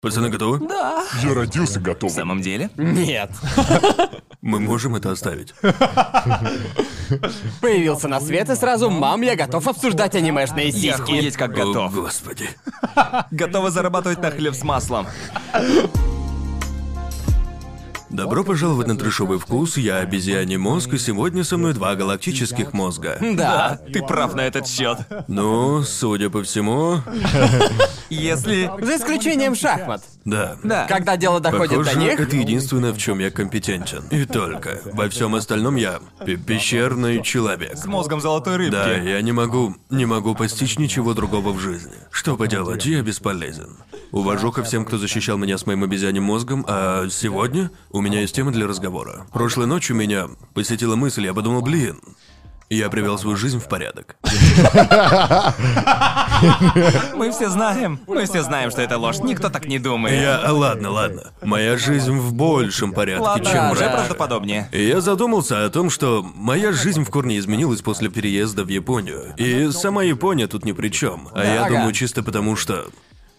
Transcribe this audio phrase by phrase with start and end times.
[0.00, 0.60] Пацаны готовы?
[0.68, 1.04] Да.
[1.24, 2.14] Я родился В готовым.
[2.14, 2.70] самом деле?
[2.76, 3.30] Нет.
[4.40, 5.54] Мы можем это оставить.
[7.60, 11.02] Появился на свет и сразу, мам, я готов обсуждать анимешные Я сиськи.
[11.02, 11.94] охуеть как О, готов.
[11.94, 12.48] господи.
[13.32, 15.08] Готовы зарабатывать на хлеб с маслом.
[18.18, 23.16] Добро пожаловать на трешовый вкус, я обезьяний мозг, и сегодня со мной два галактических мозга.
[23.20, 23.78] Да.
[23.92, 24.98] Ты прав на этот счет.
[25.28, 26.96] Ну, судя по всему,
[28.10, 28.68] Если...
[28.82, 30.02] За исключением шахмат.
[30.24, 30.56] да.
[30.64, 30.86] Да.
[30.88, 34.02] Когда дело доходит Похоже, до них, это единственное, в чем я компетентен.
[34.10, 34.80] И только.
[34.92, 37.76] Во всем остальном я пе- пещерный человек.
[37.76, 38.72] С мозгом золотой рыбки.
[38.72, 41.92] Да, я не могу, не могу постичь ничего другого в жизни.
[42.10, 43.76] Что поделать, я бесполезен.
[44.10, 48.34] Увожу ко всем, кто защищал меня с моим обезьяним мозгом, а сегодня у меня есть
[48.34, 49.26] тема для разговора.
[49.32, 52.00] Прошлой ночью меня посетила мысль, я подумал, блин,
[52.70, 54.16] я привел свою жизнь в порядок.
[57.14, 58.00] Мы все знаем.
[58.06, 59.18] Мы все знаем, что это ложь.
[59.20, 60.20] Никто так не думает.
[60.20, 61.32] Я, ладно, ладно.
[61.42, 64.68] Моя жизнь в большем порядке, Ладно, чем уже правдоподобнее.
[64.72, 69.34] И я задумался о том, что моя жизнь в корне изменилась после переезда в Японию.
[69.36, 71.28] И сама Япония тут ни при чем.
[71.32, 72.86] А я думаю чисто потому, что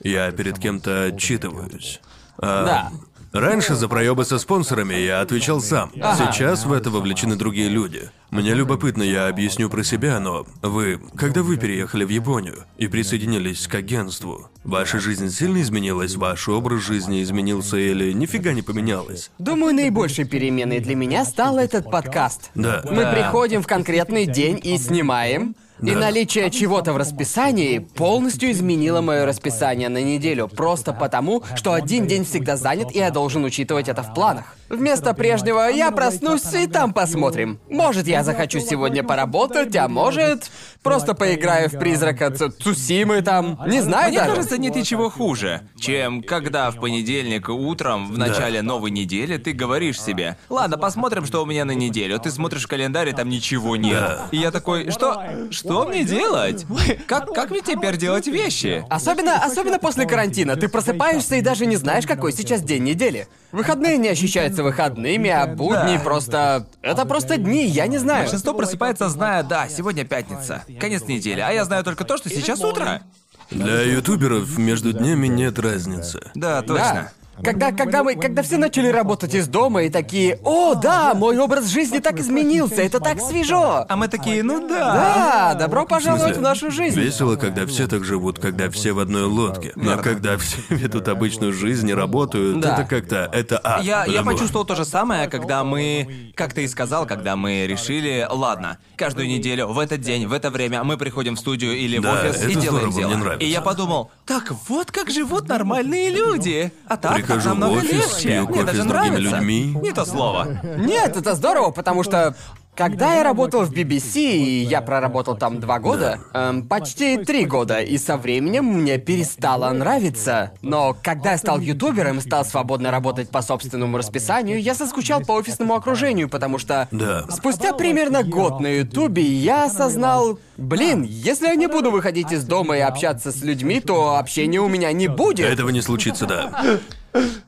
[0.01, 2.01] я перед кем-то отчитываюсь.
[2.41, 2.91] А, Да.
[3.31, 5.91] Раньше за проебы со спонсорами я отвечал сам.
[6.01, 6.31] Ага.
[6.31, 8.09] Сейчас в это вовлечены другие люди.
[8.31, 13.67] Мне любопытно, я объясню про себя, но вы, когда вы переехали в Японию и присоединились
[13.67, 19.31] к агентству, ваша жизнь сильно изменилась, ваш образ жизни изменился или нифига не поменялось?
[19.37, 22.49] думаю, наибольшей переменой для меня стал этот подкаст.
[22.55, 22.81] Да.
[22.85, 25.55] Мы приходим в конкретный день и снимаем.
[25.81, 32.05] И наличие чего-то в расписании полностью изменило мое расписание на неделю, просто потому, что один
[32.05, 34.58] день всегда занят, и я должен учитывать это в планах.
[34.69, 37.59] Вместо прежнего я проснусь и там посмотрим.
[37.69, 40.51] Может, я захочу сегодня поработать, а может,
[40.83, 43.59] просто поиграю в призрака Цусимы там.
[43.67, 44.31] Не знаю Мне даже.
[44.31, 49.99] кажется, нет ничего хуже, чем когда в понедельник утром, в начале новой недели, ты говоришь
[49.99, 52.19] себе, ладно, посмотрим, что у меня на неделю.
[52.19, 54.19] Ты смотришь в календарь, и там ничего нет.
[54.31, 55.23] И я такой, что?
[55.49, 56.65] Что мне делать?
[57.07, 58.85] Как, как мне теперь делать вещи?
[58.89, 60.55] Особенно, особенно после карантина.
[60.55, 63.27] Ты просыпаешься и даже не знаешь, какой сейчас день недели.
[63.51, 66.03] Выходные не ощущаются выходными, а будни Да.
[66.03, 66.67] просто...
[66.81, 68.23] Это просто дни, я не знаю.
[68.23, 72.61] Большинство просыпается, зная, да, сегодня пятница, конец недели, а я знаю только то, что сейчас
[72.61, 73.01] утро.
[73.49, 76.19] Для ютуберов между днями нет разницы.
[76.35, 77.11] Да, точно.
[77.11, 77.11] Да.
[77.43, 81.67] Когда, когда мы, когда все начали работать из дома и такие, о, да, мой образ
[81.67, 83.85] жизни так изменился, это так свежо.
[83.87, 85.53] А мы такие, ну да.
[85.53, 86.39] Да, добро пожаловать смысле?
[86.39, 86.99] в нашу жизнь.
[86.99, 89.71] Весело, когда все так живут, когда все в одной лодке.
[89.75, 92.73] Но когда все ведут обычную жизнь и работают, Да.
[92.73, 93.29] это как-то...
[93.31, 93.83] Это ад.
[93.83, 97.65] Я, я Потому- почувствовал то же самое, когда мы, как ты и сказал, когда мы
[97.67, 101.97] решили, ладно, каждую неделю, в этот день, в это время мы приходим в студию или
[101.99, 103.07] в Да, офис и это делаем здорово, дело.
[103.09, 103.45] мне нравится.
[103.45, 106.71] И я подумал, так вот как живут нормальные люди.
[106.87, 108.27] А так Намного в офис, легче.
[108.29, 109.35] пью Мне кофе даже с другими нравится.
[109.37, 109.75] людьми.
[109.81, 110.47] Не то слово.
[110.77, 112.35] Нет, это здорово, потому что
[112.75, 117.81] когда я работал в BBC, и я проработал там два года, эм, почти три года,
[117.81, 120.53] и со временем мне перестало нравиться.
[120.61, 125.33] Но когда я стал ютубером и стал свободно работать по собственному расписанию, я соскучал по
[125.33, 127.25] офисному окружению, потому что Да.
[127.29, 132.77] спустя примерно год на ютубе я осознал, блин, если я не буду выходить из дома
[132.77, 135.45] и общаться с людьми, то общения у меня не будет.
[135.49, 136.79] Этого не случится, да.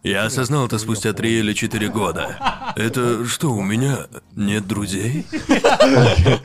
[0.03, 2.73] Я осознал это спустя три или четыре года.
[2.75, 5.25] Это что, у меня нет друзей?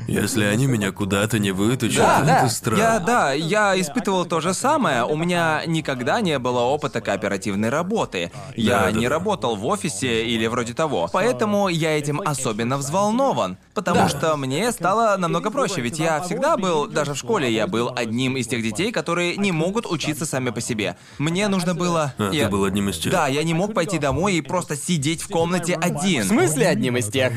[0.09, 2.49] Если они меня куда-то не вытащат, Да, это да.
[2.49, 2.79] странно.
[2.81, 5.05] Я, да, я испытывал то же самое.
[5.05, 8.31] У меня никогда не было опыта кооперативной работы.
[8.57, 9.11] Я Да, не да.
[9.11, 11.09] работал в офисе или вроде того.
[11.13, 13.57] Поэтому я этим особенно взволнован.
[13.75, 14.09] Потому Да.
[14.09, 15.81] что мне стало намного проще.
[15.81, 19.53] Ведь я всегда был, даже в школе, я был одним из тех детей, которые не
[19.53, 20.97] могут учиться сами по себе.
[21.19, 22.15] Мне нужно было...
[22.19, 23.13] А, я- ты был одним из тех.
[23.13, 26.23] Да, я не мог пойти домой и просто сидеть в комнате один.
[26.23, 27.33] В смысле одним из тех?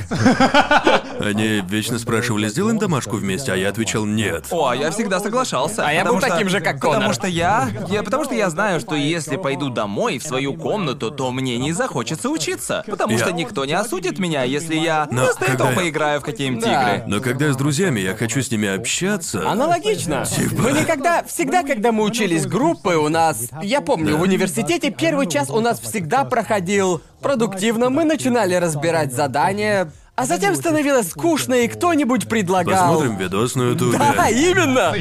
[1.19, 4.45] Они вечно спрашивали, сделаем домашку вместе, а я отвечал нет.
[4.51, 5.85] О, я всегда соглашался.
[5.85, 7.13] А я потому был что- таким же, как Потому Конор.
[7.13, 8.03] что я, я...
[8.03, 12.29] Потому что я знаю, что если пойду домой в свою комнату, то мне не захочется
[12.29, 12.83] учиться.
[12.87, 16.23] Потому Я- что никто не осудит меня, если я Но когда этого я- поиграю в
[16.23, 16.95] какие-нибудь Да.
[16.95, 17.03] игры.
[17.07, 19.49] Но когда я с друзьями, я хочу с ними общаться.
[19.49, 20.23] Аналогично.
[20.57, 25.49] Мы никогда, всегда, когда мы учились группы, у нас, я помню, в университете первый час
[25.49, 27.89] у нас всегда проходил продуктивно.
[27.89, 32.89] Мы начинали разбирать задания, А затем становилось скучно, и кто-нибудь предлагал...
[32.89, 33.97] Посмотрим видос на ютубе.
[33.97, 34.93] Да, именно!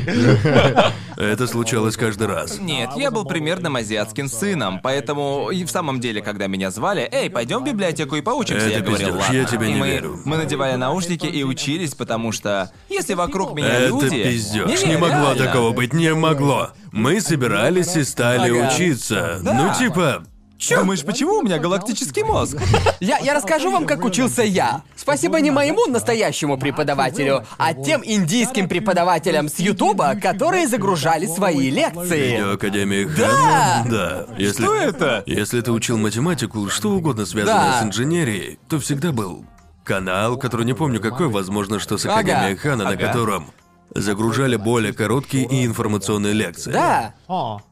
[1.16, 2.60] Это случалось каждый раз.
[2.60, 7.28] Нет, я был примерным азиатским сыном, поэтому и в самом деле, когда меня звали, эй,
[7.30, 9.36] пойдем в библиотеку и поучимся, Это я говорил, пиздёж, ладно.
[9.36, 10.20] я тебе И не мы, верю.
[10.24, 14.22] Мы надевали наушники и учились, потому что если вокруг меня Это люди...
[14.22, 14.82] пиздеж.
[14.84, 15.44] Не, Не, могло реально.
[15.46, 16.70] такого быть, не могло.
[16.92, 18.68] Мы собирались и стали Ага.
[18.72, 19.38] учиться.
[19.42, 20.22] Ну, типа,
[20.70, 22.58] Думаешь, почему у меня галактический мозг?
[23.00, 24.82] Я, я расскажу вам, как учился я.
[24.96, 32.32] Спасибо не моему настоящему преподавателю, а тем индийским преподавателям с Ютуба, которые загружали свои лекции.
[32.32, 33.28] Видеоакадемия Да!
[33.28, 33.88] Хан.
[33.90, 34.26] Да.
[34.36, 35.22] Если, Что это?
[35.26, 37.80] Если ты учил математику, что угодно связанное Да.
[37.80, 39.44] с инженерией, то всегда был
[39.84, 42.60] канал, который не помню какой, возможно, что с Академией Ага.
[42.60, 43.06] Хана, на Ага.
[43.06, 43.50] котором
[43.94, 46.72] загружали более короткие и информационные лекции.
[46.72, 47.14] Да.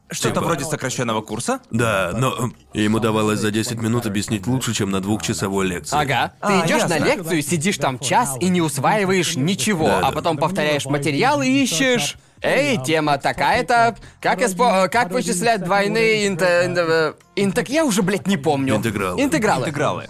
[0.09, 0.45] Что-то Типа.
[0.45, 1.59] вроде сокращенного курса?
[1.69, 5.97] Да, но э, ему давалось за 10 минут объяснить лучше, чем на двухчасовой лекции.
[5.99, 6.31] Ага.
[6.41, 6.97] Ты А, идешь ясно.
[6.97, 10.11] на лекцию, сидишь там час и не усваиваешь ничего, Да, а да.
[10.11, 12.15] потом повторяешь материал и ищешь.
[12.41, 13.97] Эй, тема такая-то.
[14.21, 14.87] Как испо...
[14.89, 16.45] как вычислять двойные инте...
[16.67, 18.75] инте- интек- Я уже, блядь, не помню.
[18.77, 19.21] Интегралы.
[19.21, 19.61] Интегралы.
[19.63, 20.07] Интегралы.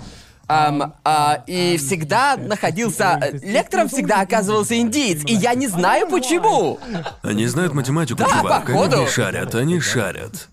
[0.49, 3.19] Ам, а, и всегда находился...
[3.21, 6.79] э, Лектором всегда оказывался индиец, и я не знаю почему.
[7.21, 8.65] Они знают математику, Да, чувак.
[8.65, 8.97] походу.
[8.97, 10.47] Они шарят, они шарят.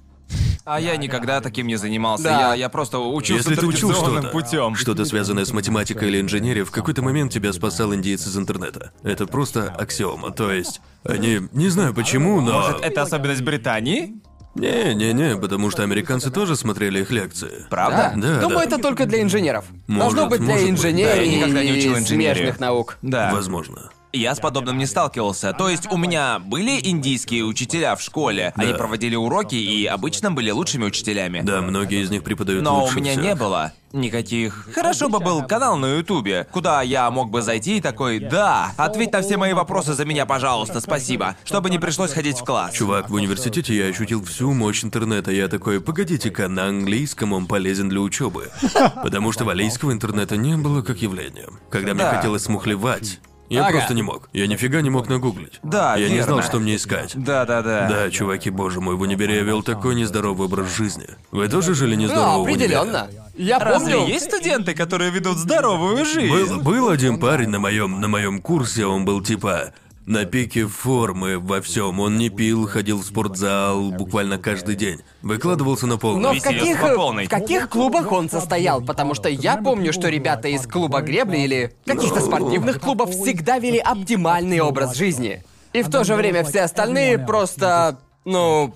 [0.65, 2.25] А я никогда таким не занимался.
[2.25, 2.41] Да.
[2.51, 4.75] Я, я просто учился Если ты учил традиционным что-то, путем.
[4.77, 8.93] что-то связанное с математикой или инженерией, в какой-то момент тебя спасал индиец из интернета.
[9.03, 10.31] Это просто аксиома.
[10.33, 11.41] То есть, они...
[11.53, 12.63] Не знаю почему, но...
[12.63, 14.15] Может, это особенность Британии?
[14.55, 17.67] Не-не-не, потому что американцы тоже смотрели их лекции.
[17.71, 18.13] Правда?
[18.17, 18.65] Да, Думаю, да.
[18.77, 19.65] это только для инженеров.
[19.89, 20.79] Может, Должно быть для может быть.
[20.79, 22.37] инженерии Да, я никогда не учил и инженерию.
[22.37, 22.99] смежных наук.
[23.03, 23.31] Да.
[23.33, 23.91] Возможно.
[24.17, 25.53] Я с подобным не сталкивался.
[25.53, 28.53] То есть у меня были индийские учителя в школе.
[28.55, 28.79] Они Да.
[28.79, 31.41] проводили уроки и обычно были лучшими учителями.
[31.43, 33.25] Да, многие из них преподают Но у лучше меня всех.
[33.25, 34.69] не было никаких.
[34.75, 39.13] Хорошо бы был канал на Ютубе, куда я мог бы зайти и такой, да, ответь
[39.13, 42.73] на все мои вопросы за меня, пожалуйста, спасибо, чтобы не пришлось ходить в класс.
[42.73, 45.31] Чувак, в университете я ощутил всю мощь интернета.
[45.33, 48.51] Я такой, погодите-ка, на английском он полезен для учебы.
[49.03, 51.49] Потому что валийского интернета не было как явления.
[51.71, 52.17] Когда мне Да.
[52.17, 53.21] хотелось смухлевать,
[53.55, 53.73] я Ага.
[53.79, 54.29] просто не мог.
[54.33, 55.61] Я нифига не мог нагуглить.
[55.63, 56.35] Да, Я не верно.
[56.35, 57.13] знал, что мне искать.
[57.15, 57.89] Да, да, да.
[57.89, 61.07] Да, чуваки, боже мой, в универе я вел такой нездоровый образ жизни.
[61.31, 62.77] Вы тоже жили нездорово Ну, в универе?
[62.77, 63.09] определенно.
[63.37, 64.13] Я Разве помню.
[64.13, 66.31] есть студенты, которые ведут здоровую жизнь?
[66.33, 69.73] Был, был один парень на моем на моем курсе, он был типа
[70.07, 72.01] на пике формы во всем.
[72.01, 75.01] Он не пил, ходил в спортзал буквально каждый день.
[75.23, 76.23] Выкладывался на полную.
[76.23, 78.83] Но в каких, в каких клубах он состоял?
[78.83, 83.79] Потому что я помню, что ребята из клуба гребли или каких-то спортивных клубов всегда вели
[83.79, 85.43] оптимальный образ жизни.
[85.73, 88.75] И в то же время все остальные просто, ну,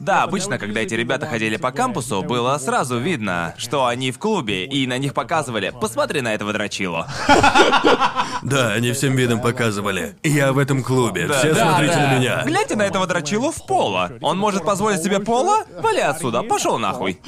[0.00, 4.64] Да, обычно, когда эти ребята ходили по кампусу, было сразу видно, что они в клубе,
[4.64, 7.04] и на них показывали «Посмотри на этого дрочилу».
[8.42, 10.16] Да, они всем видом показывали.
[10.22, 11.26] Я в этом клубе.
[11.26, 12.06] Все да, смотрите да.
[12.06, 12.42] на меня.
[12.44, 14.12] Гляньте на этого дрочилу в поло.
[14.20, 15.64] Он может позволить себе поло?
[15.82, 17.20] Вали отсюда, пошел нахуй.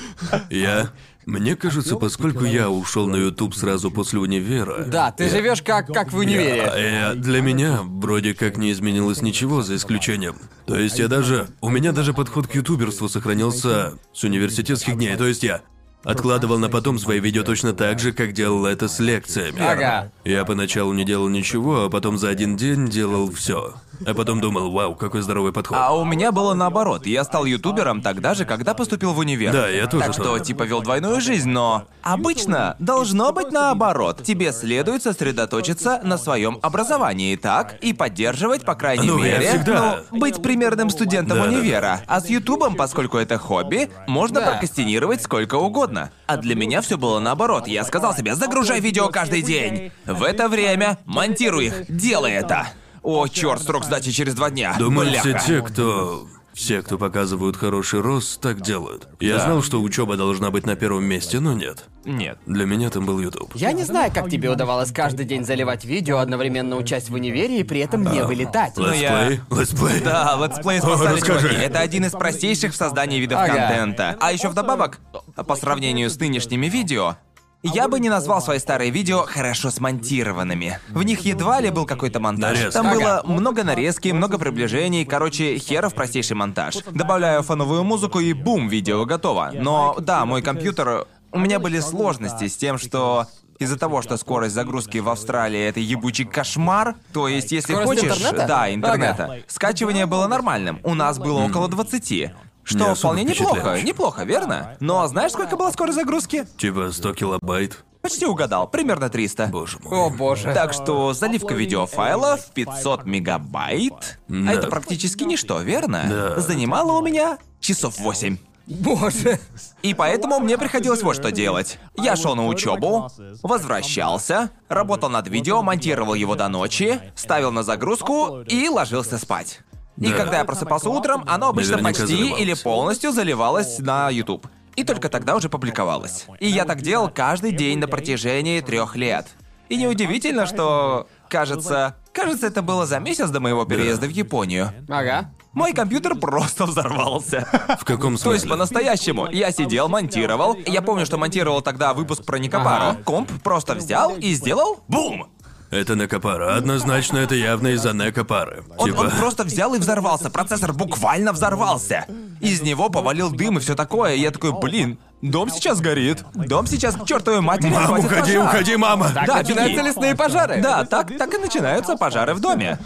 [0.50, 0.90] Я.
[1.30, 4.84] Мне кажется, поскольку я ушел на YouTube сразу после универа.
[4.84, 6.68] да, ты живешь как, как в универе.
[6.74, 10.36] э, для меня вроде как не изменилось ничего, за исключением.
[10.66, 11.46] То есть я даже...
[11.60, 15.16] У меня даже подход к ютуберству сохранился с университетских дней.
[15.16, 15.62] То есть я
[16.02, 19.60] откладывал на потом свои видео точно так же, как делал это с лекциями.
[19.60, 20.10] Ага.
[20.24, 23.74] Я поначалу не делал ничего, а потом за один день делал все.
[24.06, 25.76] А потом думал, вау, какой здоровый подход.
[25.80, 27.06] А у меня было наоборот.
[27.06, 29.52] Я стал ютубером тогда же, когда поступил в универ.
[29.52, 34.22] Да, я тоже Так что, типа, вел двойную жизнь, но обычно должно быть наоборот.
[34.22, 37.76] Тебе следует сосредоточиться на своем образовании, так?
[37.82, 41.56] И поддерживать, по крайней Ну, я мере, всегда- ну, быть примерным студентом Да, да, да.
[41.58, 42.00] универа.
[42.06, 44.52] А с ютубом, поскольку это хобби, можно Да.
[44.52, 46.10] прокастинировать сколько угодно.
[46.26, 47.66] А для меня все было наоборот.
[47.66, 49.92] Я сказал себе, загружай видео каждый день.
[50.06, 52.68] В это время монтируй их, делай это.
[53.02, 54.74] О, черт, срок сдачи через два дня.
[54.78, 55.46] Думаю, все Бляха.
[55.46, 56.26] те, кто...
[56.52, 59.06] Все, кто показывают хороший рост, так делают.
[59.20, 59.44] Я Да.
[59.44, 61.84] знал, что учеба должна быть на первом месте, но нет.
[62.04, 62.38] Нет.
[62.44, 63.52] Для меня там был YouTube.
[63.54, 67.62] Я не знаю, как тебе удавалось каждый день заливать видео, одновременно учась в универе и
[67.62, 68.72] при этом не вылетать.
[68.76, 69.58] Ну, я- Летсплей?
[69.60, 70.00] Летсплей?
[70.00, 71.48] Да, летсплей спасали расскажи.
[71.48, 71.64] чуваки.
[71.64, 73.54] Это один из простейших в создании видов Ага.
[73.54, 74.16] контента.
[74.20, 74.98] А еще вдобавок,
[75.36, 77.16] по сравнению с нынешними видео,
[77.62, 80.78] я бы не назвал свои старые видео хорошо смонтированными.
[80.88, 82.58] В них едва ли был какой-то монтаж.
[82.58, 82.82] Нарезка.
[82.82, 86.76] Там было много нарезки, много приближений, короче, херов простейший монтаж.
[86.90, 89.50] Добавляю фоновую музыку и бум, видео готово.
[89.54, 91.06] Но да, мой компьютер...
[91.32, 93.26] У меня были сложности с тем, что
[93.60, 98.16] из-за того, что скорость загрузки в Австралии это ебучий кошмар, то есть если Скорость хочешь,
[98.16, 98.46] интернета?
[98.48, 99.36] да, интернета, Ага.
[99.46, 100.80] скачивание было нормальным.
[100.82, 102.32] У нас было около 20.
[102.70, 104.76] Что Не вполне неплохо, неплохо, верно?
[104.80, 106.46] Но знаешь, сколько была скорость загрузки?
[106.56, 107.84] Типа 100 килобайт.
[108.00, 109.48] Почти угадал, примерно 300.
[109.48, 109.98] Боже мой.
[109.98, 110.54] О боже.
[110.54, 114.50] Так что заливка видеофайлов 500 мегабайт, Да.
[114.50, 116.06] а это практически ничто, верно?
[116.08, 116.40] Да.
[116.40, 118.38] Занимало у меня часов 8.
[118.66, 119.40] Боже.
[119.82, 121.78] И поэтому мне приходилось вот что делать.
[121.96, 123.10] Я шел на учебу,
[123.42, 129.60] возвращался, работал над видео, монтировал его до ночи, ставил на загрузку и ложился спать.
[130.00, 130.16] И Да.
[130.16, 132.40] когда я просыпался утром, оно обычно Наверняка почти заливалось.
[132.42, 134.46] или полностью заливалось на YouTube.
[134.76, 136.26] И только тогда уже публиковалось.
[136.40, 139.26] И я так делал каждый день на протяжении трех лет.
[139.68, 144.72] И неудивительно, что, кажется, кажется, это было за месяц до моего переезда в Японию.
[144.88, 145.30] Ага.
[145.52, 147.46] Мой компьютер просто взорвался.
[147.78, 148.48] В каком То есть смысле?
[148.50, 149.28] по-настоящему.
[149.30, 150.56] Я сидел, монтировал.
[150.66, 152.84] Я помню, что монтировал тогда выпуск про Никопару.
[152.90, 152.98] Ага.
[153.04, 155.28] Комп просто взял и сделал бум!
[155.70, 156.56] Это Некопара.
[156.56, 158.64] Однозначно, это явно из-за Некопары.
[158.76, 159.02] Он, Типа...
[159.02, 160.28] он просто взял и взорвался.
[160.28, 162.06] Процессор буквально взорвался.
[162.40, 164.14] Из него повалил дым и все такое.
[164.14, 166.24] И я такой, блин, дом сейчас горит.
[166.34, 168.46] Дом сейчас к чертовой матери Мам, уходи, пожар».
[168.46, 169.10] уходи, мама!
[169.14, 170.60] Так Да, начинаются лесные пожары.
[170.60, 172.76] Да, так, так и начинаются пожары в доме.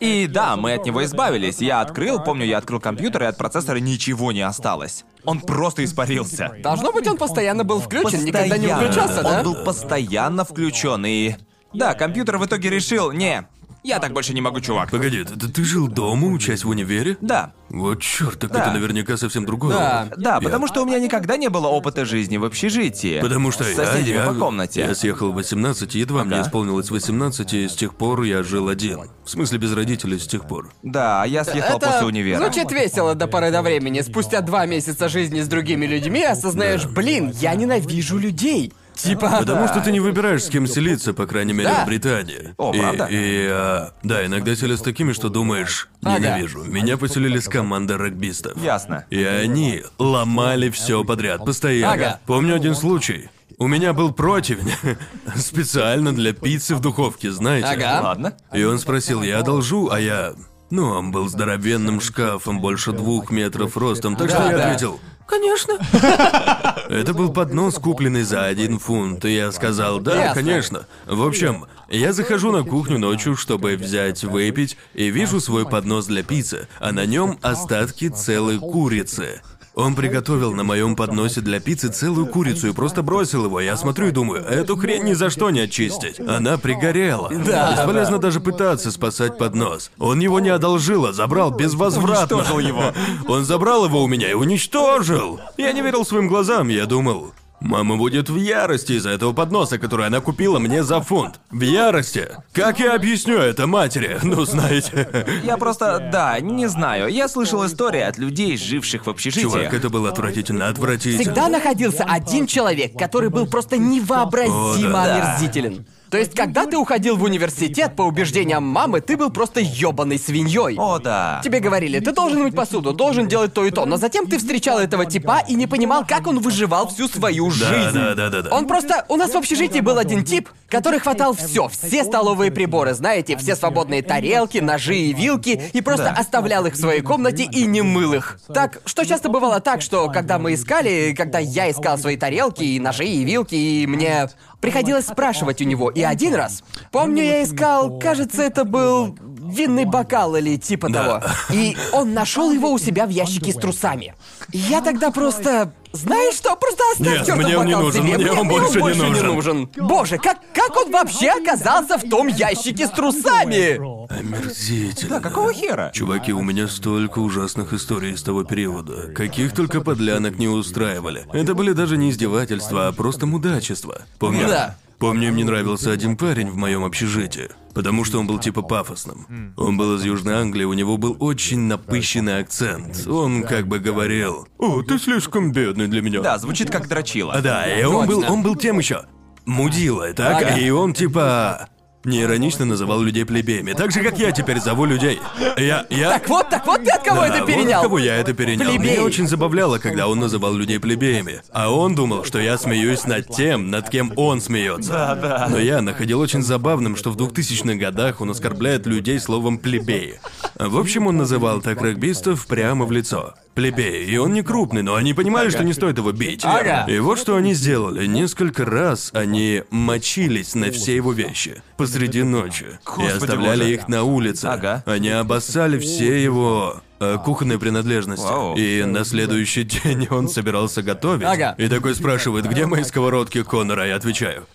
[0.00, 1.60] И да, мы от него избавились.
[1.60, 5.04] Я открыл, помню, я открыл компьютер, и от процессора ничего не осталось.
[5.24, 6.50] Он просто испарился.
[6.64, 8.82] Должно быть, он постоянно был включен, никогда не Постоянно.
[8.82, 9.38] выключался, да?
[9.38, 11.36] Он был постоянно включен и.
[11.74, 13.46] Да, компьютер в итоге решил, не,
[13.82, 14.90] я так больше не могу, чувак.
[14.90, 17.18] Погоди, ты, ты жил дома, учась в универе?
[17.20, 17.52] Да.
[17.68, 18.62] Вот черт, так Да.
[18.62, 19.74] это наверняка совсем другое.
[19.74, 20.08] Да.
[20.16, 23.20] Да, Я- потому что у меня никогда не было опыта жизни в общежитии.
[23.20, 24.80] Потому что с я, соседями я, по комнате.
[24.80, 29.00] я съехал в 18, едва мне исполнилось 18, и с тех пор я жил один.
[29.24, 30.70] В смысле, без родителей с тех пор.
[30.82, 32.38] Да, а я съехал Это после универа.
[32.38, 34.00] звучит весело до поры до времени.
[34.00, 38.72] Спустя два месяца жизни с другими людьми осознаешь, блин, я ненавижу людей.
[38.94, 39.28] Типа...
[39.40, 41.84] Потому что ты не выбираешь, с кем селиться, по крайней мере, Да.
[41.84, 42.54] в Британии.
[42.56, 43.06] О, и, правда?
[43.10, 46.18] И, а, да, иногда селят с такими, что думаешь, Ага.
[46.18, 46.64] ненавижу.
[46.64, 48.56] Меня поселили с командой регбистов.
[48.62, 49.04] Ясно.
[49.10, 51.92] И они ломали все подряд, постоянно.
[51.94, 52.20] Ага.
[52.26, 53.28] Помню один случай.
[53.58, 54.72] У меня был противень
[55.36, 57.68] специально для пиццы в духовке, знаете.
[57.68, 58.00] Ага.
[58.02, 58.36] Ладно.
[58.52, 60.34] И он спросил, я одолжу, а я...
[60.70, 64.64] Ну, он был здоровенным шкафом, больше двух метров ростом, так что Да, я да.
[64.66, 65.74] ответил, конечно.
[66.88, 70.42] Это был поднос, купленный за один фунт, и я сказал, да, Ясно.
[70.42, 70.86] конечно.
[71.06, 76.22] В общем, я захожу на кухню ночью, чтобы взять выпить, и вижу свой поднос для
[76.22, 79.42] пиццы, а на нем остатки целой курицы.
[79.74, 83.60] Он приготовил на моем подносе для пиццы целую курицу и просто бросил его.
[83.60, 86.20] Я смотрю и думаю, эту хрень ни за что не очистить.
[86.20, 87.28] Она пригорела.
[87.44, 89.90] Да, Бесполезно даже пытаться спасать поднос.
[89.98, 92.36] Он его не одолжил, а забрал безвозвратно.
[92.36, 92.92] Уничтожил его.
[93.26, 95.40] Он забрал его у меня и уничтожил.
[95.56, 97.32] Я не верил своим глазам, я думал...
[97.64, 101.40] Мама будет в ярости из-за этого подноса, который она купила мне за фунт.
[101.50, 102.28] В ярости.
[102.52, 104.18] Как я объясню это матери?
[104.22, 105.26] Ну, знаете.
[105.44, 107.08] Я просто, да, не знаю.
[107.08, 109.50] Я слышал истории от людей, живших в общежитиях.
[109.50, 111.22] Чувак, это было отвратительно, отвратительно.
[111.22, 115.36] Всегда находился один человек, который был просто невообразимо О, да.
[115.38, 115.86] омерзителен.
[116.10, 120.76] То есть, когда ты уходил в университет, по убеждениям мамы, ты был просто ёбаной свиньей.
[120.78, 121.40] О, да.
[121.42, 124.78] Тебе говорили, ты должен мыть посуду, должен делать то и то, но затем ты встречал
[124.78, 127.94] этого типа и не понимал, как он выживал всю свою Да, жизнь.
[127.98, 128.50] да, да, да, да.
[128.50, 129.04] Он просто...
[129.08, 133.56] У нас в общежитии был один тип, который хватал все, все столовые приборы, знаете, все
[133.56, 136.20] свободные тарелки, ножи и вилки, и просто Да.
[136.20, 138.38] оставлял их в своей комнате и не мыл их.
[138.52, 142.78] Так, что часто бывало так, что когда мы искали, когда я искал свои тарелки и
[142.78, 144.28] ножи и вилки, и мне
[144.64, 145.90] приходилось спрашивать у него.
[145.90, 151.22] И один раз, помню, я искал, кажется, это был винный бокал или типа того.
[151.50, 154.14] И он нашел его у себя в ящике с трусами.
[154.52, 155.72] Я тогда просто...
[155.94, 156.56] Знаешь что?
[156.56, 158.18] Просто оставь Нет, мне он не бокал нужен, себе.
[158.18, 159.26] мне он больше не нужен.
[159.26, 159.70] нужен.
[159.76, 163.76] Боже, как, как он вообще оказался в том ящике с трусами?
[164.12, 165.08] Омерзительно.
[165.08, 165.92] Да, какого хера?
[165.94, 169.12] Чуваки, у меня столько ужасных историй из того периода.
[169.14, 171.26] Каких только подлянок не устраивали.
[171.32, 174.02] Это были даже не издевательства, а просто мудачество.
[174.18, 174.48] Помню.
[174.48, 174.76] Да.
[175.04, 179.54] Помню, мне нравился один парень в моем общежитии, потому что он был типа пафосным.
[179.58, 183.06] Он был из Южной Англии, у него был очень напыщенный акцент.
[183.06, 186.22] Он как бы говорил: "О, ты слишком бедный для меня".
[186.22, 187.34] Да, звучит как дрочила.
[187.34, 189.04] А, Да, и он был, он был тем еще
[189.44, 190.42] мудилой, так?
[190.42, 190.56] Ага.
[190.58, 191.68] И он типа
[192.04, 195.20] неиронично называл людей плебеями, так же как я теперь зову людей.
[195.56, 196.10] Я, я.
[196.10, 197.80] Так вот, так вот ты от кого Да, это вот перенял?
[197.80, 198.70] от кого я это перенял.
[198.70, 198.92] Плебей.
[198.92, 201.42] Меня очень забавляло, когда он называл людей плебеями.
[201.52, 204.92] А он думал, что я смеюсь над тем, над кем он смеется.
[204.92, 205.48] Да, да.
[205.50, 210.20] Но я находил очень забавным, что в 2000-х годах он оскорбляет людей словом плебеи.
[210.58, 213.34] В общем, он называл так регбистов прямо в лицо.
[213.54, 214.04] Плебеи.
[214.04, 216.44] И он не крупный, но они понимали, что не стоит его бить.
[216.44, 216.86] Ага.
[216.88, 218.06] И вот что они сделали.
[218.06, 221.62] Несколько раз они мочились на все его вещи.
[221.76, 222.64] Посреди ночи.
[222.64, 223.74] и Господи оставляли боже.
[223.74, 224.46] их на улице.
[224.46, 224.82] Ага.
[224.86, 228.24] Они обоссали все его э, кухонные принадлежности.
[228.24, 228.56] Вау.
[228.56, 231.26] И на следующий день он собирался готовить.
[231.26, 231.54] Ага.
[231.56, 233.86] И такой спрашивает, где мои сковородки Конора?
[233.86, 234.46] Я отвечаю,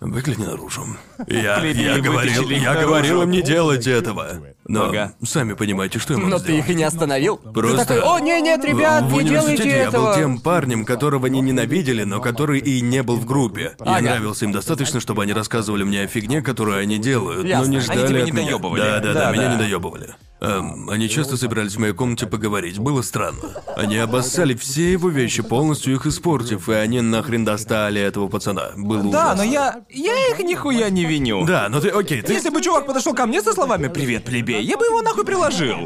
[0.00, 0.86] Выгляни наружу.
[1.26, 4.40] Я, я говорил, я говорил им не делать этого.
[4.68, 5.14] Но Ага.
[5.24, 7.38] сами понимаете, что я могу Но ты их и не остановил.
[7.38, 10.14] Просто- Ты такой, о, не, нет, ребят, в не университете делайте я был этого.
[10.16, 13.74] тем парнем, которого они ненавидели, но который и не был в группе.
[13.80, 14.00] Я Ага.
[14.02, 17.70] нравился им достаточно, чтобы они рассказывали мне о фигне, которую они делают, но Ясно.
[17.70, 18.44] не Они ждали тебя от меня.
[18.46, 18.80] доёбывали.
[18.80, 19.52] Да, да, да, Да, меня да.
[19.54, 20.14] не доебывали.
[20.40, 22.78] Эм, они часто собирались в моей комнате поговорить.
[22.78, 23.40] Было странно.
[23.76, 28.70] Они обоссали все его вещи, полностью их испортив, и они нахрен достали этого пацана.
[28.76, 29.36] Было Да, ужасно.
[29.36, 29.80] но я...
[29.90, 31.44] Я их нихуя не виню.
[31.44, 32.32] Да, но ты, окей, ты...
[32.34, 35.78] Если бы чувак подошел ко мне со словами «Привет, плебей», я бы его нахуй приложил.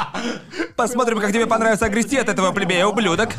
[0.76, 3.30] Посмотрим, как тебе понравится огрести от этого плебея, ублюдок.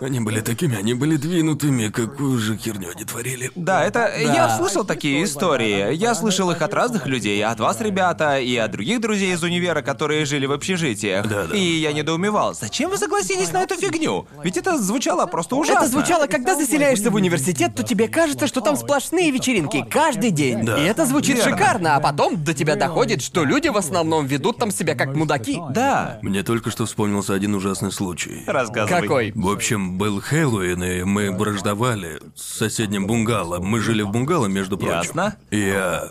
[0.00, 3.50] Они были такими, они были двинутыми, какую же херню они творили.
[3.54, 4.12] Да, это...
[4.18, 5.94] Я слышал такие истории.
[5.94, 7.44] Я слышал их от разных людей.
[7.44, 11.26] От вас, ребята, и от других друзей из универа, которые жили в общежитиях.
[11.28, 11.56] Да-да.
[11.56, 14.26] И я недоумевал, зачем вы согласились на эту фигню?
[14.42, 15.80] Ведь это звучало просто ужасно.
[15.80, 20.64] Это звучало, когда заселяешься в университет, то тебе кажется, что там сплошные вечеринки каждый день.
[20.64, 20.78] Да.
[20.78, 21.52] И это звучит Верно.
[21.52, 25.58] шикарно, а потом до тебя доходит, что люди в основном ведут там себя как мудаки.
[25.70, 26.18] Да.
[26.22, 28.42] Мне только что вспомнился один ужасный случай.
[28.46, 29.00] Рассказывай.
[29.00, 29.32] Какой?
[29.58, 33.58] Общем, был Хэллоуин, и мы враждовали с соседним бунгало.
[33.58, 34.98] Мы жили в бунгало, между прочим.
[34.98, 35.36] Ясно.
[35.50, 36.08] Я...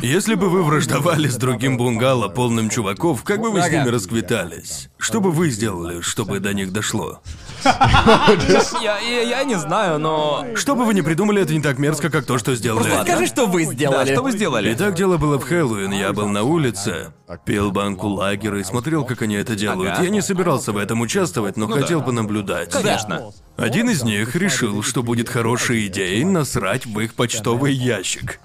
[0.00, 4.88] Если бы вы враждовали с другим бунгало, полным чуваков, как бы вы с ними расквитались?
[4.96, 7.20] Что бы вы сделали, чтобы до них дошло?
[7.62, 10.46] Я, я, я не знаю, но...
[10.54, 13.02] Что бы вы ни придумали, это не так мерзко, как то, что сделали они.
[13.02, 14.12] Скажи, что вы Да, сделали.
[14.12, 14.72] что вы сделали?
[14.72, 17.12] Итак, дело было в Хэллоуин, я был на улице,
[17.44, 19.94] пил банку лагера и смотрел, как они это делают.
[19.94, 20.02] Ага.
[20.02, 22.70] Я не собирался в этом участвовать, но хотел понаблюдать.
[22.70, 23.32] Конечно.
[23.56, 28.40] Один из них решил, что будет хорошей идеей насрать в их почтовый ящик.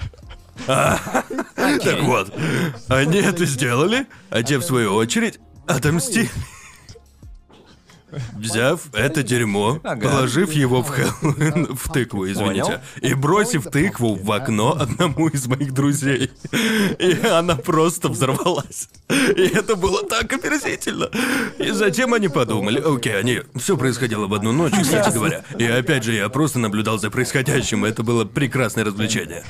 [0.67, 0.99] А,
[1.55, 2.33] Так вот,
[2.87, 6.29] они это сделали, а те, в свою очередь, отомстили.
[8.37, 10.09] Взяв это дерьмо, Ага.
[10.09, 12.79] положив его в, Хэллоуин- в тыкву, извините, Понял.
[13.01, 16.31] и бросив тыкву в окно одному из моих друзей.
[16.99, 18.89] И она просто взорвалась.
[19.09, 21.09] И это было так омерзительно.
[21.59, 23.41] И затем они подумали, окей, они...
[23.55, 25.43] Все происходило в одну ночь, кстати говоря.
[25.57, 29.43] И опять же, я просто наблюдал за происходящим, и это было прекрасное развлечение.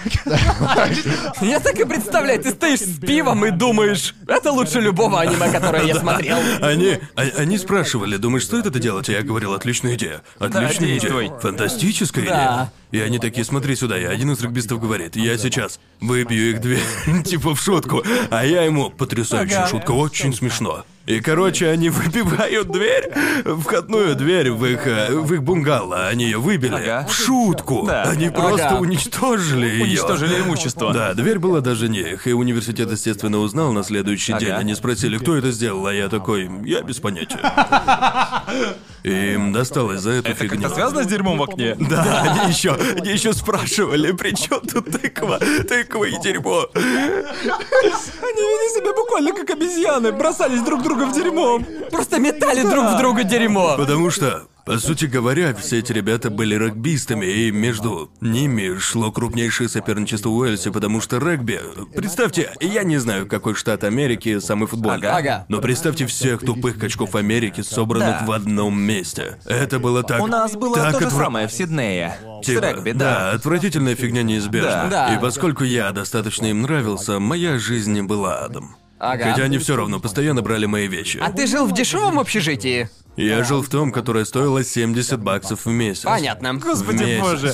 [1.42, 5.84] Я так и представляю, ты стоишь с пивом и думаешь, это лучше любого аниме, которое
[5.86, 6.38] я смотрел.
[6.62, 9.10] Они, а- они спрашивали, думаешь, стоит это делать?
[9.10, 10.22] Я говорил, отличная идея.
[10.38, 11.26] Отличная действуй.
[11.28, 11.40] идея.
[11.40, 12.72] Фантастическая Да.
[12.92, 13.02] идея.
[13.02, 16.84] И они такие, смотри сюда, и один из регбистов говорит, я сейчас выбью их дверь,
[17.26, 18.04] типа в шутку.
[18.30, 20.86] А я ему, потрясающая шутка, очень смешно.
[21.06, 23.12] И, короче, они выбивают дверь,
[23.60, 26.08] входную дверь в их, э, в их бунгало.
[26.08, 26.76] Они ее выбили.
[26.76, 27.06] Ага.
[27.10, 27.84] В шутку.
[27.86, 28.04] Да.
[28.04, 28.80] Они просто Ага.
[28.80, 29.84] уничтожили ее.
[29.84, 30.94] Уничтожили имущество.
[30.94, 34.40] Да, дверь была даже не их, и университет, естественно, узнал на следуащий Ага.
[34.46, 34.52] день.
[34.54, 37.40] Они спросили, кто это сделал, а я такой, я без понятия.
[39.04, 40.62] И им досталось за эту Это фигню.
[40.62, 41.76] как-то связано с дерьмом в окне?
[41.78, 46.68] Да, они еще, они еще спрашивали, при чем тут тыква, тыква и дерьмо.
[46.74, 51.60] Они вели себя буквально как обезьяны, бросались друг друга в дерьмо.
[51.92, 53.76] Просто метали друг в друга дерьмо.
[53.78, 59.68] Потому что, по сути говоря, все эти ребята были регбистами, и между ними шло крупнейшее
[59.68, 61.60] соперничество в Уэльсе, потому что регби...
[61.94, 65.10] Представьте, я не знаю, какой штат Америки самый футбольный.
[65.10, 65.18] Ага.
[65.18, 65.46] Ага.
[65.50, 68.26] Но представьте всех тупых качков Америки, собранных Да.
[68.26, 69.38] в одном месте.
[69.46, 70.22] Это было так...
[70.22, 72.18] У нас было так то же отвра- самое в Сиднее.
[72.42, 73.32] С Типа, регби, да, да.
[73.32, 74.88] отвратительная фигня неизбежна.
[74.90, 75.08] Да.
[75.10, 75.16] Да.
[75.16, 78.76] И поскольку я достаточно им нравился, моя жизнь не была адом.
[79.00, 79.32] Ага.
[79.32, 81.18] Хотя они все равно постоянно брали мои вещи.
[81.22, 82.90] А ты жил в дешевом общежитии?
[83.16, 86.04] Я жил в том, которое стоило 70 баксов в месяц.
[86.04, 86.56] Понятно.
[86.56, 87.22] Господи В месяц.
[87.22, 87.54] боже.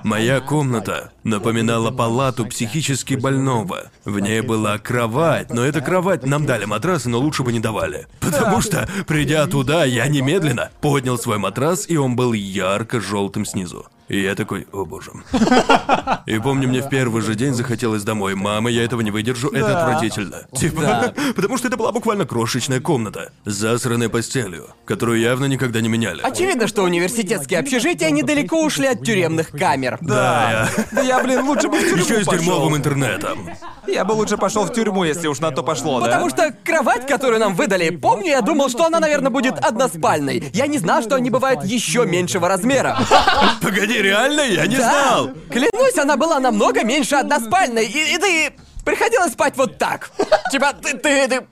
[0.04, 3.90] Моя комната напоминала палату психически больного.
[4.04, 8.06] В ней была кровать, но эта кровать нам дали матрасы, но лучше бы не давали.
[8.20, 13.86] Потому что, придя туда, я немедленно поднял свой матрас, и он был ярко-желтым снизу.
[14.08, 15.12] И я такой, о боже.
[16.26, 18.34] И помню, мне в первый же день захотелось домой.
[18.34, 20.46] Мама, я этого не выдержу, это отвратительно.
[20.54, 25.88] Типа, потому что это была буквально крошечная комната, с засранной постелью, которую явно никогда не
[25.88, 26.20] меняли.
[26.22, 29.98] Очевидно, что университетские общежития недалеко ушли от тюремных камер.
[30.00, 32.40] Да, Да я, блин, лучше бы в тюрьму еще и с пошел.
[32.42, 33.48] дерьмовым интернетом.
[33.86, 36.06] Я бы лучше пошел в тюрьму, если уж на то пошло, да?
[36.06, 40.50] Потому что кровать, которую нам выдали, помню, я думал, что она, наверное, будет односпальной.
[40.52, 42.98] Я не знал, что они бывают еще меньшего размера.
[43.62, 44.40] Погоди, реально?
[44.40, 44.82] Я не Да.
[44.82, 45.30] знал.
[45.48, 48.52] Клянусь, она была намного меньше односпальной, и, и ты
[48.84, 50.10] приходилось спать вот так.
[50.50, 51.46] Типа, ты, ты, ты...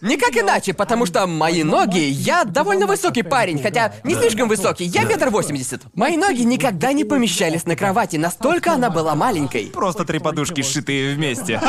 [0.00, 1.98] Никак иначе, потому что мои ноги...
[1.98, 5.82] Я довольно высокий парень, хотя не слишком высокий, я метр восемьдесят.
[5.94, 9.66] Мои ноги никогда не помещались на кровати, настолько она была маленькой.
[9.66, 11.60] Просто три подушки, сшитые вместе.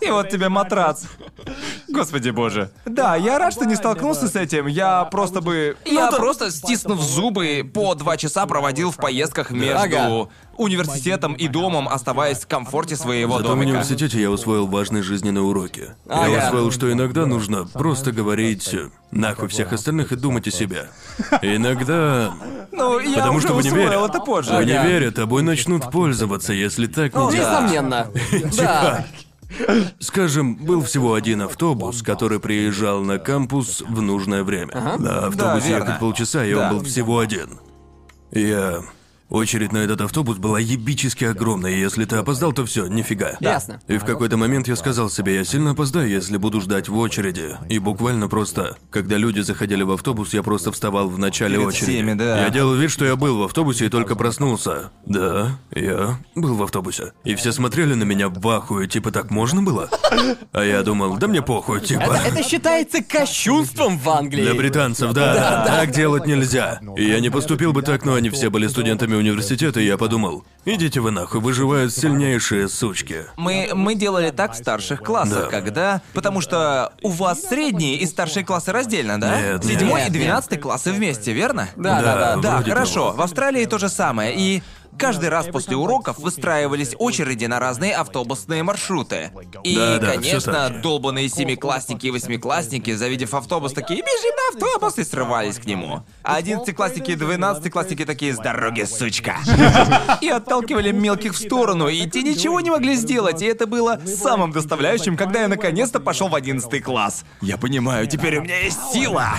[0.00, 1.04] И вот тебе матрац.
[1.88, 2.70] Господи боже.
[2.84, 4.66] Да, я рад, что не столкнулся с этим.
[4.66, 5.76] Я просто бы...
[5.84, 10.28] Я просто, стиснув зубы, по два часа проводил в поездках между Ага.
[10.60, 13.68] Университетом и домом, оставаясь в комфорте своего Зато в домика.
[13.70, 15.90] университете я усвоил важные жизненные уроки.
[16.08, 16.28] Ага.
[16.28, 20.88] Я усвоил, что иногда нужно просто говорить э, нахуй всех остальных и думать о себе.
[21.42, 22.32] Иногда...
[22.72, 23.84] Ну, я Потому уже что в универе...
[24.04, 24.50] это позже.
[24.52, 27.38] В универе тобой начнут пользоваться, если так нельзя.
[27.62, 28.06] Несомненно.
[28.56, 29.06] Да.
[29.98, 34.72] Скажем, был всего один автобус, который приезжал на кампус в нужное время.
[34.98, 35.84] На автобусе верно.
[35.86, 36.68] ехать полчаса, и Да.
[36.70, 37.58] он был всего один.
[38.30, 38.82] Я...
[39.30, 43.36] Очередь на этот автобус была ебически огромная, и если ты опоздал, то все, нифига.
[43.40, 43.80] Ясно.
[43.86, 47.56] И в какой-то момент я сказал себе, я сильно опоздаю, если буду ждать в очереди.
[47.68, 51.90] И буквально просто, когда люди заходили в автобус, я просто вставал в начале Перед очереди.
[51.92, 52.40] всеми, да.
[52.42, 54.90] Я делал вид, что я был в автобусе и только проснулся.
[55.06, 57.12] Да, я был в автобусе.
[57.22, 59.88] И все смотрели на меня в ахуе, типа, так можно было?
[60.52, 62.02] А я думал, да мне похуй, типа.
[62.02, 64.42] Это, это считается кощунством в Англии.
[64.42, 66.80] Для британцев, да, так делать нельзя.
[66.96, 70.44] И я не поступил бы так, но они все были студентами университета, и я подумал,
[70.64, 73.26] идите вы нахуй, выживают сильнейшие сучки.
[73.36, 75.46] Мы, мы делали так в старших классах, Да.
[75.50, 76.02] когда...
[76.12, 79.40] Потому что у вас средние и старшие классы раздельно, да?
[79.40, 80.10] Нет, Седьмой нет.
[80.10, 81.68] и двенадцатый классы вместе, верно?
[81.76, 82.36] Да, да, да.
[82.36, 82.94] Да, вроде хорошо.
[83.10, 83.16] того.
[83.16, 84.34] В Австралии то же самое.
[84.36, 84.62] И
[84.98, 89.30] каждый раз после уроков выстраивались очереди на разные автобусные маршруты.
[89.64, 95.04] И, Да, да, конечно, долбанные семиклассники и восьмиклассники, завидев автобус, такие «Бежим на автобус!» и
[95.04, 96.02] срывались к нему.
[96.22, 99.36] А одиннадцатиклассники и двенадцатиклассники такие «С дороги, сучка!»
[100.20, 104.52] И отталкивали мелких в сторону, и те ничего не могли сделать, и это было самым
[104.52, 107.24] доставляющим, когда я наконец-то пошел в одиннадцатый класс.
[107.40, 109.30] Я понимаю, теперь у меня есть сила!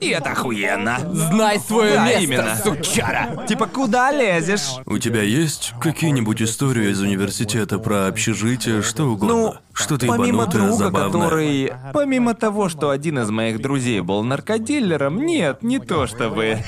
[0.00, 0.98] И это охуенно!
[1.12, 2.56] Знай свое Да, место, именно.
[2.62, 3.44] сучара.
[3.48, 4.76] Типа, куда лезешь?
[4.86, 9.34] У тебя есть какие-нибудь истории из университета про общежитие, что угодно?
[9.34, 11.22] Ну, Что-то помимо ебанутое, друга, забавное.
[11.22, 11.72] который...
[11.94, 16.58] Помимо того, что один из моих друзей был наркодилером, нет, не то чтобы...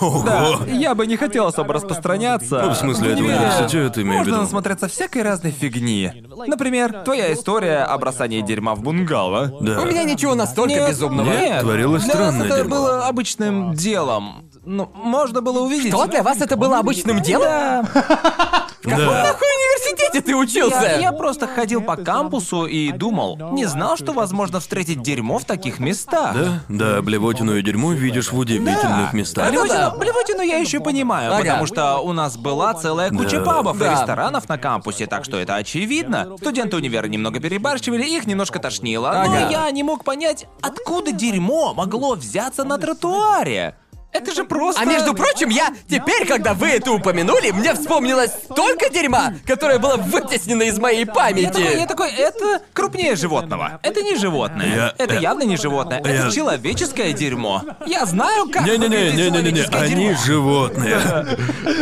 [0.00, 2.60] Да, я бы не хотел особо распространяться.
[2.62, 4.42] Ну, в смысле, это универе университет, имею в Можно виду.
[4.42, 6.12] насмотреться всякой разной фигни.
[6.46, 9.56] Например, твоя история о бросании дерьма в бунгало.
[9.60, 9.80] Да.
[9.80, 11.30] У меня ничего настолько безумного.
[11.30, 12.70] Нет, творилось для странное нас это дерьмо.
[12.76, 14.49] было обычным делом.
[14.72, 15.92] Ну, можно было увидеть.
[15.92, 17.48] Что для вас это было обычным делом?
[17.48, 17.82] Да.
[17.82, 19.22] В каком Да.
[19.24, 20.80] нахуй университете ты учился?
[20.82, 25.44] Я, я просто ходил по кампусу и думал, не знал, что возможно встретить дерьмо в
[25.44, 26.34] таких местах.
[26.36, 29.50] Да, да, блевотину и дерьмо видишь в удивительных местах.
[29.50, 29.90] Блевотину, да.
[29.90, 31.42] блевотину я еще понимаю, Ага.
[31.42, 33.44] потому что у нас была целая куча Да.
[33.44, 33.90] пабов и Да.
[33.92, 36.36] ресторанов на кампусе, так что это очевидно.
[36.38, 39.48] Студенты универа немного перебарщивали, их немножко тошнило, но Ага.
[39.50, 43.74] я не мог понять, откуда дерьмо могло взяться на тротуаре.
[44.12, 44.80] Это же просто...
[44.80, 49.96] А между прочим, я теперь, когда вы это упомянули, мне вспомнилось столько дерьма, которое было
[49.96, 51.86] вытеснено из моей Я такой, я памяти.
[51.86, 53.78] такой, это крупнее животного.
[53.82, 54.66] Это не животное.
[54.66, 56.02] Я- это я- явно не животное.
[56.04, 57.62] я- Это человеческое дерьмо.
[57.86, 60.18] Я знаю, как выглядит Не-не-не-не-не-не, человеческое они дерьмо.
[60.24, 60.96] животные.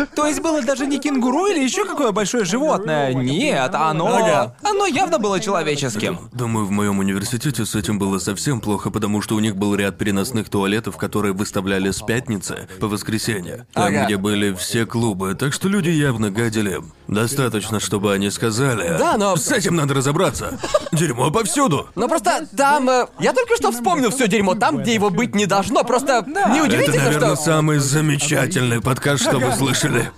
[0.15, 3.15] То есть было даже не кенгуру или еще какое большое животное.
[3.15, 4.07] Нет, оно...
[4.07, 4.55] Ага.
[4.63, 6.29] Оно явно было человеческим.
[6.33, 9.97] Думаю, в моем университете с этим было совсем плохо, потому что у них был ряд
[9.99, 13.67] переносных туалетов, которые выставляли с пятницы по воскресенье.
[13.73, 14.05] Там, Ага.
[14.07, 16.79] где были все клубы, так что люди явно гадили.
[17.07, 18.97] Достаточно, чтобы они сказали.
[18.99, 20.59] Да, но- С этим надо разобраться.
[20.93, 21.89] Дерьмо повсюду.
[21.95, 22.89] Но просто там...
[22.91, 25.85] э, я только что вспомнил все дерьмо там, где его быть не должно.
[25.85, 27.45] Просто не Это, удивительно, наверное, что...
[27.45, 30.11] самый замечательный подкаст, что вы слышали.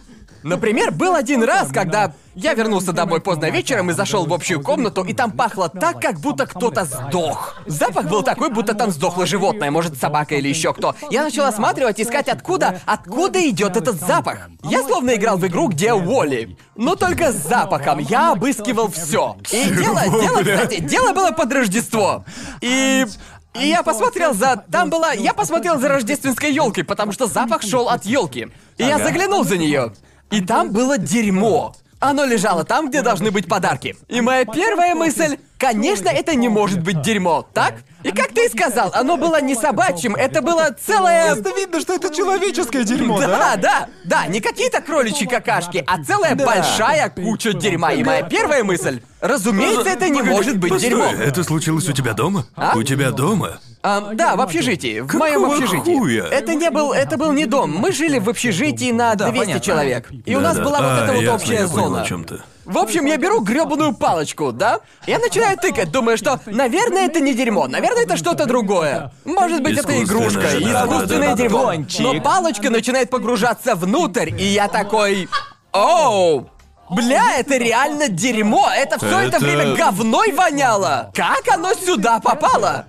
[0.42, 5.04] Например, был один раз, когда я вернулся домой поздно вечером и зашел в общую комнату,
[5.04, 7.60] и там пахло так, как будто кто-то сдох.
[7.66, 10.94] Запах был такой, будто там сдохло животное, может, собака или еще кто.
[11.10, 14.48] Я начал осматривать, искать откуда, откуда идет этот запах.
[14.62, 16.56] Я словно играл в игру, где Уолли.
[16.76, 17.98] Но только с запахом.
[17.98, 19.36] Я обыскивал все.
[19.50, 22.24] И дело, дело, кстати, дело было под Рождество.
[22.60, 23.04] И
[23.52, 24.64] и я посмотрел за...
[24.70, 25.12] Там была...
[25.12, 28.48] Я посмотрел за рождественской елкой, потому что запах шел от елки.
[28.78, 29.92] И я заглянул за нее.
[30.30, 31.74] И там было дерьмо.
[31.98, 33.94] Оно лежало там, где должны быть подарки.
[34.08, 35.36] И моя первая мысль...
[35.58, 37.74] Конечно, это не может быть дерьмо, так?
[38.02, 41.34] И как ты и сказал, оно было не собачьим, это было целое...
[41.34, 46.34] Это видно, что это человеческое дерьмо, Да, да, да, не какие-то кроличьи какашки, а целая
[46.34, 46.46] Да.
[46.46, 47.92] большая куча дерьма.
[47.92, 51.04] И моя первая мысль, разумеется, это не Погоди, может быть постой, дерьмо.
[51.06, 52.46] Это случилось у тебя дома?
[52.56, 52.76] А?
[52.76, 53.58] У тебя дома?
[53.82, 55.00] А, да, в общежитии.
[55.00, 55.98] В моем Какого общежитии.
[55.98, 56.24] хуя?
[56.30, 57.70] Это не был, это был не дом.
[57.74, 59.60] Мы жили в общежитии на 200 понятно.
[59.60, 60.08] человек.
[60.26, 60.68] И у нас Да-да.
[60.68, 62.24] была вот А, эта вот ясно, общая я понял, зона.
[62.28, 62.42] ты.
[62.66, 64.80] В общем, я беру грёбаную палочку, да?
[65.06, 69.12] Я начинаю тыкать, думая, что, наверное, это не дерьмо, наверное, это что-то другое.
[69.24, 71.42] Может быть, это игрушка, да, искусственное да, да.
[71.42, 71.72] дерьмо.
[72.00, 75.28] Но палочка начинает погружаться внутрь, и я такой...
[75.72, 76.48] Оу!
[76.90, 78.68] Бля, это реально дерьмо!
[78.74, 79.36] Это все это...
[79.36, 81.10] Это- время говной воняло!
[81.14, 82.86] Как оно сюда попало?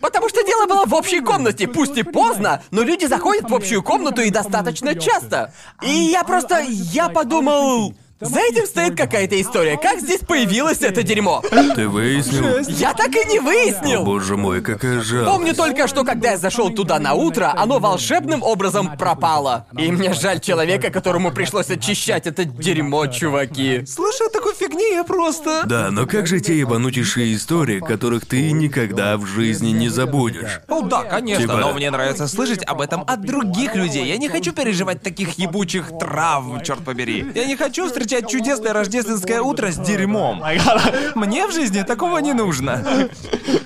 [0.00, 3.82] Потому что дело было в общей комнате, пусть и поздно, но люди заходят в общую
[3.82, 5.52] комнату и достаточно часто.
[5.82, 6.60] И я просто...
[6.68, 7.94] я подумал...
[8.20, 9.76] За этим стоит какая-то история.
[9.76, 11.42] Как здесь появилось это дерьмо?
[11.74, 12.58] Ты выяснил?
[12.68, 14.04] Я так и не выяснил!
[14.04, 15.30] Боже мой, какая жалость.
[15.30, 19.66] Помню только, что когда я зашел туда на утро, оно волшебным образом пропало.
[19.76, 23.84] И мне жаль человека, которому пришлось очищать это дерьмо, чуваки.
[23.84, 25.64] Слушай, такой фигни я просто...
[25.66, 30.60] Да, но как же те ебанутейшие истории, которых ты никогда в жизни не забудешь?
[30.68, 34.06] О, да, конечно, Типа- но мне нравится слышать об этом от других людей.
[34.06, 37.26] Я не хочу переживать таких ебучих травм, черт побери.
[37.34, 40.42] Я не хочу встречать чудесное рождественское утро с дерьмом.
[41.14, 43.08] Мне в жизни такого не нужно.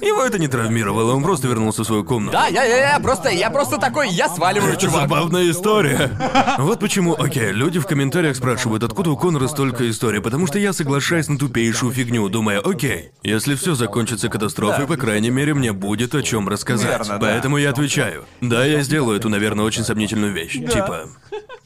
[0.01, 2.33] Его это не травмировало, он просто вернулся в свою комнату.
[2.33, 5.03] Да, я, я, я просто, я просто такой, я сваливаю, Это чувак.
[5.03, 6.11] забавная история.
[6.59, 10.73] Вот почему, окей, люди в комментариях спрашивают, откуда у Конора столько историй, потому что я
[10.73, 16.15] соглашаюсь на тупейшую фигню, думая, окей, если все закончится катастрофой, по крайней мере, мне будет
[16.15, 16.89] о чем рассказать.
[16.89, 17.27] Верно, да.
[17.27, 18.25] Поэтому я отвечаю.
[18.41, 20.53] Да, я сделаю эту, наверное, очень сомнительную вещь.
[20.53, 21.09] Типа.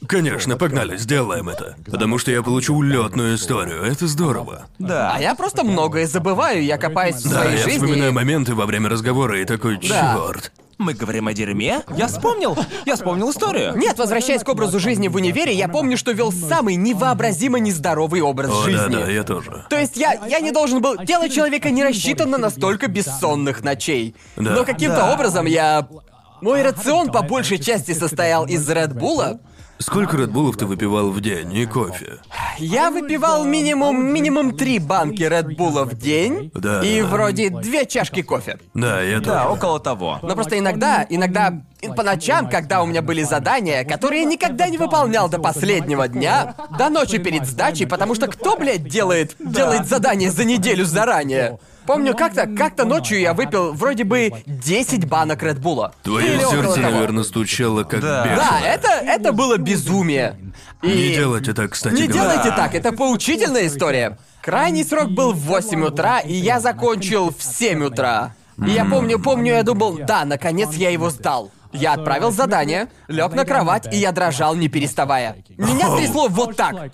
[0.07, 1.75] Конечно, погнали, сделаем это.
[1.85, 3.83] Потому что я получу улетную историю.
[3.83, 4.65] Это здорово.
[4.79, 5.13] Да.
[5.15, 7.85] А я просто многое забываю, я копаюсь в Да, своей я жизни.
[7.85, 10.17] вспоминаю моменты во время разговора и такой, Да.
[10.27, 10.51] черт.
[10.79, 11.83] Мы говорим о дерьме?
[11.95, 12.57] Я вспомнил.
[12.85, 13.73] Я вспомнил историю.
[13.77, 18.49] Нет, возвращаясь к образу жизни в универе, я помню, что вел самый невообразимо нездоровый образ
[18.51, 18.95] О, да, жизни.
[18.95, 19.65] да, я тоже.
[19.69, 20.97] То есть я, я не должен был...
[21.05, 24.15] Тело человека не рассчитано на столько бессонных ночей.
[24.35, 24.51] Да.
[24.51, 25.13] Но каким-то Да.
[25.13, 25.87] образом я...
[26.41, 29.39] Мой рацион по большей части состоял из Редбула.
[29.83, 32.19] Сколько редбулов ты выпивал в день и кофе?
[32.57, 38.59] Я выпивал минимум минимум три банки Редбула в день Да, и вроде две чашки кофе.
[38.73, 39.31] Да, я тоже.
[39.31, 40.19] Да, около того.
[40.23, 41.61] Но просто иногда, иногда
[41.97, 46.55] по ночам, когда у меня были задания, которые я никогда не выполнял до последнего дня,
[46.77, 51.59] до ночи перед сдачей, потому что кто, блядь, делает, делает задание за неделю заранее?
[51.85, 55.93] Помню, как-то как-то ночью я выпил вроде бы 10 банок Редбула.
[56.03, 56.93] Твое Или около сердце, того.
[56.93, 58.23] наверное, стучало как Да.
[58.25, 58.37] бешеное.
[58.37, 60.37] Да, это, это было безумие.
[60.81, 60.87] И...
[60.87, 62.31] Не делайте так, кстати Не говоря.
[62.33, 64.17] делайте так, это поучительная история.
[64.41, 68.35] Крайний срок был в 8 утра, и я закончил в 7 утра.
[68.65, 71.51] И я помню, помню, я думал, да, наконец я его сдал.
[71.71, 75.37] Я отправил задание, лег на кровать, и я дрожал, не переставая.
[75.57, 76.91] Меня трясло вот так.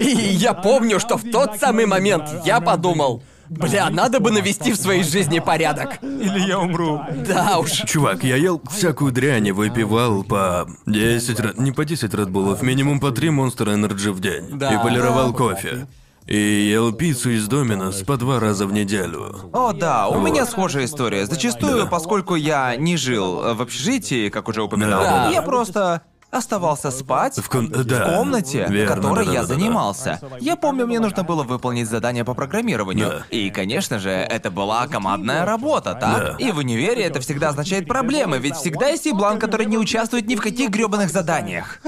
[0.00, 4.76] И я помню, что в тот самый момент я подумал, бля, надо бы навести в
[4.76, 6.02] своей жизни порядок.
[6.02, 7.00] Или я умру.
[7.26, 7.70] Да уж.
[7.70, 11.58] Чувак, я ел всякую дрянь и выпивал по 10 ред...
[11.58, 14.58] не по 10 редбулов, минимум по 3 Monster Energy в день.
[14.58, 14.74] Да.
[14.74, 15.86] И полировал кофе.
[16.26, 19.48] И ел пиццу из Доминос по два раза в неделю.
[19.52, 20.28] О, да, у Вот.
[20.28, 21.24] меня схожая история.
[21.24, 21.86] Зачастую, Да.
[21.86, 25.30] поскольку я не жил в общежитии, как уже упоминал, Да.
[25.32, 26.02] я просто
[26.36, 28.04] оставался спать В кон- да.
[28.04, 29.54] в комнате, Верно, в которой я да-да-да-да.
[29.54, 30.20] занимался.
[30.40, 33.08] Я помню, мне нужно было выполнить задание по программированию.
[33.08, 33.22] Да.
[33.30, 36.18] И, конечно же, это была командная работа, так?
[36.18, 36.36] Да.
[36.38, 40.36] И в универе это всегда означает проблемы, ведь всегда есть еблан, который не участвует ни
[40.36, 41.78] в каких грёбаных заданиях.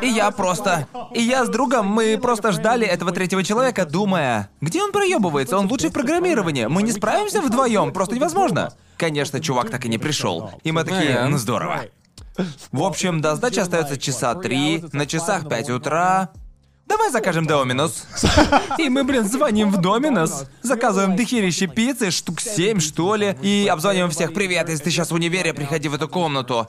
[0.00, 0.86] И я просто...
[1.14, 5.66] И я с другом, мы просто ждали этого третьего человека, думая, где он проебывается, он
[5.66, 8.72] лучший в программировании, мы не справимся вдвоем, просто невозможно.
[8.96, 10.50] Конечно, чувак так и не пришел.
[10.62, 11.82] И мы такие, ну здорово.
[12.70, 16.30] В общем, до сдачи остается часа три, на часах 5 утра.
[16.86, 18.06] Давай закажем Доминос.
[18.78, 24.10] И мы, блин, звоним в Доминос, заказываем дохерище пиццы, штук 7, что ли, и обзваниваем
[24.10, 24.34] всех.
[24.34, 26.66] Привет, если ты сейчас в универе, приходи в эту комнату.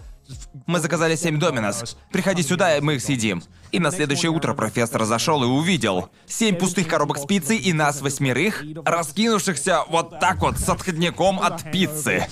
[0.65, 1.97] Мы заказали 7 Доминос.
[2.11, 3.43] Приходи сюда, и мы их съедим.
[3.71, 8.01] И на следующее утро профессор зашел и увидел семь пустых коробок с пиццей и нас
[8.01, 12.27] восьмерых, раскинувшихся вот так вот с отходняком от пиццы.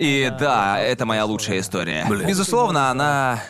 [0.00, 2.06] И да, это моя лучшая история.
[2.08, 2.26] Блин.
[2.26, 3.42] Безусловно, она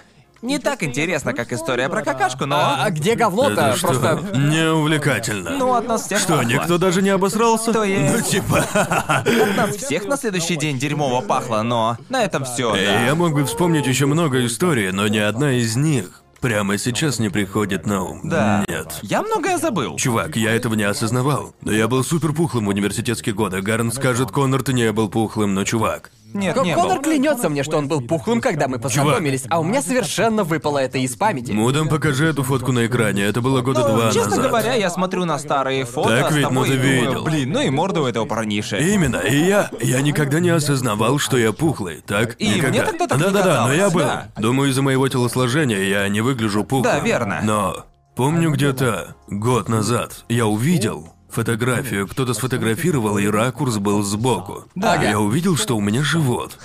[0.42, 2.56] не так интересна, как история про какашку, но...
[2.56, 3.52] А, а где говно-то?
[3.68, 3.86] Это что?
[3.86, 4.20] Просто...
[4.36, 5.50] Не увлекательно.
[5.50, 6.48] Ну, от нас всех Что, пахло.
[6.48, 7.72] никто даже не обосрался?
[7.72, 8.64] То есть- Ну, типа...
[8.74, 13.04] От нас всех на следующий день дерьмово пахло, но на этом все, да.
[13.04, 17.28] Я мог бы вспомнить еще много историй, но ни одна из них прямо сейчас не
[17.28, 18.22] приходит на ум.
[18.24, 18.64] Да.
[18.66, 18.98] Нет.
[19.02, 19.96] Я многое забыл.
[19.96, 21.54] Чувак, я этого не осознавал.
[21.60, 23.60] Но я был супер пухлым в университетские годы.
[23.60, 26.10] Гарн скажет, Коннор, ты не был пухлым, но чувак.
[26.32, 27.02] Нет, Ко- не Конор был.
[27.04, 30.98] клянется мне, что он был пухлым, когда мы познакомились, а у меня совершенно выпало это
[30.98, 31.52] из памяти.
[31.52, 33.22] Мудом, покажи эту фотку на экране.
[33.24, 34.46] Это было года Ну, два честно назад.
[34.46, 37.24] говоря, я смотрю на старые фото Так с ведь, тобой ну и ты думаю, видел.
[37.24, 38.78] блин, ну и морда у этого парниши.
[38.92, 42.36] Именно, и я, я никогда не осознавал, что я пухлый, так?
[42.38, 42.68] И никогда.
[42.68, 44.00] мне тогда так не Да-да-да, но я казалось, был.
[44.02, 44.28] да.
[44.36, 46.82] Думаю, из-за моего телосложения я не выгляжу пухлым.
[46.84, 47.40] Да, верно.
[47.42, 54.64] Но помню где-то год назад я увидел фотографию, кто-то сфотографировал, и ракурс был сбоку.
[54.74, 55.02] Да.
[55.02, 56.58] Я увидел, что у меня живот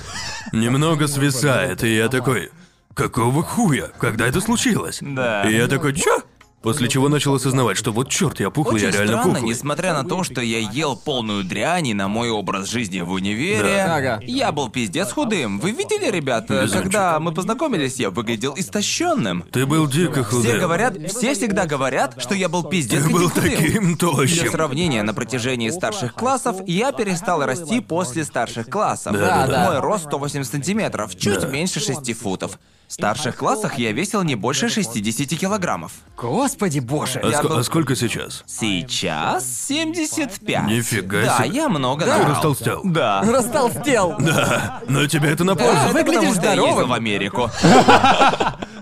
[0.52, 2.52] немного свисает, и я такой...
[2.94, 3.92] какого хуя?
[4.00, 5.00] Когда это случилось?
[5.02, 5.44] Да.
[5.50, 6.22] И я такой, чё?
[6.66, 9.50] После чего начал осознавать, что вот черт, я пухлый, Очень я реально странно, пухлый.
[9.52, 13.62] несмотря на то, что я ел полную дрянь и на мой образ жизни в универе,
[13.86, 13.96] Да.
[13.96, 14.20] Ага.
[14.24, 15.60] я был пиздец худым.
[15.60, 16.82] Вы видели, ребята, Везунчик.
[16.84, 19.44] когда мы познакомились, я выглядел истощенным.
[19.52, 20.42] Ты был дико худым.
[20.44, 23.44] Все говорят, все всегда говорят, что я был пиздец Ты был худым.
[23.52, 24.52] таким Для тощим.
[24.52, 29.14] сравнения, на протяжении старших классов я перестал расти после старших классов.
[29.14, 29.66] Да, да, да.
[29.66, 31.48] Мой рост 180 сантиметров, чуть Да.
[31.48, 32.58] меньше 6 футов.
[32.88, 35.92] В старших классах я весил не больше 60 килограммов.
[36.18, 37.20] Господи боже.
[37.24, 38.44] А, Я ск- был- а сколько сейчас?
[38.46, 40.68] Сейчас 75.
[40.68, 41.56] Нифига Да, себе.
[41.58, 42.30] я много Ты набрал.
[42.30, 42.82] растолстел.
[42.84, 43.22] Да.
[43.22, 44.16] Растолстел.
[44.20, 45.72] Да, но тебе это на пользу.
[45.74, 47.50] Это выглядишь потому, что я ездил в Америку.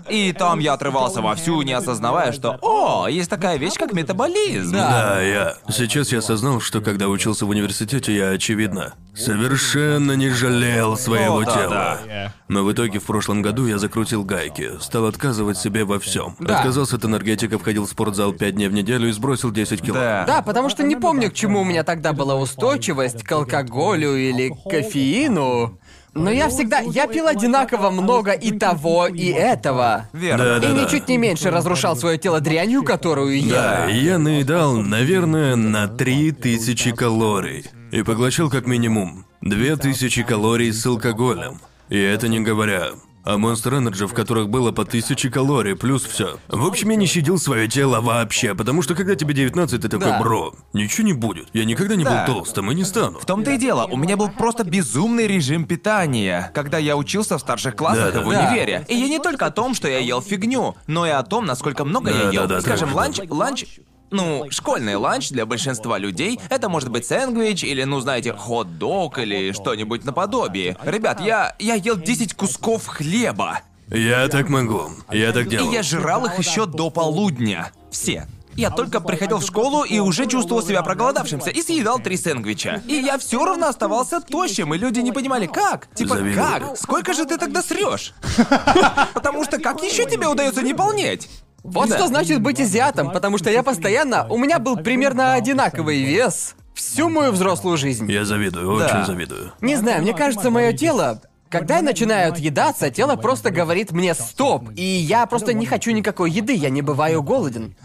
[0.10, 4.74] И там я отрывался вовсю, не осознавая, что «О, есть такая вещь, как метаболизм».
[4.74, 5.56] Да, я.
[5.70, 11.46] Сейчас я осознал, что когда учился в университете, я, очевидно, совершенно не жалел своего О,
[11.46, 12.00] да, тела.
[12.06, 12.34] да.
[12.54, 16.36] Но в итоге в прошлом году я закрутил гайки, стал отказывать себе во всем.
[16.40, 16.60] Да.
[16.60, 19.96] Отказался от энергетиков, ходил в спортзал 5 дней в неделю и сбросил 10 кило.
[19.96, 20.24] Да.
[20.28, 24.50] Да, потому что не помню, к чему у меня тогда была устойчивость, к алкоголю или
[24.50, 25.80] к кофеину.
[26.14, 26.82] Но я всегда...
[26.82, 30.08] Я пил одинаково много и того, и этого.
[30.14, 30.44] Верно.
[30.46, 30.84] Да, да, И да.
[30.84, 33.90] ничуть не меньше разрушал свое тело дрянью, которую Да, я.
[33.90, 37.66] и я наедал, наверное, на 3000 калорий.
[37.92, 41.60] И поглощал как минимум 2000 калорий с алкоголем.
[41.90, 42.92] И это не говоря
[43.26, 46.40] о Monster Energy, в которых было по 1000 калорий, плюс все.
[46.50, 50.08] В общем, я не щадил свое тело вообще, потому что когда тебе 19, ты такой,
[50.08, 50.20] Да.
[50.20, 51.48] бро, ничего не будет.
[51.54, 52.26] Я никогда не Да.
[52.28, 53.20] был толстым и не стану.
[53.20, 57.40] В том-то и дело, у меня был просто безумный режим питания, когда я учился в
[57.42, 58.48] старших классах Да, и в да.
[58.50, 58.86] универе.
[58.90, 61.86] И я не только о том, что я ел фигню, но и о том, насколько
[61.86, 62.42] много я Да, ел.
[62.48, 63.02] да, да, Скажем, точно.
[63.02, 63.66] ланч, ланч,
[64.14, 69.52] ну, школьный ланч для большинства людей это может быть сэндвич или, ну, знаете, хот-дог или
[69.52, 70.78] что-нибудь наподобие.
[70.84, 73.60] Ребят, я, я ел 10 кусков хлеба.
[73.90, 74.90] Я так могу.
[75.12, 75.72] Я так И делал.
[75.72, 77.72] я жрал их еще до полудня.
[77.92, 78.28] Все.
[78.56, 82.84] Я только приходил в школу и уже чувствовал себя проголодавшимся и съедал три сэндвича.
[82.88, 85.88] И я все равно оставался тощим, и люди не понимали, как?
[85.96, 86.36] Типа, Завидую.
[86.46, 86.78] как?
[86.78, 88.14] Сколько же ты тогда срешь?
[89.14, 91.30] Потому что как еще тебе удается не полнеть?
[91.64, 91.96] Вот Да.
[91.98, 94.28] что значит быть азиатом, потому что я постоянно...
[94.30, 98.12] У меня был примерно одинаковый вес всю мою взрослую жизнь.
[98.12, 98.86] Я завидую, Да.
[98.86, 99.54] очень завидую.
[99.62, 101.22] Не знаю, мне кажется, мое тело...
[101.54, 106.32] Когда я начинаю отъедаться, тело просто говорит мне «стоп», и я просто не хочу никакой
[106.32, 107.76] еды, я не бываю голоден.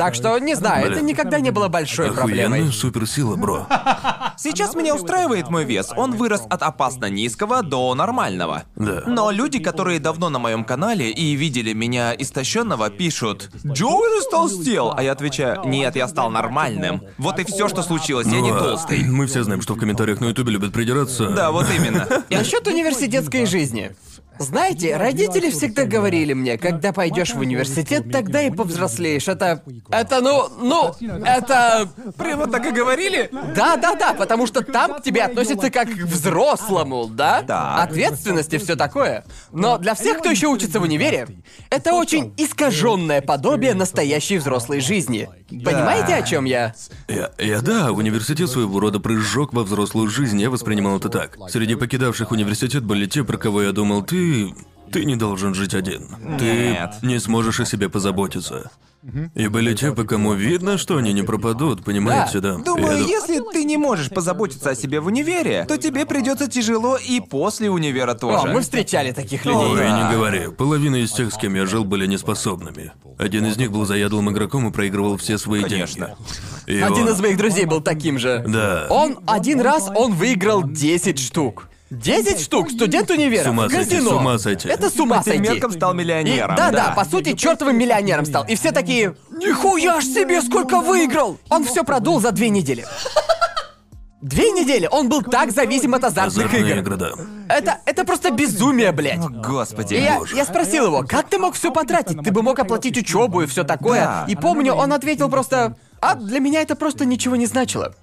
[0.00, 1.06] Так что, не знаю, это Блин.
[1.08, 2.60] никогда не было большой проблемой.
[2.60, 3.66] Охуенная суперсила, бро.
[4.38, 5.90] Сейчас меня устраивает мой вес.
[5.94, 8.62] Он вырос от опасно низкого до нормального.
[8.76, 9.02] Да.
[9.06, 14.94] Но люди, которые давно на моем канале и видели меня истощенного, пишут: Джоуи растолстел!
[14.96, 17.02] А я отвечаю: Нет, я стал нормальным.
[17.18, 19.04] Вот и все, что случилось, я не Ну, а толстый.
[19.04, 21.28] Мы все знаем, что в комментариях на Ютубе любят придираться.
[21.28, 22.08] Да, вот именно.
[22.30, 22.66] Насчет
[23.10, 23.92] университетской жизни.
[24.40, 29.28] Знаете, родители всегда говорили мне, когда пойдешь в университет, тогда и повзрослеешь.
[29.28, 29.62] Это...
[29.90, 30.94] Это, ну, ну,
[31.26, 31.86] это...
[32.16, 33.28] Прямо так и говорили?
[33.54, 37.42] Да-да-да, потому что там к тебе относятся как к взрослому, да?
[37.42, 37.82] Да.
[37.82, 39.24] Ответственность и все такое.
[39.52, 41.28] Но для всех, кто еще учится в универе,
[41.68, 45.28] это очень искаженное подобие настоящей взрослой жизни.
[45.50, 46.74] Понимаете, о чем я?
[47.08, 51.36] Я, я да, университет своего рода прыжок во взрослую жизнь, я воспринимал это так.
[51.50, 54.29] Среди покидавших университет были те, про кого я думал, ты...
[54.92, 56.08] Ты не должен жить один.
[56.40, 56.94] Нет.
[57.00, 58.70] Ты не сможешь о себе позаботиться.
[59.34, 62.56] И были те, по кому видно, что они не пропадут, понимаете, да?
[62.56, 66.98] Думаю, Я если ты не можешь позаботиться о себе в универе, то тебе придется тяжело
[66.98, 68.48] и после универа О, тоже.
[68.52, 69.90] мы встречали таких Ой, людей.
[69.90, 70.48] не говори.
[70.54, 72.92] Половина из тех, с кем я жил, были неспособными.
[73.16, 76.16] Один из них был заядлым игроком и проигрывал все свои Конечно.
[76.66, 76.78] деньги.
[76.78, 78.44] И Один он- из моих друзей был таким же.
[78.46, 78.86] Да.
[78.90, 81.69] Он один раз он выиграл 10 штук.
[81.90, 84.10] 10 штук, студент универа, С ума сойти, казино.
[84.10, 84.68] с ума сойти.
[84.68, 85.40] Это с ума сойти.
[85.40, 86.54] меркам стал И- миллионером.
[86.54, 88.44] да, да, по сути, чертовым миллионером стал.
[88.46, 91.38] И все такие, нихуя ж себе, сколько выиграл!
[91.48, 92.86] Он все продул за две недели.
[94.22, 94.86] Две недели!
[94.90, 96.78] Он был так зависим от азартных Азартные игр.
[96.80, 97.10] игры, да.
[97.48, 99.18] Это, это просто безумие, блядь.
[99.18, 99.94] Господи.
[99.94, 102.22] И я, я спросил его, как ты мог все потратить?
[102.22, 104.00] Ты бы мог оплатить учебу и все такое.
[104.04, 104.24] Да.
[104.28, 105.74] И помню, он ответил просто.
[106.00, 107.94] А для меня это просто ничего не значило.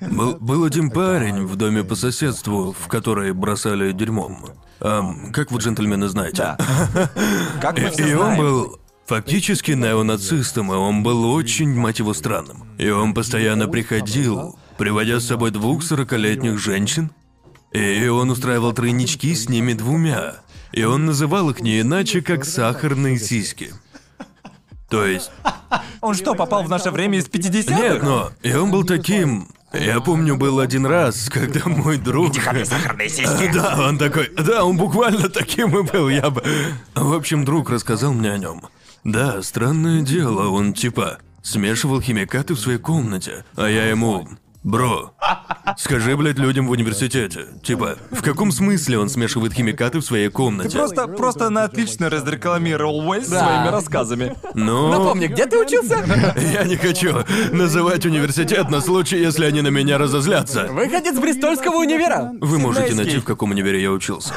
[0.00, 4.46] Был, был один парень в доме по соседству, в который бросали дерьмом.
[4.80, 6.36] Ам, как вы, джентльмены, знаете.
[6.38, 6.58] Да.
[7.60, 8.38] Как мы И, все и он знаем.
[8.40, 12.66] был фактически неонацистом, и он был очень, мать его, странным.
[12.78, 17.10] И он постоянно приходил, приводя с собой двух сорокалетних женщин,
[17.72, 20.36] и он устраивал тройнички с ними двумя.
[20.72, 23.72] И он называл их не иначе, как сахарные сиськи.
[24.88, 25.30] То есть,
[26.00, 27.74] Он что, попал в наше время из 50-х?
[27.74, 28.30] нет, но...
[28.42, 29.48] И он был таким...
[29.72, 32.34] Я помню, был один раз, когда мой друг...
[32.34, 33.50] Сахарные сиськи.
[33.54, 34.30] Да, он такой...
[34.36, 36.42] Да, он буквально таким и был, я бы...
[36.94, 38.62] В общем, друг рассказал мне о нем.
[39.04, 44.28] Да, странное дело, он типа смешивал химикаты в своей комнате, а я ему...
[44.66, 45.12] Бро,
[45.76, 47.46] скажи, блядь, людям в университете.
[47.62, 50.76] Типа, в каком смысле он смешивает химикаты в своей комнате?
[50.76, 53.44] Просто, просто на отлично разрекламировал Уэльс Да.
[53.44, 54.34] своими рассказами.
[54.54, 56.04] Ну, Напомни, где ты учился?
[56.52, 57.18] я не хочу
[57.52, 60.66] называть университет на случай, если они на меня разозлятся.
[60.68, 62.32] Выходец Бристольского универа.
[62.40, 63.04] Вы можете Сиднейский.
[63.04, 64.34] найти, в каком универе я учился.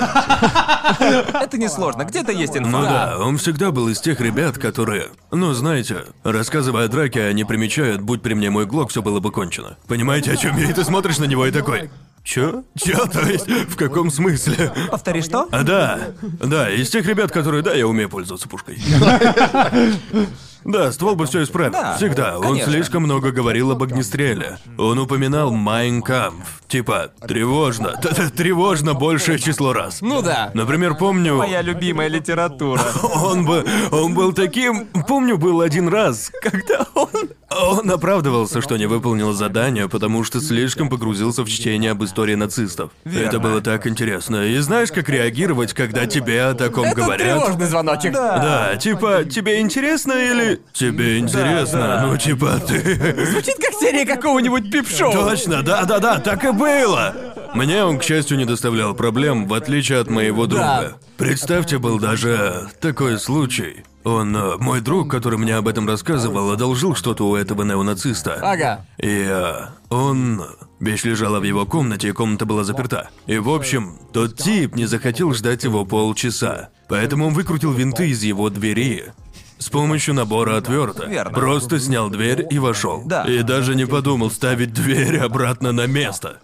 [1.42, 2.70] Это несложно, где-то есть инфа.
[2.70, 5.08] Ну да, он всегда был из тех ребят, которые...
[5.32, 9.32] Ну, знаете, рассказывая о драке, они примечают, будь при мне мой глок, все было бы
[9.32, 9.78] кончено.
[9.88, 10.70] Понимаете, о чем я?
[10.70, 11.90] И ты смотришь на него и такой...
[12.24, 12.64] Чё?
[12.78, 13.06] Чё?
[13.12, 14.72] То есть, в каком смысле?
[14.92, 15.48] Повтори, что?
[15.52, 16.00] А, да.
[16.22, 18.78] Да, из тех ребят, которые, да, я умею пользоваться пушкой.
[20.66, 21.72] Да, ствол бы все исправил.
[21.72, 22.38] Да, Всегда.
[22.38, 22.72] Он конечно.
[22.72, 24.57] слишком много говорил об огнестреле.
[24.78, 26.62] Он упоминал Майнкамф.
[26.68, 27.93] Типа, тревожно.
[28.36, 30.01] Тревожно большее число раз.
[30.01, 30.51] Ну да.
[30.53, 31.36] Например, помню...
[31.38, 32.82] Моя любимая литература.
[33.16, 34.86] Он бы, он был таким...
[35.07, 37.30] Помню, был один раз, когда он...
[37.49, 42.91] Он оправдывался, что не выполнил задание, потому что слишком погрузился в чтение об истории нацистов.
[43.03, 44.45] Это было так интересно.
[44.45, 47.39] И знаешь, как реагировать, когда тебе о таком Это говорят?
[47.43, 48.14] тревожный звоночек.
[48.14, 50.59] Да, типа, тебе интересно или...
[50.74, 52.05] Тебе интересно, да.
[52.05, 53.26] ну типа ты...
[53.26, 55.12] Звучит как серия какого-нибудь пип-шоу.
[55.12, 57.14] Точно, да-да-да, так и было.
[57.53, 60.97] Мне он, к счастью, не доставлял проблем, в отличие от моего друга.
[61.18, 63.84] Представьте, был даже такой случай.
[64.05, 68.39] Он, э, мой друг, который мне об этом рассказывал, одолжил что-то у этого неонациста.
[68.41, 68.86] Ага.
[68.97, 70.43] И э, он...
[70.80, 73.10] Вещь лежала в его комнате, и комната была заперта.
[73.28, 76.70] И, в общем, тот тип не захотел ждать его полчаса.
[76.88, 79.12] Поэтому он выкрутил винты из его двери
[79.60, 81.07] с помощью набора отверток.
[81.07, 81.32] Верно.
[81.32, 83.03] Просто снял дверь и вошел.
[83.05, 83.26] Да.
[83.26, 86.39] И даже не подумал ставить дверь обратно на место.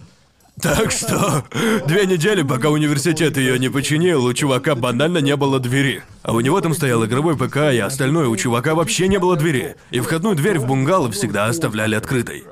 [0.61, 1.43] Так что,
[1.85, 6.03] две недели, пока университет ее не починил, у чувака банально не было двери.
[6.23, 9.75] А у него там стоял игровой ПК, и остальное у чувака вообще не было двери.
[9.91, 12.45] И входную дверь в бунгало всегда оставляли открытой.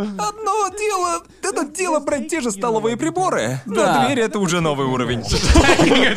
[0.00, 3.60] Одно дело, это дело брать те же столовые приборы.
[3.66, 4.00] Да.
[4.00, 5.22] Но дверь это уже новый уровень.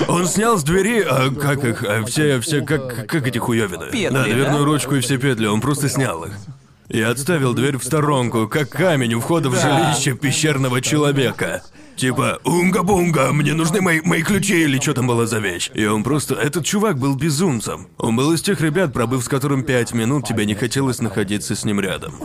[0.08, 3.92] Он снял с двери, а, как их, а, все, все, как, как эти хуёвины?
[3.92, 4.66] Петли, да, дверную да?
[4.66, 6.34] ручку и все петли, он просто снял их.
[6.90, 11.64] И отставил дверь в сторонку, как камень у входа в жилище пещерного человека.
[11.96, 15.70] Типа, унга-бунга, мне нужны мои, мои ключи или что там было за вещь.
[15.74, 16.36] И он просто...
[16.36, 17.88] Этот чувак был безумцем.
[17.98, 21.66] Он был из тех ребят, пробыв с которым пять минут, тебе не хотелось находиться с
[21.66, 22.16] ним рядом.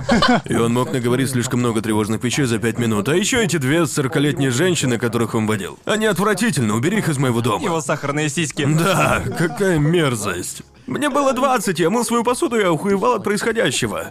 [0.46, 3.08] И он мог наговорить слишком много тревожных вещей за пять минут.
[3.08, 5.78] А еще эти две сорокалетние женщины, которых он водил.
[5.84, 7.64] Они отвратительны, убери их из моего дома.
[7.64, 8.64] Его сахарные сиськи.
[8.64, 10.62] Да, какая мерзость.
[10.86, 14.06] Мне было 20, я мыл свою посуду и охуевал от происходящего.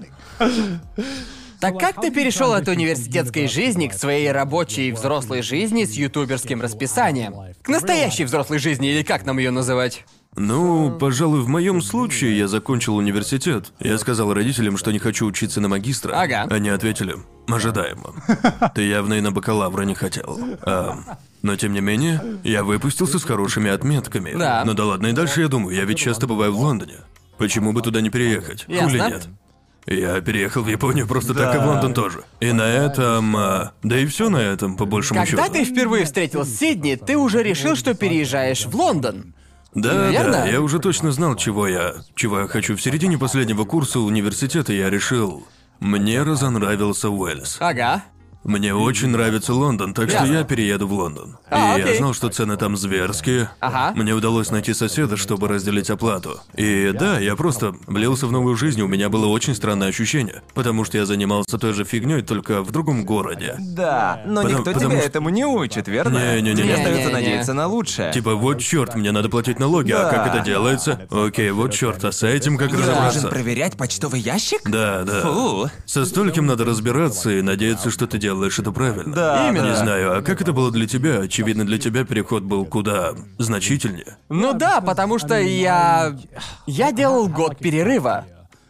[1.59, 7.35] Так как ты перешел от университетской жизни к своей рабочей взрослой жизни с ютуберским расписанием?
[7.61, 10.05] К настоящей взрослой жизни, или как нам ее называть?
[10.35, 13.73] Ну, пожалуй, в моем случае я закончил университет.
[13.79, 16.13] Я сказал родителям, что не хочу учиться на магистра.
[16.13, 16.45] Ага.
[16.51, 17.15] Они ответили,
[17.47, 18.13] ожидаемо.
[18.75, 20.39] Ты явно и на бакалавра не хотел.
[20.61, 20.99] А,
[21.41, 24.37] но тем не менее, я выпустился с хорошими отметками.
[24.37, 24.61] Да.
[24.63, 26.97] Ну да ладно, и дальше я думаю, я ведь часто бываю в Лондоне.
[27.39, 28.65] Почему бы туда не переехать?
[28.67, 28.89] Ясно.
[28.89, 29.27] Хули нет?
[29.87, 32.23] Я переехал в Японию просто так и в Лондон тоже.
[32.41, 33.35] И на этом...
[33.37, 35.53] а, да и все на этом, по большему Когда счету.
[35.53, 39.33] ты впервые встретил Сидни, ты уже решил, что переезжаешь в Лондон.
[39.73, 40.31] Да, Верно?
[40.31, 42.75] да, я уже точно знал, чего я, чего я хочу.
[42.75, 45.47] В середине последнего курса университета я решил,
[45.79, 47.57] мне разонравился Уэльс.
[47.59, 48.03] Ага.
[48.43, 50.33] Мне очень нравится Лондон, так что Ясно.
[50.33, 51.37] я перееду в Лондон.
[51.49, 51.97] А, и я окей.
[51.97, 53.49] знал, что цены там зверские.
[53.59, 53.91] Ага.
[53.95, 56.39] Мне удалось найти соседа, чтобы разделить оплату.
[56.55, 60.43] И да, я просто влился в новую жизнь, у меня было очень странное ощущение.
[60.53, 63.55] Потому что я занимался той же фигней, только в другом городе.
[63.59, 66.17] Да, но Потому- никто потому тебя что- этому не учит, верно?
[66.17, 66.55] Не-не-не.
[66.63, 67.13] Тебе остается Не-не-не.
[67.13, 68.13] надеяться на лучшее.
[68.13, 70.09] Типа, вот черт, мне надо платить налоги, а Да.
[70.09, 71.01] как это делается?
[71.11, 73.27] Окей, вот черт, а с этим как Я должен разобраться?
[73.27, 74.61] проверять почтовый ящик?
[74.69, 75.21] Да, да.
[75.21, 75.69] Фу.
[75.85, 79.13] Со стольким надо разбираться и надеяться, что ты делаешь это правильно.
[79.13, 79.69] Да, Именно.
[79.69, 81.19] Не знаю, а как это было для тебя?
[81.21, 84.17] Очевидно, для тебя переход был куда значительнее.
[84.29, 86.17] Ну да, потому что я...
[86.65, 88.25] Я делал год перерыва,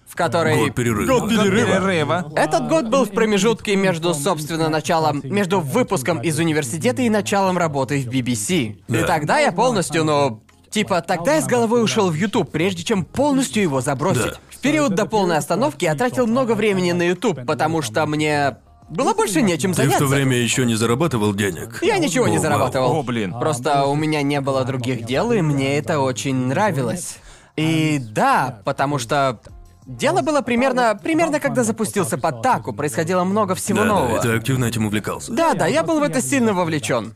[0.08, 0.56] в который...
[0.58, 1.20] Год перерыва.
[1.20, 2.32] Год перерыва.
[2.36, 5.22] Этот год был в промежутке между, собственно, началом...
[5.24, 8.54] Между выпуском из университета и началом работы в BBC.
[8.54, 9.04] И Да.
[9.04, 10.44] тогда я полностью, ну...
[10.70, 14.24] Типа, тогда я с головой ушел в YouTube, прежде чем полностью его забросить.
[14.34, 14.38] Да.
[14.52, 18.58] В период до полной остановки я тратил много времени на YouTube, потому что мне...
[18.90, 20.00] Было больше нечем Ты в заняться.
[20.00, 21.80] то время еще не зарабатывал денег.
[21.82, 22.92] Я ничего не О, зарабатывал.
[22.98, 23.34] О, блин.
[23.34, 27.18] Просто у меня не было других дел, и мне это очень нравилось.
[27.58, 29.40] И да, потому что
[29.88, 34.18] Дело было примерно, примерно когда запустился Подтаку, происходило много всего Да, да, нового.
[34.18, 35.32] и ты активно этим увлекался.
[35.32, 37.16] Да, да, я был в это сильно вовлечен.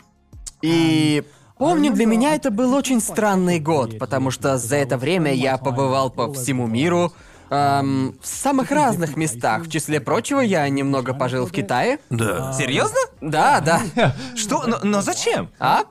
[0.62, 1.24] И
[1.58, 6.10] помню, для меня это был очень странный год, потому что за это время я побывал
[6.12, 7.12] по всему миру,
[7.52, 9.64] эм, в самых разных местах.
[9.64, 12.00] В числе прочего, я немного пожил в Китае.
[12.10, 12.52] Да.
[12.54, 12.98] Серьезно?
[13.22, 13.82] Да, да.
[14.36, 14.64] Что?
[14.66, 15.50] Но, но зачем?
[15.60, 15.84] А?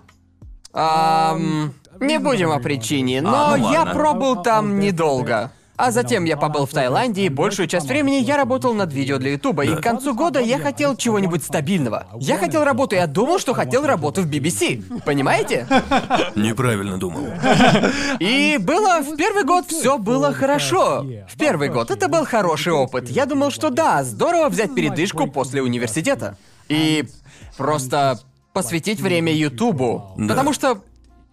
[0.73, 3.95] Ам, не будем о причине, но А, ну я ладно.
[3.95, 5.53] пробыл там недолго.
[5.83, 9.33] А затем я побыл в Таиланде, и большую часть времени я работал над видео для
[9.33, 12.07] Ютуба, и к концу года я хотел чего-нибудь стабильного.
[12.21, 15.01] Я хотел работу, я думал, что хотел работу в BBC.
[15.07, 15.67] Понимаете?
[16.37, 17.23] Неправильно думал.
[18.21, 21.07] И было в первый год все было хорошо.
[21.27, 23.09] В первый год это был хороший опыт.
[23.09, 26.37] Я думал, что да, здорово взять передышку после университета.
[26.69, 27.07] И
[27.57, 28.21] просто
[28.53, 30.13] посвятить время Ютубу.
[30.19, 30.29] Да.
[30.29, 30.83] Потому что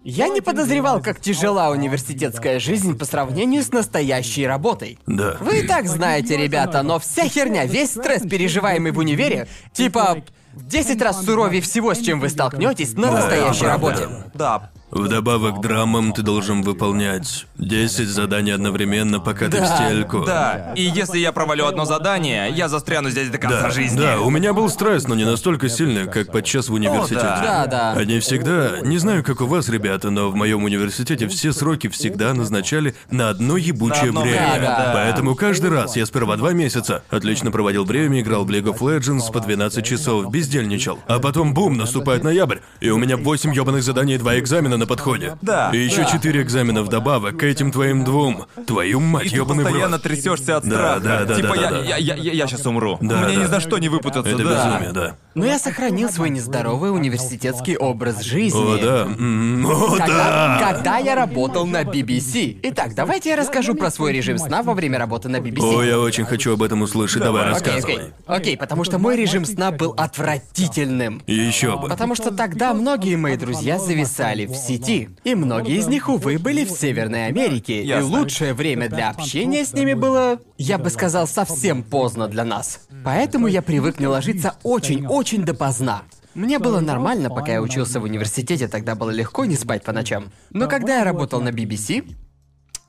[0.03, 4.99] я не подозревал, как тяжела университетская жизнь по сравнению с настоящей работой.
[5.05, 5.37] Да.
[5.41, 10.23] Вы и так знаете, ребята, но вся херня, весь стресс, переживаемый в универе, типа
[10.53, 14.07] в 10 раз суровее всего, с чем вы столкнетесь на настоящей работе.
[14.33, 14.71] Да.
[14.89, 20.23] Вдобавок к драмам ты должен выполнять 10 заданий одновременно, пока ты в стельку.
[20.25, 20.71] Да.
[20.75, 23.99] И если я провалю одно задание, я застряну здесь до конца Да, жизни.
[23.99, 27.19] да, у меня был стресс, но не настолько сильный, как подчас в университете.
[27.21, 27.65] да.
[27.67, 27.99] Да, да.
[27.99, 32.33] Они всегда, не знаю, как у вас, ребята, но в моем университете все сроки всегда
[32.33, 34.51] назначали на одно ебучее На одно время.
[34.53, 34.91] время, да.
[34.93, 39.31] Поэтому каждый раз я сперва два месяца отлично проводил время, играл в League of Legends
[39.33, 40.99] по 12 часов, бездельничал.
[41.07, 44.85] А потом бум, наступает ноябрь, и у меня 8 ёбаных заданий и два экзамена на
[44.87, 45.37] подходе.
[45.41, 45.71] Да.
[45.73, 46.05] И еще.
[46.05, 48.45] 4 экзамена вдобавок к этим твоим двум.
[48.65, 50.99] Твою мать, И ты ёбаный в постоянно трясешься от Да, страха.
[50.99, 51.83] да, да, типа да, я, да, да.
[51.83, 52.97] я, я, я, сейчас умру.
[53.01, 53.41] Да, Мне да.
[53.43, 54.31] ни за что не выпутаться.
[54.31, 54.49] Это да.
[54.49, 55.15] безумие, да.
[55.37, 58.57] Но я сохранил свой нездоровый университетский образ жизни.
[58.59, 59.01] О, да.
[59.03, 60.57] М, О, Когда, да.
[60.73, 62.57] когда я работал на BBC.
[62.63, 65.61] Итак, давайте я расскажу про свой режим сна во время работы на BBC.
[65.77, 67.21] О, я очень хочу об этом услышать.
[67.21, 67.93] Давай, Окей, рассказывай.
[67.93, 68.13] окей.
[68.25, 71.21] Окей, потому что мой режим сна был отвратительным.
[71.27, 71.87] И еще бы.
[71.87, 75.09] Потому что тогда многие мои друзья зависали в сети.
[75.23, 77.83] И многие из них, увы, были в Северной Америке.
[77.83, 78.21] И Ясно.
[78.21, 82.79] лучшее время для общения с ними было, я бы сказал, совсем поздно для нас.
[83.03, 86.03] Поэтому я привык не ложиться очень-очень допоздна.
[86.33, 90.31] Мне было нормально, пока я учился в университете, тогда было легко не спать по ночам.
[90.51, 92.15] Но когда я работал на BBC,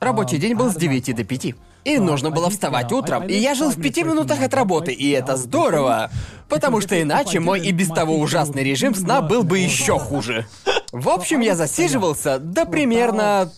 [0.01, 1.55] рабочий день был с 9 до 5.
[1.85, 3.27] И нужно было вставать утром.
[3.27, 6.11] И я жил в пяти минутах от работы, и это здорово.
[6.49, 10.47] Потому что иначе мой и без того ужасный режим сна был бы еще хуже.
[10.93, 13.51] В общем, я засиживался до примерно...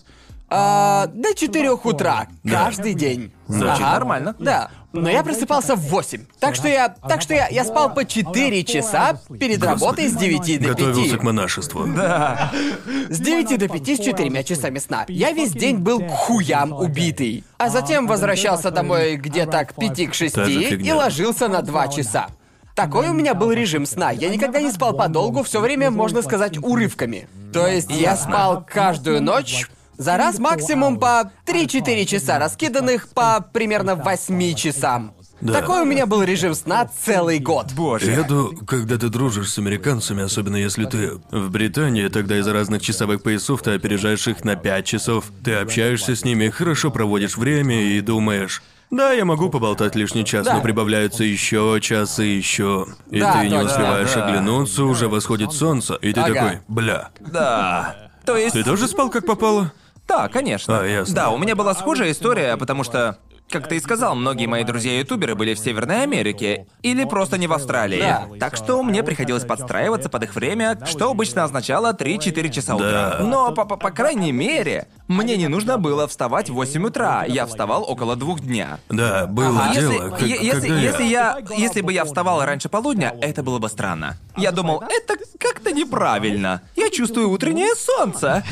[0.49, 3.33] а, до 4 утра каждый день.
[3.47, 4.35] Звучит нормально.
[4.39, 4.69] Да.
[4.93, 6.25] Но я просыпался в 8.
[6.39, 6.89] Так что я.
[6.89, 10.77] Так что я, я спал по 4 часа перед работой с 9 до 5.
[10.77, 11.87] Готовился к монашеству.
[11.87, 15.05] С 9 до 5 с 4 часами сна.
[15.07, 17.43] Я весь день был к хуям убитый.
[17.57, 21.87] А затем возвращался домой где-то к 5 к 6 Та же и ложился на 2
[21.89, 22.27] часа.
[22.75, 24.11] Такой у меня был режим сна.
[24.11, 27.27] Я никогда не спал подолгу, все время, можно сказать, урывками.
[27.53, 29.67] То есть я спал каждую ночь
[30.01, 35.13] за раз максимум по 3-4 часа, раскиданных по примерно 8 часам.
[35.41, 35.53] Да.
[35.53, 37.71] Такой у меня был режим сна целый год.
[37.73, 38.11] Боже.
[38.11, 43.21] Еду, когда ты дружишь с американцами, особенно если ты в Британии, тогда из-за разных часовых
[43.23, 45.25] поясов ты опережаешь их на 5 часов.
[45.43, 48.61] Ты общаешься с ними, хорошо проводишь время и думаешь.
[48.89, 50.55] Да, я могу поболтать лишний час, Да.
[50.55, 52.87] но прибавляются еще час и еще.
[53.09, 53.65] И Да, ты не точно.
[53.65, 54.25] успеваешь Да.
[54.27, 56.33] оглянуться, уже восходит солнце, и ты Ага.
[56.33, 57.09] такой, бля.
[57.19, 58.09] Да.
[58.25, 58.53] То есть...
[58.53, 59.71] Ты тоже спал как попало?
[60.07, 60.81] Да, конечно.
[60.81, 61.15] А, ясно.
[61.15, 63.17] Да, у меня была схожая история, потому что,
[63.51, 67.53] как ты и сказал, многие мои друзья-ютуберы были в Северной Америке или просто не в
[67.53, 67.99] Австралии.
[67.99, 68.27] Да.
[68.39, 73.17] Так что мне приходилось подстраиваться под их время, что обычно означало 3-4 часа утра.
[73.17, 73.23] Да.
[73.23, 77.25] Но, по, по, по крайней мере, мне не нужно было вставать в 8 утра.
[77.25, 78.79] Я вставал около двух дня.
[78.89, 79.73] Да, было Ага.
[79.73, 83.59] дело, Если, как- если, когда если я, если бы я вставал раньше полудня, это было
[83.59, 84.17] бы странно.
[84.37, 86.61] Я думал, это как-то неправильно.
[86.75, 88.43] Я чувствую утреннее солнце.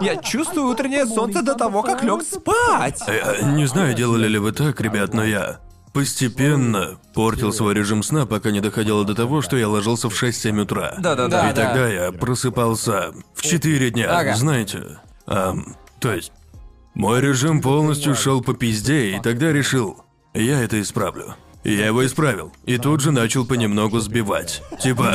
[0.00, 3.00] Я чувствую утреннее солнце до того, как лег спать.
[3.06, 5.60] Я не знаю, делали ли вы так, ребят, но я
[5.92, 10.62] постепенно портил свой режим сна, пока не доходило до того, что я ложился в 6-7
[10.62, 10.94] утра.
[10.98, 11.50] Да-да-да.
[11.50, 14.34] И тогда я просыпался в 4 дня, Ага.
[14.34, 14.98] знаете.
[15.26, 16.32] Ам, то есть,
[16.94, 20.02] мой режим полностью шел по пизде, и тогда решил,
[20.34, 21.34] я это исправлю.
[21.64, 22.52] Я его исправил.
[22.64, 24.62] И тут же начал понемногу сбивать.
[24.80, 25.14] Типа,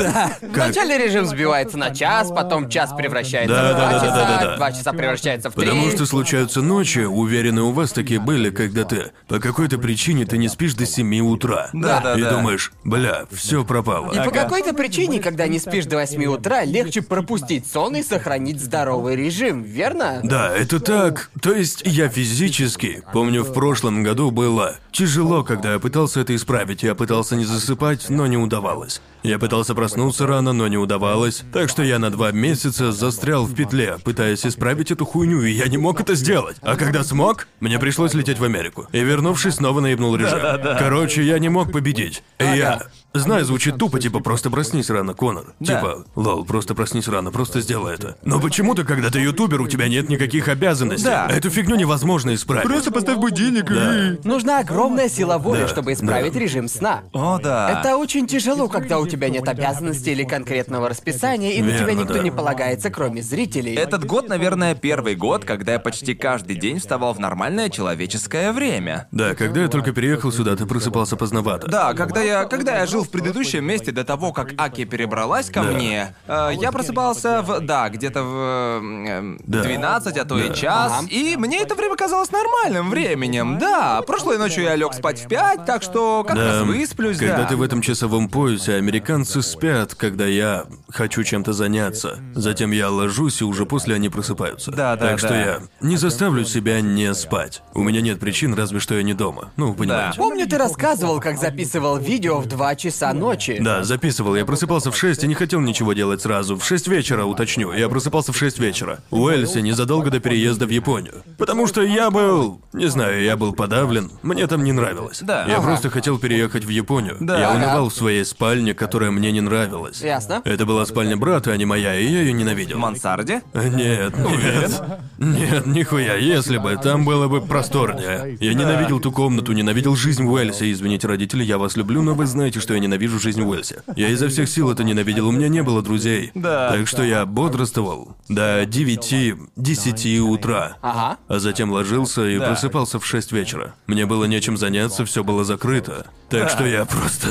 [0.54, 0.68] как...
[0.68, 4.16] Вначале режим сбивается на час, потом час превращается Да, в два да, да, да, часа,
[4.16, 4.56] да, да.
[4.58, 5.66] два часа превращается в три.
[5.66, 10.38] Потому что случаются ночи, уверены, у вас такие были, когда ты по какой-то причине ты
[10.38, 11.70] не спишь до 7 утра.
[11.74, 12.32] Да, да, И да.
[12.32, 14.14] думаешь, бля, все пропало.
[14.14, 18.62] И по какой-то причине, когда не спишь до 8 утра, легче пропустить сон и сохранить
[18.62, 20.22] здоровый режим, верно?
[20.24, 21.30] Да, это так.
[21.42, 26.84] То есть я физически, помню, в прошлом году было тяжело, когда я пытался это исправить.
[26.84, 29.02] Я пытался не засыпать, но не удавалось.
[29.24, 31.44] Я пытался проснуться рано, но не удавалось.
[31.52, 35.68] Так что я на два месяца застрял в петле, пытаясь исправить эту хуйню, и я
[35.68, 36.56] не мог это сделать.
[36.62, 38.88] А когда смог, мне пришлось лететь в Америку.
[38.94, 40.40] И вернувшись, снова наебнул режим.
[40.80, 42.24] Короче, я не мог победить.
[42.40, 42.84] И я...
[43.20, 45.54] Знаю, звучит тупо, типа просто проснись рано, Конор.
[45.60, 48.18] Типа, лол, просто проснись рано, просто сделай это.
[48.24, 51.06] Но почему-то, когда ты ютубер, у тебя нет никаких обязанностей.
[51.06, 51.28] Да.
[51.30, 52.68] Эту фигню невозможно исправить.
[52.94, 54.18] поставь будильник Да.
[54.24, 56.40] Нужна огромная сила воли, Да, чтобы исправить да.
[56.40, 57.04] режим сна.
[57.14, 57.80] О, да.
[57.80, 61.94] Это очень тяжело, когда у тебя нет обязанностей или конкретного расписания, и на Верно, тебя
[61.94, 62.24] никто да.
[62.24, 63.76] не полагается, кроме зрителей.
[63.76, 69.08] Этот год, наверное, первый год, когда я почти каждый день вставал в нормальное человеческое время.
[69.12, 71.68] Да, когда я только переехал сюда, ты просыпался поздновато.
[71.68, 75.62] Да, когда я, когда я жил в предыдущем месте до того, как Аки перебралась ко
[75.64, 75.72] Да.
[75.72, 79.64] мне, э, я просыпался в, да, где-то в э, Да.
[79.64, 80.54] 12, а то и Да.
[80.54, 81.08] час, Ага.
[81.10, 83.58] и мне это время казалось нормальным временем.
[83.60, 87.46] Да, прошлой ночью я лег спать в 5, так что как раз высплюсь, когда да.
[87.46, 92.20] ты в этом часовом поясе, американцы спят, когда я хочу чем-то заняться.
[92.36, 94.72] Затем я ложусь, и уже после они просыпаются.
[94.72, 95.40] Да, да, Так что да.
[95.40, 97.62] я не заставлю себя не спать.
[97.74, 99.52] У меня нет причин, разве что я не дома.
[99.58, 100.18] Ну, понимаете.
[100.18, 103.58] Помню, ты рассказывал, как записывал видео в 2 часа ночи.
[103.60, 104.36] Да, записывал.
[104.36, 106.58] Я просыпался в 6 и не хотел ничего делать сразу.
[106.58, 107.72] В 6 вечера, уточню.
[107.74, 109.00] Я просыпался в 6 вечера.
[109.12, 111.24] В Уэльсе незадолго до переезда в Японию.
[111.38, 112.62] Потому что я был...
[112.74, 114.12] Не знаю, я был подавлен.
[114.22, 115.20] Мне там не нравилось.
[115.22, 115.46] Да.
[115.48, 115.64] Я Ага.
[115.68, 117.18] просто хотел переехать в Японию.
[117.20, 117.40] Да.
[117.40, 120.02] Я унывал в своей спальне, которая мне не нравилась.
[120.02, 120.42] Ясно.
[120.46, 122.78] Это была спальня брата, а не моя, и я ее В ненавидел.
[122.80, 123.42] мансарде?
[123.54, 124.82] Нет, нет.
[125.18, 128.38] Нет, нихуя, если бы, там было бы просторнее.
[128.40, 130.72] Я ненавидел ту комнату, ненавидел жизнь в Уэльсе.
[130.72, 133.84] Извините, родители, я вас люблю, но вы знаете, что я ненавижу жизнь в Уэльсе.
[133.96, 136.32] Я изо всех сил это ненавидел, у меня не было друзей.
[136.36, 136.72] Да.
[136.72, 140.78] Так что я бодрствовал до 9-10 утра.
[140.82, 141.18] Ага.
[141.28, 142.48] А затем ложился и Да.
[142.48, 143.74] просыпался в 6 вечера.
[143.88, 146.08] Мне было нечем заняться, все было закрыто.
[146.30, 147.28] Так что я просто...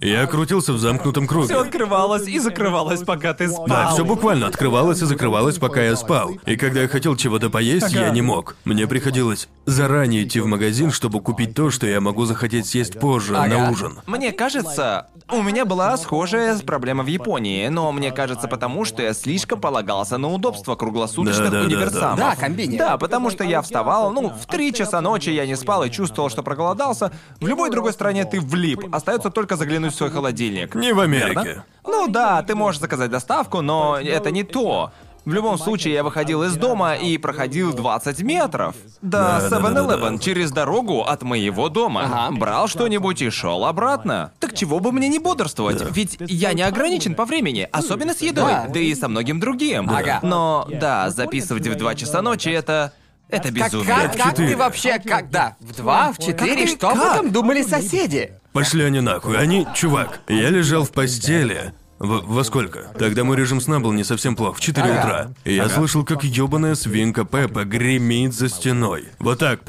[0.00, 1.46] Я крутился в замкнутом круге.
[1.46, 3.66] Все открывалось и закрывалось, пока ты спал.
[3.66, 6.32] Да, все буквально открывалось и закрывалось, пока я спал.
[6.46, 8.56] И когда я хотел чего-то поесть, я не мог.
[8.64, 13.32] Мне приходилось заранее идти в магазин, чтобы купить то, что я могу захотеть съесть позже,
[13.32, 13.70] на Ага.
[13.70, 13.98] ужин.
[14.06, 19.14] Мне кажется, у меня была схожая проблема в Японии, но мне кажется потому, что я
[19.14, 22.18] слишком полагался на удобство круглосуточных Да, да, да, универсамов.
[22.18, 22.30] да.
[22.30, 22.76] Да, комбини.
[22.76, 26.28] Да, потому что я вставал, ну, в три часа ночи я не спал и чувствовал,
[26.28, 27.10] что проголодался.
[27.40, 30.74] В любой другой стране ты влип, остается только заглянуть в свой холодильник.
[30.74, 31.42] Не в Америке.
[31.44, 31.64] Верно?
[31.86, 34.92] Ну да, ты можешь заказать доставку, но это не то.
[35.24, 39.58] В любом случае, я выходил из дома и проходил 20 метров до Да, да, да,
[39.60, 40.18] да, 7-Eleven да.
[40.18, 42.02] через дорогу от моего дома.
[42.04, 42.36] Ага.
[42.36, 44.32] Брал что-нибудь и шел обратно.
[44.38, 45.82] Так чего бы мне не бодрствовать?
[45.92, 48.66] Ведь я не ограничен по времени, особенно с едой, Да.
[48.68, 49.88] да, и со многим другим.
[49.88, 50.20] Ага.
[50.22, 52.92] Но да, записывать в 2 часа ночи это.
[53.30, 53.86] Это Как, безумие.
[53.94, 54.56] как, как ты четыре.
[54.56, 55.56] вообще, когда?
[55.58, 56.66] В два, в четыре?
[56.66, 57.14] ты- Что об как?
[57.14, 58.34] этом думали соседи?
[58.54, 59.36] Пошли они нахуй.
[59.36, 61.74] Они, чувак, я лежал в постели.
[61.98, 62.92] В- во сколько?
[62.98, 65.00] Тогда мой режим сна был не совсем плох, в 4 Ага.
[65.00, 65.28] утра.
[65.44, 69.06] И я слышал, как ёбаная свинка Пеппа гремит за стеной.
[69.18, 69.60] Вот так.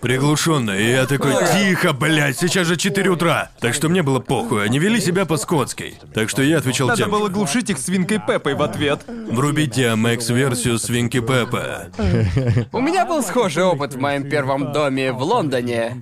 [0.00, 3.50] Приглушенно, и я такой, тихо, блядь, сейчас же 4 утра.
[3.60, 5.94] Так что мне было похуй, они вели себя по-скотски.
[6.14, 9.00] Так что я отвечал Надо тем, было глушить их свинкой Пеппой в ответ.
[9.06, 11.88] врубите MX-версию свинки Пеппа.
[12.72, 16.00] У меня был схожий опыт в моем первом доме в Лондоне.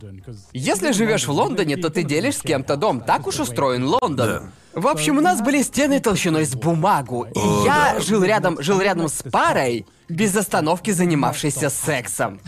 [0.52, 3.00] Если живешь в Лондоне, то ты делишь с кем-то дом.
[3.00, 4.52] Так уж устроен Лондон.
[4.78, 8.00] В общем, у нас были стены толщиной с бумагу, и О, я да.
[8.00, 12.40] жил рядом, жил рядом с парой, без остановки занимавшейся сексом.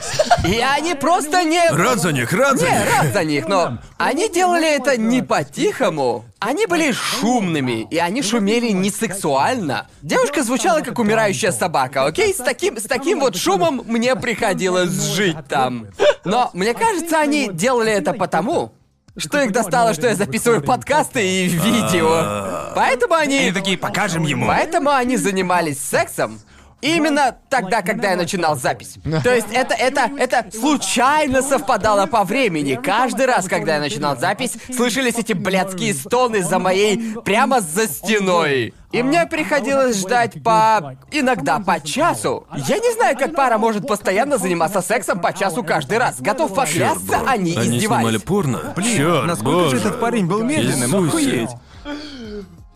[0.46, 1.60] И они просто не...
[1.70, 2.96] Рад за них, рад за Не, них.
[2.96, 6.24] рад за них, но они делали это не по-тихому.
[6.38, 9.88] Они были шумными, и они шумели не сексуально.
[10.00, 12.32] Девушка звучала как умирающая собака, окей?
[12.32, 15.88] С таким, с таким вот шумом мне приходилось жить там.
[16.24, 18.72] Но мне кажется, они делали это потому,
[19.16, 22.72] что их достало, что я записываю подкасты и видео.
[22.74, 23.38] Поэтому они...
[23.38, 24.46] Они такие, покажем ему.
[24.46, 26.40] Поэтому они занимались сексом
[26.80, 28.96] Именно тогда, когда я начинал запись.
[29.22, 32.74] То есть это, это, это случайно совпадало по времени.
[32.82, 37.14] Каждый раз, когда я начинал запись, слышались эти блядские стоны за моей...
[37.24, 38.72] прямо за стеной.
[38.92, 40.96] И мне приходилось ждать по...
[41.12, 42.46] иногда по часу.
[42.56, 46.20] Я не знаю, как пара может постоянно заниматься сексом по часу каждый раз.
[46.20, 47.82] Готов поклясться, Чёрт, они Они издевались.
[47.82, 48.72] снимали порно?
[48.74, 49.76] Блин, Чёрт, насколько же боже.
[49.76, 51.08] этот парень был медленным, Иисусе.
[51.18, 51.50] охуеть.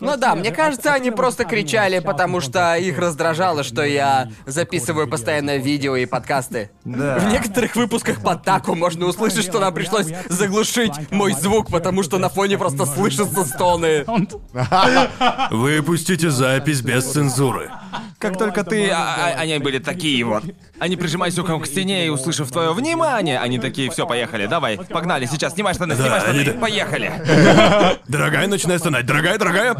[0.01, 5.57] Ну да, мне кажется, они просто кричали, потому что их раздражало, что я записываю постоянно
[5.57, 6.71] видео и подкасты.
[6.85, 7.19] Да.
[7.19, 12.19] В некоторых выпусках по таку можно услышать, что нам пришлось заглушить мой звук, потому что
[12.19, 14.05] на фоне просто слышатся стоны.
[15.51, 17.71] Выпустите запись без цензуры.
[18.19, 18.89] Как только ты...
[18.91, 20.45] а- а- они были такие вот.
[20.79, 25.27] Они прижимались ухом к стене и, услышав твое внимание, они такие, все, поехали, давай, погнали,
[25.27, 27.13] сейчас, снимай штаны, снимай штаны, поехали.
[28.09, 29.07] Дорогая, начинай стонать.
[29.07, 29.77] Дорогая, дорогая.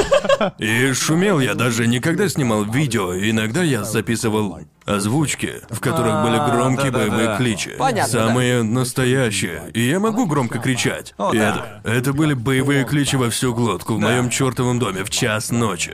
[0.58, 3.14] И шумел я даже никогда снимал видео.
[3.14, 7.70] Иногда я записывал озвучки, в которых были А, громкие боевые кличи.
[8.06, 9.70] Самые настоящие.
[9.74, 11.14] И я могу громко кричать.
[11.32, 15.50] И это, это были боевые кличи во всю глотку в моем чертовом доме в час
[15.50, 15.92] ночи.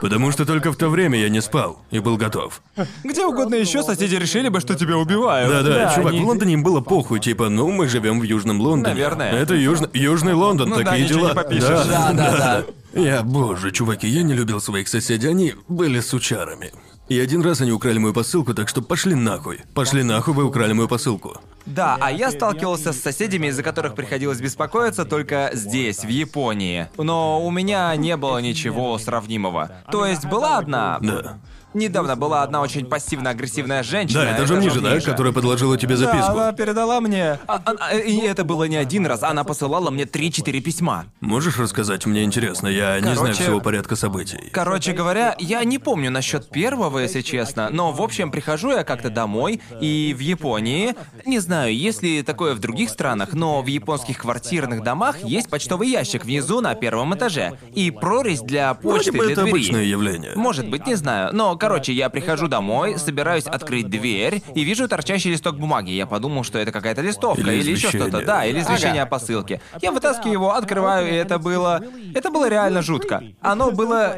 [0.00, 2.62] Потому что только в то время я не спал и был готов.
[3.04, 5.50] Где угодно еще соседи решили бы, что тебя убивают.
[5.50, 8.94] Да-да, чувак, они- в Лондоне им было похуй, типа, ну, мы живем в Южном Лондоне.
[8.94, 9.32] Наверное.
[9.32, 11.28] Это южно- Южный Лондон, Ну да, такие ничего дела.
[11.30, 11.68] не попишешь.
[11.86, 12.64] Да, да,
[12.94, 13.00] да.
[13.00, 16.72] Я, боже, чуваки, я не любил своих соседей, они были сучарами.
[17.08, 19.60] И один раз они украли мою посылку, так что пошли нахуй.
[19.74, 21.40] Пошли нахуй, вы украли мою посылку.
[21.64, 26.88] Да, а я сталкивался с соседями, из-за которых приходилось беспокоиться только здесь, в Японии.
[26.96, 29.70] Но у меня не было ничего сравнимого.
[29.90, 30.98] То есть была одна...
[31.00, 31.38] Да.
[31.76, 34.24] Недавно была одна очень пассивно-агрессивная женщина.
[34.24, 35.04] Да, этажом ниже, да, ниже.
[35.10, 36.32] которая подложила тебе Да, записку.
[36.32, 37.38] она передала мне...
[37.46, 41.04] А- а- и это было не один раз, она посылала мне 3-4 письма.
[41.20, 42.06] Можешь рассказать?
[42.06, 44.38] Мне интересно, я не знаю Короче- всего порядка событий.
[44.52, 49.10] Короче говоря, я не помню насчет первого, если честно, но в общем прихожу я как-то
[49.10, 50.94] домой, и в Японии,
[51.26, 55.90] не знаю, есть ли такое в других странах, но в японских квартирных домах есть почтовый
[55.90, 59.50] ящик внизу на первом этаже и прорезь для почты Вроде бы для это двери.
[59.56, 60.32] обычное явление.
[60.36, 61.30] Может быть, не знаю.
[61.34, 65.90] Но, короче, я прихожу домой, собираюсь открыть дверь и вижу торчащий листок бумаги.
[65.90, 68.24] Я подумал, что это какая-то листовка Или или, еще что-то.
[68.24, 69.08] Да, или извещение Ага.
[69.08, 69.60] о посылке.
[69.82, 71.82] Я вытаскиваю его, открываю, и это было...
[72.14, 73.22] Это было реально жутко.
[73.40, 74.16] Оно было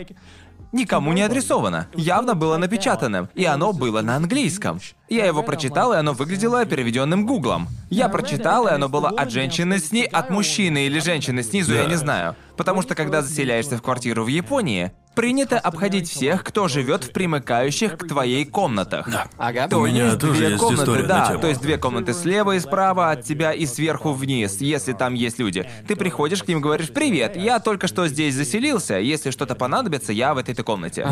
[0.73, 1.89] никому не адресовано.
[1.95, 3.31] Явно было напечатанным.
[3.35, 4.81] И оно было на английском.
[5.09, 7.69] Я его прочитал, и оно выглядело переведенным гуглом.
[7.89, 10.05] Я прочитал, и оно было от женщины сни...
[10.05, 12.37] от мужчины или женщины снизу, я не знаю.
[12.59, 17.99] Потому что когда заселяешься в квартиру в Японии, принято обходить всех, кто живет в примыкающих
[17.99, 19.09] к твоей комнатах.
[19.37, 19.67] Ага.
[19.69, 21.41] То У меня есть тоже две есть комнаты, история на да, тему.
[21.41, 25.41] то есть две комнаты слева и справа от тебя и сверху вниз, если там есть
[25.41, 25.69] люди.
[25.89, 28.95] Ты приходишь к ним, говоришь: "Привет, я только что здесь заселился.
[28.99, 31.07] Если что-то понадобится, я в этой-то комнате".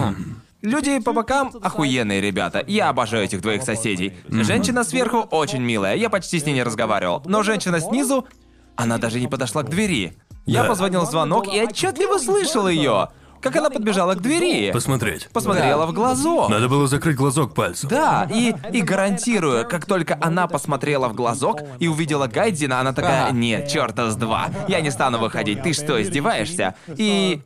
[0.62, 2.62] Люди по бокам охуенные ребята.
[2.66, 4.14] Я обожаю этих двоих соседей.
[4.28, 7.22] Женщина сверху очень милая, я почти с ней не разговаривал.
[7.26, 8.26] Но женщина снизу,
[8.76, 10.16] она даже не подошла к двери.
[10.46, 10.68] Я Да.
[10.68, 13.08] позвонил в звонок и отчетливо слышал ее,
[13.40, 14.70] как она подбежала к двери.
[14.72, 15.28] Посмотреть.
[15.32, 15.86] Посмотрела Да.
[15.86, 16.48] в глазок.
[16.48, 17.88] Надо было закрыть глазок пальцем.
[17.88, 23.30] Да, и, и гарантирую, как только она посмотрела в глазок и увидела Гайдзина, она такая,
[23.32, 26.74] нет, черта с два, я не стану выходить, ты что, издеваешься?
[26.96, 27.40] И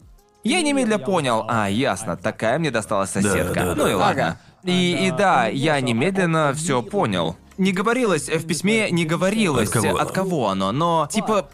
[0.45, 3.55] я немедля понял, а, ясно, такая мне досталась соседка.
[3.55, 3.97] да, ну и да.
[3.97, 4.39] ладно.
[4.65, 7.37] И, и да, я немедленно все понял.
[7.59, 11.49] Не говорилось, в письме не говорилось, От кого от кого оно, но типа...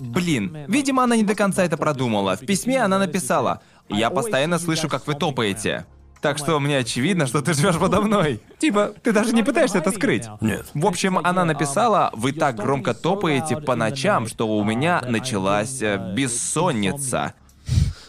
[0.00, 2.36] Блин, видимо, она не до конца это продумала.
[2.36, 5.86] В письме она написала, я постоянно слышу, как вы топаете.
[6.20, 8.40] Так что мне очевидно, что ты живешь подо мной.
[8.58, 10.24] Типа, ты даже не пытаешься это скрыть.
[10.40, 10.66] Нет.
[10.74, 16.12] В общем, она написала, вы так громко топаете по ночам, что у меня началась э,
[16.16, 17.34] бессонница.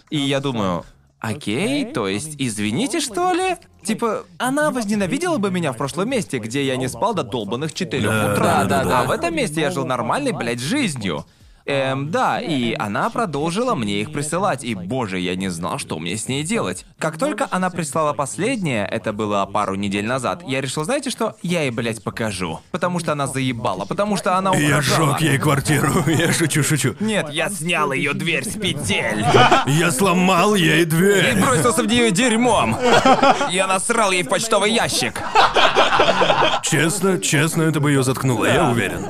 [0.10, 0.86] И я думаю,
[1.20, 3.58] окей, то есть извините, что ли?
[3.84, 8.02] Типа, она возненавидела бы меня в прошлом месте, где я не спал до долбанных 4
[8.08, 8.44] Да, утра.
[8.44, 9.00] да, да, да.
[9.02, 11.26] А в этом месте я жил нормальной, блядь, жизнью.
[11.70, 16.18] Эм, да, и она продолжила мне их присылать, и, боже, я не знал, что мне
[16.18, 16.84] с ней делать.
[16.98, 21.62] Как только она прислала последнее, это было пару недель назад, я решил, знаете что, я
[21.62, 22.60] ей, блядь, покажу.
[22.72, 25.12] Потому что она заебала, потому что она я угрожала.
[25.12, 25.92] сжег ей квартиру.
[26.08, 26.96] Я шучу, шучу.
[27.00, 29.24] Нет, я снял ее дверь с петель.
[29.68, 31.40] Я сломал ей И дверь.
[31.40, 32.76] бросился в нее дерьмом.
[33.52, 35.22] Я насрал ей в почтовый ящик.
[36.64, 39.06] Честно, честно, это бы ее заткнуло, я уверен.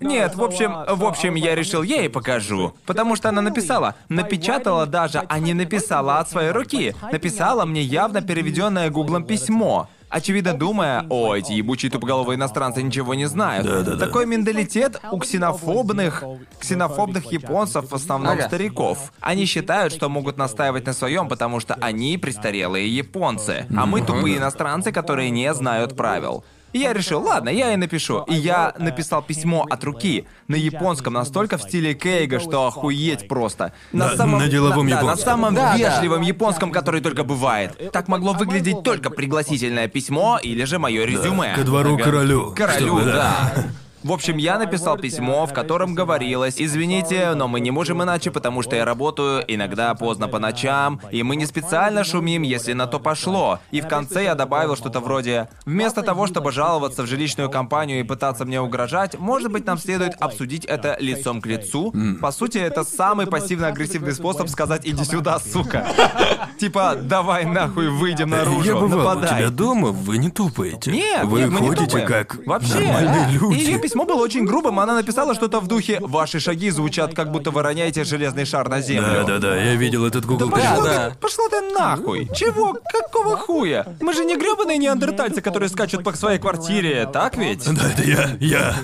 [0.00, 2.74] Нет, в общем, в общем, я решил, я ей покажу.
[2.86, 6.94] Потому что она написала, напечатала даже, а не написала от своей руки.
[7.12, 9.88] Написала мне явно переведенное гуглом письмо.
[10.08, 13.64] очевидно думая, о, эти ебучие тупоголовые иностранцы ничего не знают.
[13.64, 14.06] Да-да-да.
[14.06, 16.24] Такой менталитет у ксенофобных,
[16.58, 18.48] ксенофобных японцев, в основном Ага.
[18.48, 19.12] стариков.
[19.20, 24.38] Они считают, что могут настаивать на своем, потому что они престарелые японцы, а мы тупые
[24.38, 26.42] иностранцы, которые не знают правил.
[26.72, 28.24] И я решил, ладно, я и напишу.
[28.28, 33.72] И я написал письмо от руки на японском, настолько в стиле Кейга, что охуеть просто.
[33.92, 35.24] На- на деловом да, да, на японском.
[35.24, 35.76] самом Да, да.
[35.76, 37.92] вежливом японском, который только бывает.
[37.92, 41.54] Так могло выглядеть только пригласительное письмо или же мое резюме.
[41.54, 42.54] Ко двору королю.
[42.56, 43.52] Королю, чтобы, да.
[44.02, 48.62] В общем, я написал письмо, в котором говорилось, извините, но мы не можем иначе, потому
[48.62, 52.98] что я работаю иногда поздно по ночам, и мы не специально шумим, если на то
[52.98, 53.58] пошло.
[53.70, 58.02] И в конце я добавил что-то вроде, вместо того, чтобы жаловаться в жилищную компанию и
[58.02, 61.92] пытаться мне угрожать, может быть, нам следует обсудить это лицом к лицу.
[62.22, 65.86] По сути, это самый пассивно-агрессивный способ сказать «иди сюда, сука».
[66.58, 70.90] Типа, давай нахуй выйдем наружу, Я бывал у тебя дома, вы не тупаете.
[70.90, 72.80] Нет, вы ходите как Вообще.
[72.80, 73.89] нормальные люди.
[73.90, 74.78] Письмо было очень грубым.
[74.78, 78.80] Она написала что-то в духе «Ваши шаги звучат, как будто вы роняете железный шар на
[78.80, 79.24] землю».
[79.26, 80.84] Да-да-да, я видел этот Google перевод.
[80.84, 81.10] да.
[81.10, 82.30] ты, пошла ты нахуй!
[82.32, 82.78] Чего?
[82.92, 83.84] Какого хуя?
[84.00, 87.64] Мы же не гребаные неандертальцы, которые скачут по своей квартире, так ведь?
[87.64, 88.74] Да, это я, я.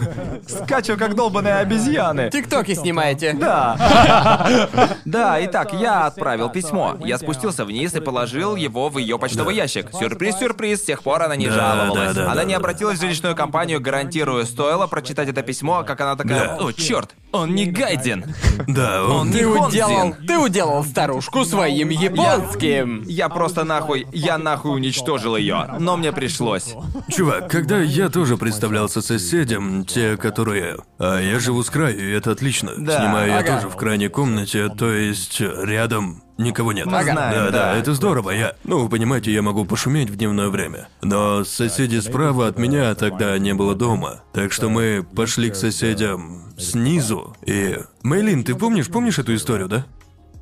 [0.49, 2.29] Скачу, как долбаные обезьяны.
[2.33, 3.33] Тиктоки снимаете.
[3.33, 4.67] Да.
[5.05, 6.97] Да, итак, я отправил письмо.
[7.05, 9.91] Я спустился вниз и положил его в ее почтовый ящик.
[9.93, 12.15] Сюрприз-сюрприз, с тех пор она не Да, жаловалась.
[12.15, 12.59] да, да, она да, не да.
[12.59, 16.57] обратилась в жилищную компанию, гарантирую, стоило прочитать это письмо, как она такая, Да.
[16.57, 18.25] о, черт, он не гайден.
[18.67, 19.11] Да, он...
[19.11, 23.03] Он не Ты уделал, ты уделал старушку своим японским.
[23.07, 26.75] Я просто нахуй, я нахуй уничтожил ее, но мне пришлось.
[27.09, 30.79] Чувак, когда я тоже представлялся соседям, те, которые...
[30.99, 32.73] А я живу с краю, и это отлично.
[32.77, 33.57] Да, Снимаю я ага.
[33.57, 36.87] тоже в крайней комнате, то есть э, рядом никого нет.
[36.87, 37.77] Мы знаем, да, да.
[37.77, 38.31] это здорово.
[38.31, 40.89] Я, ну, вы понимаете, я могу пошуметь в дневное время.
[41.03, 44.23] Но соседи справа от меня тогда не было дома.
[44.33, 47.26] Так что мы пошли к соседям снизу.
[47.45, 47.79] И...
[48.03, 49.87] Мейлин, ты помнишь, помнишь эту историю, да?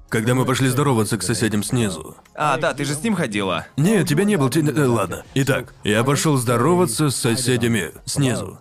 [0.09, 2.17] Когда мы пошли здороваться к соседям снизу.
[2.35, 3.67] А, да, ты же с ним ходила.
[3.77, 4.49] Нет, тебя не было.
[4.51, 5.25] те- э, ладно.
[5.35, 8.59] Итак, я пошел здороваться с соседями снизу.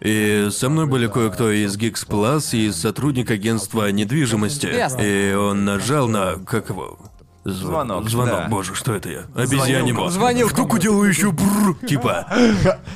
[0.00, 4.66] И со мной были кое-кто из Geeks Plus и сотрудник агентства недвижимости.
[4.66, 5.00] Ясно.
[5.00, 6.34] И он нажал на...
[6.44, 6.98] как его?
[7.44, 8.48] Зв- Звонок, Звонок, да.
[8.48, 9.22] боже, что это я?
[9.46, 10.02] Звонилку.
[10.02, 10.14] мозг.
[10.14, 10.50] Звонилку.
[10.54, 12.26] Штуку делаю еще бррр, типа.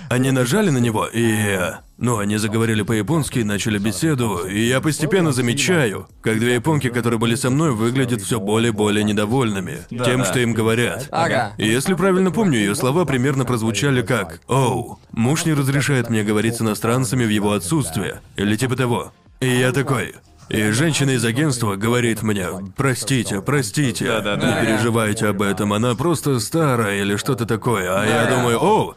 [0.08, 1.58] Они нажали на него, и...
[1.99, 7.34] Ну, они заговорили по-японски, начали беседу, и я постепенно замечаю, как две японки, которые были
[7.34, 10.24] со мной, выглядят все более и более недовольными тем, да.
[10.24, 11.09] что им говорят.
[11.11, 11.55] Ага.
[11.59, 16.57] И если правильно помню, ее слова примерно прозвучали как «Оу, муж не разрешает мне говорить
[16.57, 19.12] с иностранцами в его отсутствие», или типа того.
[19.40, 20.14] И я такой...
[20.49, 24.61] И женщина из агентства говорит мне, простите, простите, Да-да-да.
[24.62, 27.90] не переживайте об этом, она просто старая или что-то такое.
[27.94, 28.94] А я думаю, о,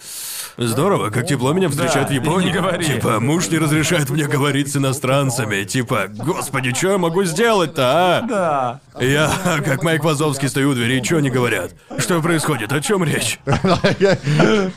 [0.67, 2.47] здорово, как тепло меня встречают Да, в Японии.
[2.47, 2.85] не говори.
[2.85, 5.63] Типа, муж не разрешает мне говорить с иностранцами.
[5.63, 8.21] Типа, господи, что я могу сделать-то, а?
[8.27, 8.79] Да.
[8.99, 9.31] Я,
[9.65, 11.71] как Майк Вазовский, стою у двери, и что они говорят?
[11.97, 12.71] Что происходит?
[12.73, 13.39] О чем речь?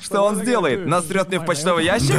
[0.03, 0.87] Что он сделает?
[0.87, 2.15] Насрет мне в почтовый ящик?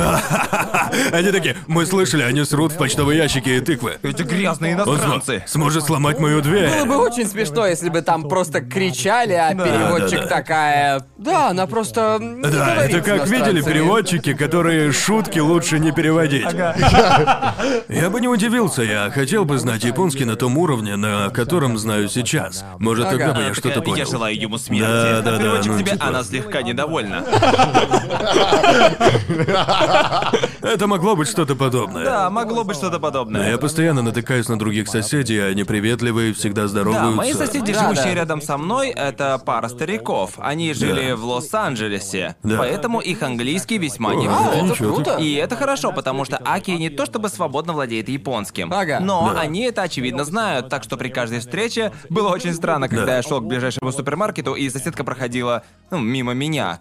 [1.12, 3.98] Они такие, мы слышали, они срут в почтовые ящики и тыквы.
[4.04, 5.44] Эти грязные Он смо- иностранцы.
[5.48, 6.70] сможет сломать мою дверь.
[6.70, 11.06] Было бы очень смешно, если бы там просто кричали, а переводчик такая.
[11.18, 12.18] Да, она просто.
[12.22, 13.84] не Да, говорит это с как видели иностранцами».
[13.84, 16.46] переводчики, которые шутки лучше не переводить.
[17.90, 22.10] Я бы не удивился, я хотел бы знать японский на том уровне, на котором знаю
[22.10, 22.64] сейчас.
[22.80, 24.12] Может, тогда бы я что-то Такая, Я понял.
[24.12, 24.88] желаю ему смерти.
[24.88, 26.06] Да, да, да, переводчик ну, тебе, типа.
[26.08, 27.24] она слегка недовольна.
[30.62, 32.04] Это могло быть что-то подобное.
[32.04, 33.52] Да, могло быть что-то Но подобное.
[33.52, 37.10] я постоянно натыкаюсь на других соседей, они приветливые, всегда здороваются.
[37.12, 38.14] Да, мои соседи, Да, живущие да.
[38.16, 40.32] рядом со мной, это пара стариков.
[40.38, 41.16] Они жили Да.
[41.16, 42.58] в Лос-Анджелесе, Да.
[42.58, 44.48] поэтому их английский весьма О, неплох.
[44.54, 45.18] это ничего круто.
[45.18, 48.72] И это хорошо, потому что Аки не то чтобы свободно владеет японским.
[48.74, 49.00] Ага.
[49.00, 49.40] Но Да.
[49.42, 53.16] они это очевидно знают, так что при каждой встрече было очень странно, когда Да.
[53.18, 56.80] я шел к ближайшему супермаркету, и соседка проходила ну, мимо меня.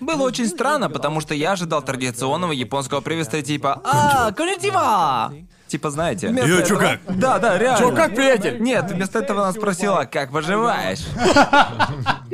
[0.00, 5.32] Было очень странно, потому что я ожидал традиционного японского приветствия типа «А, коннитива!»
[5.66, 6.28] Типа, знаете.
[6.28, 7.00] вместо Йо, чё этого- как?
[7.18, 7.78] Да, да, реально.
[7.78, 8.60] Чё, как, приятель?
[8.60, 11.00] Нет, вместо этого она спросила, как поживаешь?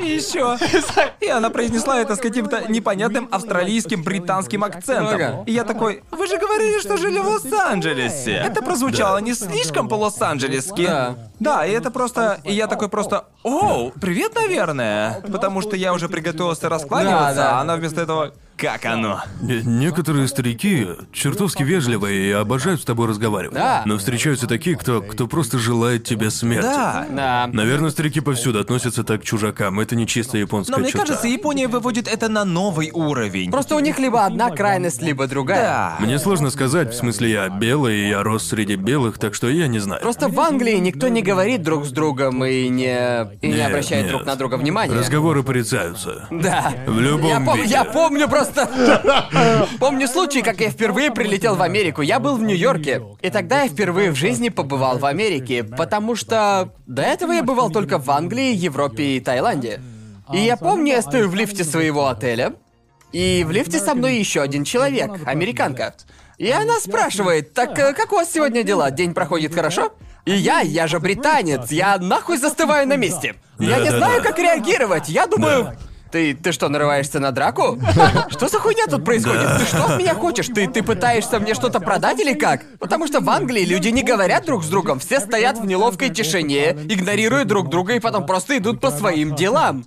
[0.01, 0.57] И еще.
[1.21, 5.45] И она произнесла это с каким-то непонятным австралийским британским акцентом.
[5.45, 8.35] И я такой, вы же говорили, что жили в Лос-Анджелесе.
[8.35, 10.87] Это прозвучало не слишком по-лос-анджелески.
[10.87, 11.17] Да.
[11.39, 12.41] Да, и это просто...
[12.45, 13.25] И я такой просто...
[13.43, 15.23] Оу, привет, наверное.
[15.33, 18.33] Потому что я уже приготовился раскланиваться, а она вместо этого...
[18.61, 19.23] как оно.
[19.41, 23.55] Не- Некоторые старики чертовски вежливые и обожают с тобой разговаривать.
[23.55, 23.83] Да.
[23.87, 26.67] Но встречаются такие, кто, кто просто желает тебе смерти.
[26.67, 27.07] Да.
[27.11, 27.51] Да.
[27.53, 29.81] Наверное, старики повсюду относятся так к чужакам.
[29.81, 31.07] Это не чисто японская Но мне черта.
[31.07, 33.51] кажется, Япония выводит это на новый уровень.
[33.51, 35.61] Просто у них либо одна крайность, либо другая.
[35.63, 35.97] Да.
[36.01, 39.67] Мне сложно сказать, в смысле я белый, и я рос среди белых, так что я
[39.69, 40.01] не знаю.
[40.03, 44.03] Просто в Англии никто не говорит друг с другом и не, и не Нет, обращает
[44.05, 44.13] нет.
[44.13, 44.95] друг на друга внимания.
[44.95, 46.27] Разговоры порицаются.
[46.31, 46.73] Да.
[46.87, 47.71] В любом я, пом- виде.
[47.71, 48.50] я помню просто...
[49.79, 52.03] Помню случай, как я впервые прилетел в Америку.
[52.03, 53.03] Я был в Нью-Йорке.
[53.23, 57.71] И тогда я впервые в жизни побывал в Америке, потому что до этого я бывал
[57.71, 59.81] только в Англии, Европе и Таиланде.
[60.33, 62.55] И я помню, я стою в лифте своего отеля,
[63.13, 65.95] и в лифте со мной еще один человек, американка.
[66.39, 68.91] И она спрашивает, так э, как у вас сегодня дела?
[68.91, 69.93] День проходит хорошо?
[70.25, 73.35] И я, я же британец, я нахуй застываю на месте.
[73.59, 75.09] Я не знаю, как реагировать.
[75.09, 75.77] Я думаю.
[76.11, 77.79] Ты, ты что, нарываешься на драку?
[78.31, 79.59] Что за хуйня тут происходит?
[79.59, 80.47] Ты что от меня хочешь?
[80.47, 82.63] Ты, ты пытаешься мне что-то продать или как?
[82.79, 86.71] Потому что в Англии люди не говорят друг с другом, все стоят в неловкой тишине,
[86.89, 89.85] игнорируют друг друга и потом просто идут по своим делам.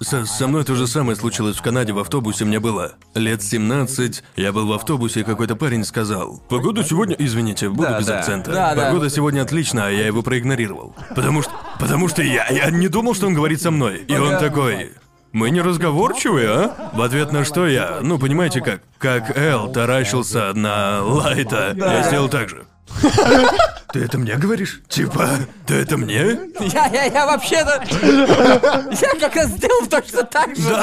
[0.00, 2.44] Со, со мной то же самое случилось в Канаде в автобусе.
[2.44, 4.22] Мне было лет 17.
[4.36, 7.14] Я был в автобусе, и какой-то парень сказал: Погода сегодня.
[7.18, 8.18] Извините, буду Да, без да.
[8.18, 8.50] акцента.
[8.52, 8.86] Да, да.
[8.86, 10.94] Погода сегодня отличная, а я его проигнорировал.
[11.14, 11.52] Потому что.
[11.78, 14.04] Потому что я, я не думал, что он говорит со мной.
[14.06, 14.92] И он такой.
[15.34, 16.90] Мы не разговорчивые, а?
[16.94, 22.28] В ответ на что я, ну понимаете как, как Эл таращился на Лайта, я сделал
[22.28, 22.64] так же.
[23.92, 24.80] Ты это мне говоришь?
[24.88, 25.28] Типа,
[25.66, 26.38] ты это мне?
[26.60, 27.82] Я, я, я вообще-то...
[28.02, 30.76] Я как раз сделал точно так же.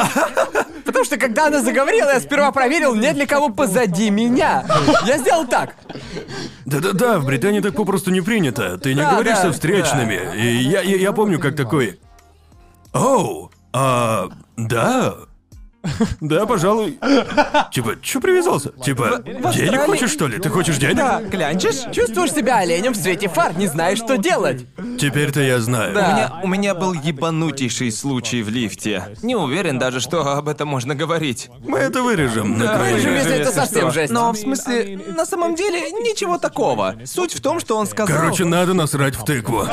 [0.86, 4.66] Потому что когда она заговорила, я сперва проверил, нет ли кого позади меня.
[5.06, 5.76] Я сделал так.
[6.66, 8.78] Да-да-да, в Британии так попросту не принято.
[8.78, 10.20] Ты не Да, говоришь да, со встречными.
[10.38, 12.00] И я, я, я помню, как такой.
[12.94, 15.16] Оу, а, да.
[16.20, 17.00] Да, пожалуй.
[17.72, 18.72] Типа, чё привязался?
[18.84, 19.22] Типа,
[19.54, 20.38] денег хочешь, что ли?
[20.38, 20.98] Ты хочешь денег?
[20.98, 21.92] Да, клянчишь?
[21.94, 24.66] Чувствуешь себя оленем в свете фар, не знаешь, что делать.
[25.00, 25.92] Теперь-то я знаю.
[25.92, 29.16] У меня, у меня был ебанутейший случай в лифте.
[29.22, 31.50] Не уверен даже, что об этом можно говорить.
[31.60, 33.92] Мы это вырежем на крайний вырежем, если это совсем что.
[33.92, 34.14] жесть.
[34.14, 36.96] Но в смысле, на самом деле, ничего такого.
[37.06, 38.16] Суть в том, что он сказал...
[38.16, 39.66] Короче, надо насрать в тыкву.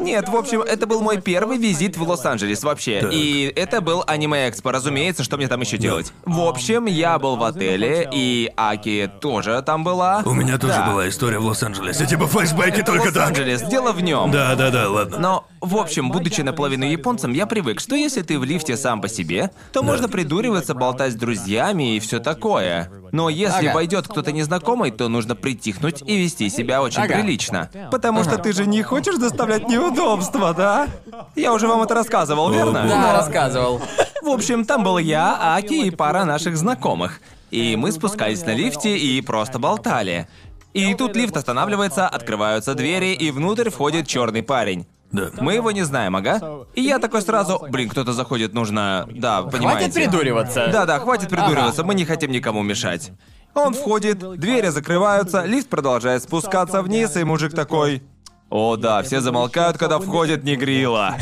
[0.00, 3.00] Нет, в общем, это был мой первый визит в Лос-Анджелес вообще.
[3.02, 3.12] Так.
[3.12, 6.12] И это был аниме-экспо, разумеется, что мне там еще делать.
[6.24, 10.22] В общем, я был в отеле, и Аки тоже там была.
[10.24, 10.90] У меня тоже Да.
[10.90, 12.06] была история в Лос-Анджелесе.
[12.06, 13.16] Типа флешбеки только так.
[13.30, 14.30] Лос-Анджелес, дело в нем.
[14.30, 15.18] Да-да-да, ладно.
[15.18, 19.08] Но, в общем, будучи наполовину японцем, я привык, что если ты в лифте сам по
[19.08, 22.90] себе, то можно придуриваться, болтать с друзьями и все такое.
[23.12, 23.74] Но если Ага.
[23.74, 27.14] войдет кто-то незнакомый, то нужно притихнуть и вести себя очень Ага.
[27.14, 27.68] прилично.
[27.90, 30.88] Потому что ты же не хочешь доставлять неудобства, да?
[31.36, 32.86] Я уже вам это рассказывал, верно?
[32.88, 33.82] Да, рассказывал.
[34.30, 37.20] В общем, там был я, Аки и пара наших знакомых.
[37.50, 40.28] И мы спускались на лифте и просто болтали.
[40.72, 44.86] И тут лифт останавливается, открываются двери, и внутрь входит черный парень.
[45.10, 45.30] Да.
[45.40, 46.64] Мы его не знаем, ага.
[46.76, 49.90] И я такой сразу, блин, кто-то заходит, нужно, да, понимаете.
[49.90, 50.68] Хватит придуриваться.
[50.72, 53.10] Да-да, хватит придуриваться, мы не хотим никому мешать.
[53.54, 58.04] Он входит, двери закрываются, лифт продолжает спускаться вниз, и мужик такой...
[58.50, 61.16] О да, все замолкают, когда входит негрила.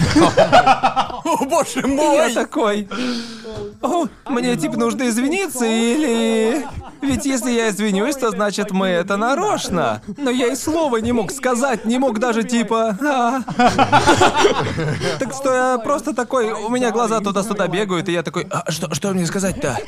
[1.25, 2.33] О, боже Я мой!
[2.33, 2.89] такой...
[3.83, 6.67] О, мне типа нужно извиниться или...
[7.03, 10.03] Ведь если я извинюсь, то значит мы это нарочно.
[10.17, 12.97] Но я и слова не мог сказать, не мог даже типа...
[13.01, 13.43] «А».
[15.19, 18.93] Так что я просто такой, у меня глаза туда-сюда бегают, и я такой, «А что,
[18.95, 19.79] что мне сказать-то?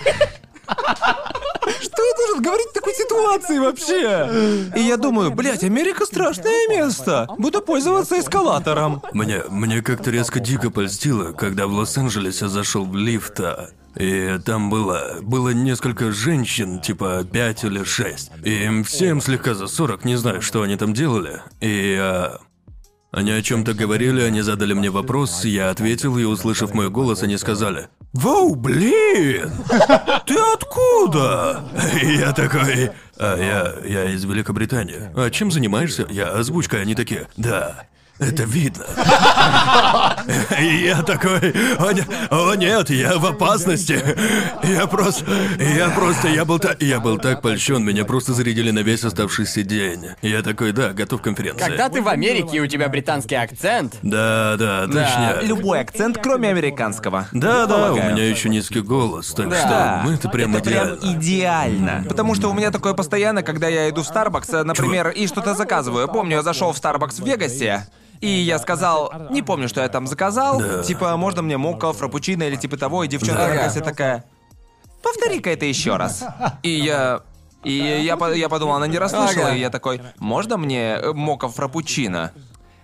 [1.61, 4.71] Что я должен говорить в такой ситуации вообще?
[4.77, 7.29] И я думаю, блядь, Америка страшное место.
[7.39, 9.03] Буду пользоваться эскалатором.
[9.13, 14.71] Мне, мне как-то резко дико польстило, когда в Лос-Анджелесе зашел в лифт, а, и там
[14.71, 18.31] было, было несколько женщин, типа пять или шесть.
[18.45, 21.43] И им всем слегка за 40, не знаю, что они там делали.
[21.61, 22.39] И а,
[23.13, 27.37] они о чем-то говорили, они задали мне вопрос, я ответил, и услышав мой голос, они
[27.39, 29.51] сказали: Воу, блин!
[30.27, 31.65] Ты откуда?
[32.03, 32.91] Я такой.
[33.19, 33.89] А я.
[33.89, 35.11] я из Великобритании.
[35.15, 36.07] А чем занимаешься?
[36.11, 37.29] Я озвучка, они такие.
[37.37, 37.87] Да.
[38.21, 38.85] Это видно.
[40.61, 41.39] И я такой,
[41.79, 44.03] о, не- о нет, я в опасности.
[44.63, 45.25] Я просто,
[45.59, 49.63] я просто, я был так, я был так польщен, меня просто зарядили на весь оставшийся
[49.63, 50.07] день.
[50.23, 51.65] Я такой, да, готов к конференции.
[51.65, 55.39] Когда ты в Америке и у тебя британский акцент, Да, да, точно.
[55.43, 57.27] Любой акцент, кроме американского.
[57.33, 59.59] Да, да, у меня еще низкий голос, так Да.
[59.59, 61.19] что мы это прям это прям идеально.
[61.19, 62.05] идеально.
[62.09, 65.55] Потому что у меня такое постоянно, когда я иду в Starbucks, э, например, и что-то
[65.55, 66.07] заказываю.
[66.09, 67.87] Помню, я зашел в Starbucks в Вегасе.
[68.21, 70.59] И я сказал, не помню, что я там заказал.
[70.61, 70.83] Да.
[70.83, 73.49] Типа, можно мне мока, фрапучино или типа того, и девчонка Да.
[73.49, 74.25] на кассе такая.
[75.03, 76.23] повтори-ка это еще раз.
[76.63, 77.21] И я...
[77.63, 79.55] И я, по- я подумал, она не расслышала, Ага.
[79.57, 82.33] и я такой, можно мне э, мока фрапучино?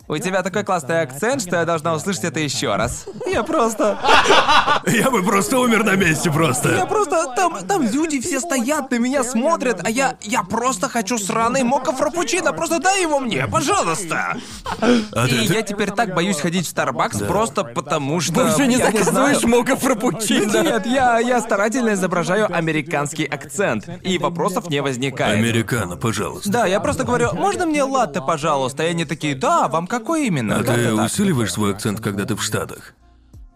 [0.09, 3.07] У тебя такой классный акцент, что я должна услышать это еще раз.
[3.27, 3.99] Я просто...
[4.87, 6.75] Я бы просто умер на месте просто.
[6.75, 7.33] Я просто...
[7.35, 10.17] Там, там люди все стоят, на меня смотрят, а я...
[10.23, 14.37] Я просто хочу сраный мока фрапучино, просто дай его мне, пожалуйста.
[14.81, 18.45] А И ты, я теперь так боюсь ходить в Starbucks просто потому что...
[18.45, 20.63] Уже не я заказываешь мока фрапучино.
[20.63, 25.39] Нет, я, я старательно изображаю американский акцент, и вопросов не возникает.
[25.39, 26.51] Американо, пожалуйста.
[26.51, 28.85] Да, я просто говорю, можно мне латте, пожалуйста?
[28.85, 30.59] И они такие, да, вам какой именно?
[30.59, 32.95] А Как ты усиливаешь свой акцент, когда ты в Штатах?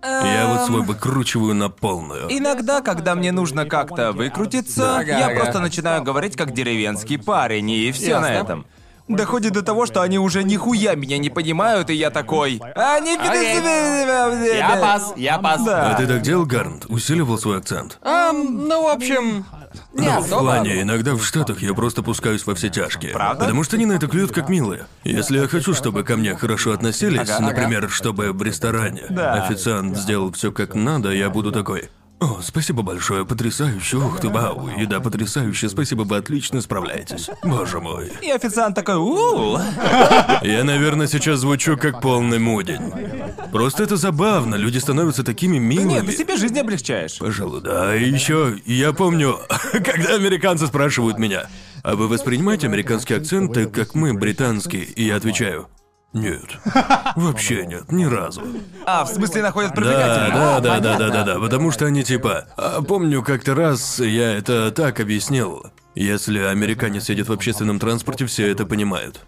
[0.03, 2.28] Я вот свой выкручиваю на полную.
[2.30, 5.41] Иногда, когда мне нужно как-то выкрутиться, я ага.
[5.41, 8.28] просто начинаю говорить как деревенский парень, и все Ясно.
[8.28, 8.66] на этом.
[9.16, 12.61] Доходит до того, что они уже нихуя меня не понимают, и я такой...
[12.74, 13.12] Они...
[13.12, 15.64] Я пас, я пас.
[15.64, 15.90] Да.
[15.90, 16.86] А ты так делал, Гарнт?
[16.88, 17.98] Усиливал свой акцент?
[18.02, 19.44] Эм, ну, в общем,
[19.92, 23.12] не Ну, в плане, иногда в Штатах я просто пускаюсь во все тяжкие.
[23.12, 23.40] Правда?
[23.40, 24.86] Потому что они на это клюют как милые.
[25.04, 27.40] Если я хочу, чтобы ко мне хорошо относились, Ага.
[27.46, 29.34] например, чтобы в ресторане Да.
[29.44, 31.90] официант сделал все как надо, я буду такой.
[32.21, 37.31] О, спасибо большое, потрясающе, ух ты, вау, еда потрясающая, спасибо, вы отлично справляетесь.
[37.43, 38.12] Боже мой.
[38.21, 39.57] И официант такой, у
[40.43, 42.93] Я, наверное, сейчас звучу как полный мудень.
[43.53, 45.93] Просто это забавно, люди становятся такими милыми.
[45.93, 47.18] Нет, ты себе жизнь облегчаешь.
[47.18, 47.97] Пожалуй, да.
[47.97, 49.39] И еще, я помню,
[49.73, 51.49] когда американцы спрашивают меня,
[51.83, 54.81] а вы воспринимаете американский акцент так, как мы, британский?
[54.83, 55.68] И я отвечаю,
[56.12, 56.58] нет.
[57.16, 58.42] Вообще нет, ни разу.
[58.84, 60.32] А, в смысле находят Да, привлекательным?
[60.32, 61.11] да, да, да, да, понятно.
[61.24, 62.46] да, да, потому что они типа...
[62.56, 65.64] а, помню, как-то раз я это так объяснил.
[65.96, 69.20] Если американец едет в общественном транспорте, все это понимают.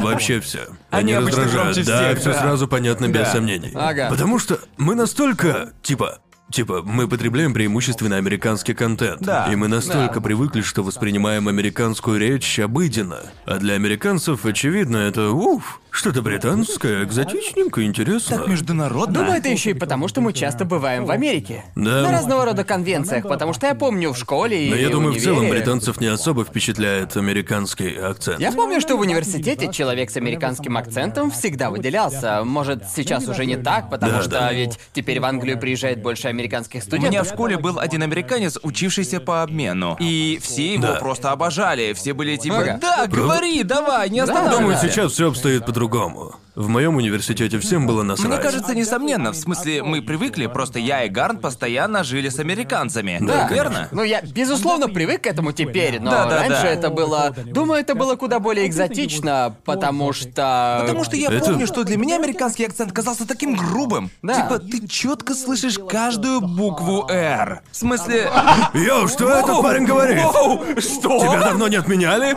[0.00, 0.66] Вообще все.
[0.90, 1.74] Они обычно раздражают.
[1.76, 2.40] громче да, всех, все да.
[2.40, 3.26] сразу понятно без Да.
[3.32, 3.70] сомнений.
[3.74, 4.08] Ага.
[4.10, 6.18] Потому что мы настолько, типа,
[6.50, 9.20] Типа, мы потребляем преимущественно американский контент.
[9.20, 9.52] Да.
[9.52, 10.20] И мы настолько Да.
[10.22, 13.20] привыкли, что воспринимаем американскую речь обыденно.
[13.44, 18.38] А для американцев, очевидно, это уф, что-то британское, экзотичненькое, интересно.
[18.38, 19.14] Так международно.
[19.20, 21.64] Думаю, это еще и потому, что мы часто бываем в Америке.
[21.74, 22.02] Да.
[22.02, 25.16] На разного рода конвенциях, потому что я помню в школе и Но я думаю, в
[25.16, 28.38] универе- целом британцев не особо впечатляет американский акцент.
[28.40, 32.42] Я помню, что в университете человек с американским акцентом всегда выделялся.
[32.44, 34.52] Может, сейчас уже не так, потому Да, что да.
[34.52, 37.28] ведь теперь в Англию приезжает больше американских У меня в студентов.
[37.28, 39.96] школе был один американец, учившийся по обмену.
[40.00, 40.94] И все его Да.
[40.96, 41.92] просто обожали.
[41.94, 42.78] Все были типа, Ага.
[42.80, 44.60] да, говори, давай, не останавливайся.
[44.60, 46.34] Думаю, сейчас все обстоит по-другому.
[46.56, 48.28] В моем университете всем было насрать.
[48.28, 53.18] Мне кажется, несомненно, в смысле, мы привыкли, просто я и Гарн постоянно жили с американцами.
[53.20, 53.86] Да, верно?
[53.92, 56.68] Ну, я, безусловно, привык к этому теперь, но Да, да, раньше да.
[56.68, 57.32] это было...
[57.46, 60.78] Думаю, это было куда более экзотично, потому что...
[60.80, 64.10] Потому что я Это- помню, что для меня американский акцент казался таким грубым.
[64.22, 64.34] Да.
[64.34, 67.62] Типа, ты четко слышишь каждую букву «Р».
[67.70, 68.32] В смысле...
[68.74, 70.24] Йоу, что этот парень говорит?
[70.24, 71.20] Воу, что?
[71.20, 72.36] Тебя давно не отменяли?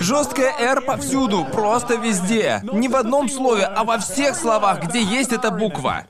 [0.00, 2.39] Жесткая «Р» повсюду, просто везде.
[2.72, 6.04] Не в одном слове, а во всех словах, где есть эта буква.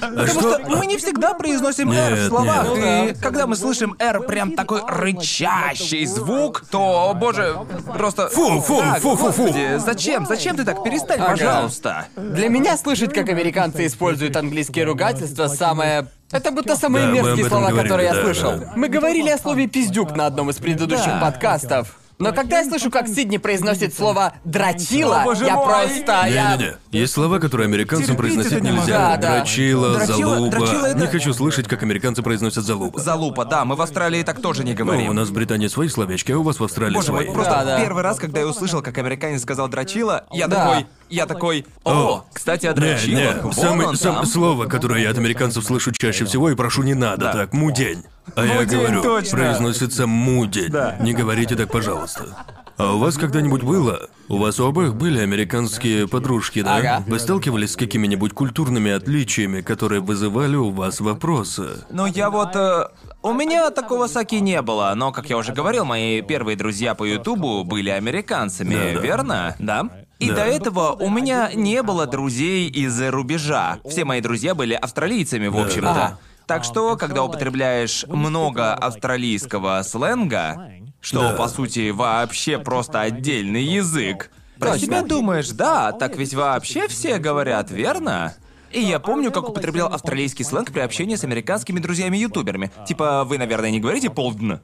[0.00, 3.18] Потому что- что мы не всегда произносим «Р» в словах, нет.
[3.18, 7.56] и когда мы слышим «Р» прям такой рычащий звук, то, боже,
[7.96, 8.28] просто...
[8.30, 9.42] Фу, фу, Так, фу, фу, фу.
[9.44, 10.24] господи, зачем?
[10.26, 10.82] Зачем ты так?
[10.82, 11.30] Перестань, Ага.
[11.32, 12.06] пожалуйста.
[12.16, 16.06] Для меня слышать, как американцы используют английские ругательства, самое...
[16.32, 18.52] Это будто самые Да, мерзкие слова, говорили, которые я слышал.
[18.58, 18.72] да.
[18.76, 21.20] Мы говорили о слове «пиздюк» на одном из предыдущих Да.
[21.20, 21.98] подкастов.
[22.20, 25.64] Но когда я слышу, как Сидни произносит слово «дрочила», О, боже я мой.
[25.66, 26.26] просто...
[26.28, 26.56] я...
[26.56, 26.76] Не-не-не.
[27.00, 28.82] Есть слова, которые американцам Терпеть произносить это не могу.
[28.82, 28.98] нельзя.
[28.98, 29.36] Да, да.
[29.38, 30.56] Дрочила, Дрочила- залупа.
[30.56, 33.00] дрочила это- Не хочу слышать, как американцы произносят залупа.
[33.00, 35.14] Залупа, да, мы в Австралии так тоже не Ну, у говорим.
[35.14, 37.34] нас в Британии свои словечки, а у вас в Австралии Боже мой, свои.
[37.34, 37.80] просто Да, да.
[37.80, 40.56] первый раз, когда я услышал, как американец сказал дрочила, я Да.
[40.66, 42.24] такой, я такой, о, О.
[42.32, 44.26] кстати, о Не, дрочилах, не, вон самое он сам- там.
[44.26, 47.32] слово, которое я от американцев слышу чаще всего, и прошу, не надо Да.
[47.32, 48.02] так, мудень.
[48.36, 49.38] А я Мудень, говорю, точно.
[49.38, 50.70] произносится мудень.
[50.70, 50.96] Да.
[51.00, 52.36] Не говорите так, пожалуйста.
[52.76, 54.08] А у вас когда-нибудь было?
[54.28, 56.76] У вас у обоих были американские подружки, да?
[56.76, 57.04] Ага.
[57.06, 61.84] Вы сталкивались с какими-нибудь культурными отличиями, которые вызывали у вас вопросы?
[61.90, 62.56] Ну, я вот...
[62.56, 62.84] э,
[63.22, 67.04] у меня такого саки не было, но, как я уже говорил, мои первые друзья по
[67.04, 69.00] Ютубу были американцами, Да-да.
[69.06, 69.56] верно?
[69.58, 69.88] Да?
[70.18, 70.36] И Да.
[70.36, 73.78] до этого у меня не было друзей из-за рубежа.
[73.86, 75.62] Все мои друзья были австралийцами, в Да.
[75.64, 75.90] общем-то.
[75.90, 76.18] Ага.
[76.50, 81.36] Так что, когда употребляешь много австралийского сленга, что, Да.
[81.36, 84.84] по сути, вообще просто отдельный язык, про Точно.
[84.86, 88.34] себя думаешь, да, так ведь вообще все говорят, верно?
[88.72, 92.72] И я помню, как употреблял австралийский сленг при общении с американскими друзьями-ютуберами.
[92.84, 94.54] Типа, вы, наверное, не говорите полдн?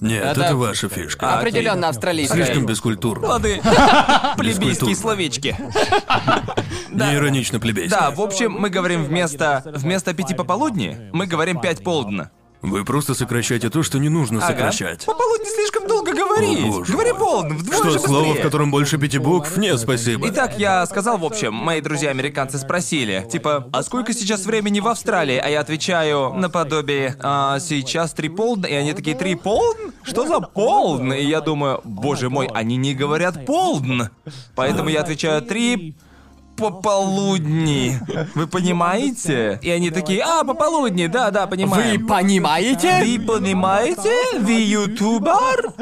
[0.00, 1.34] Нет, это, Это- ваша фишка.
[1.34, 2.44] А, Определенно австралийская.
[2.44, 3.28] Слишком бескультурно.
[3.28, 3.60] Лады,
[4.36, 5.56] плебейские словечки.
[6.90, 7.90] Не иронично плебейски.
[7.90, 9.62] Да, в общем, мы говорим вместо...
[9.64, 12.30] Вместо пяти пополудни, мы говорим пять полдна.
[12.66, 14.48] Вы просто сокращаете то, что не нужно Ага.
[14.48, 15.04] сокращать.
[15.06, 16.58] Пополудни слишком долго говорить.
[16.64, 17.20] О, боже Говори мой.
[17.20, 18.40] полно, вдвое Что, же слово, быстрее.
[18.40, 19.56] в котором больше пяти букв?
[19.56, 20.28] Нет, спасибо.
[20.28, 25.36] Итак, я сказал, в общем, мои друзья-американцы спросили, типа, а сколько сейчас времени в Австралии?
[25.36, 29.90] А я отвечаю, наподобие, а сейчас три полдня, и они такие, три полдн?
[30.02, 31.12] Что за полдн?
[31.12, 34.02] И я думаю, боже мой, они не говорят полдн.
[34.56, 35.94] Поэтому я отвечаю, три
[36.56, 38.00] пополудни.
[38.34, 39.58] Вы понимаете?
[39.62, 42.06] И они такие, а, пополудни, да-да, Вы понимаем.
[42.06, 43.00] понимаете?
[43.04, 44.38] Вы понимаете?
[44.40, 45.72] Вы ютубер?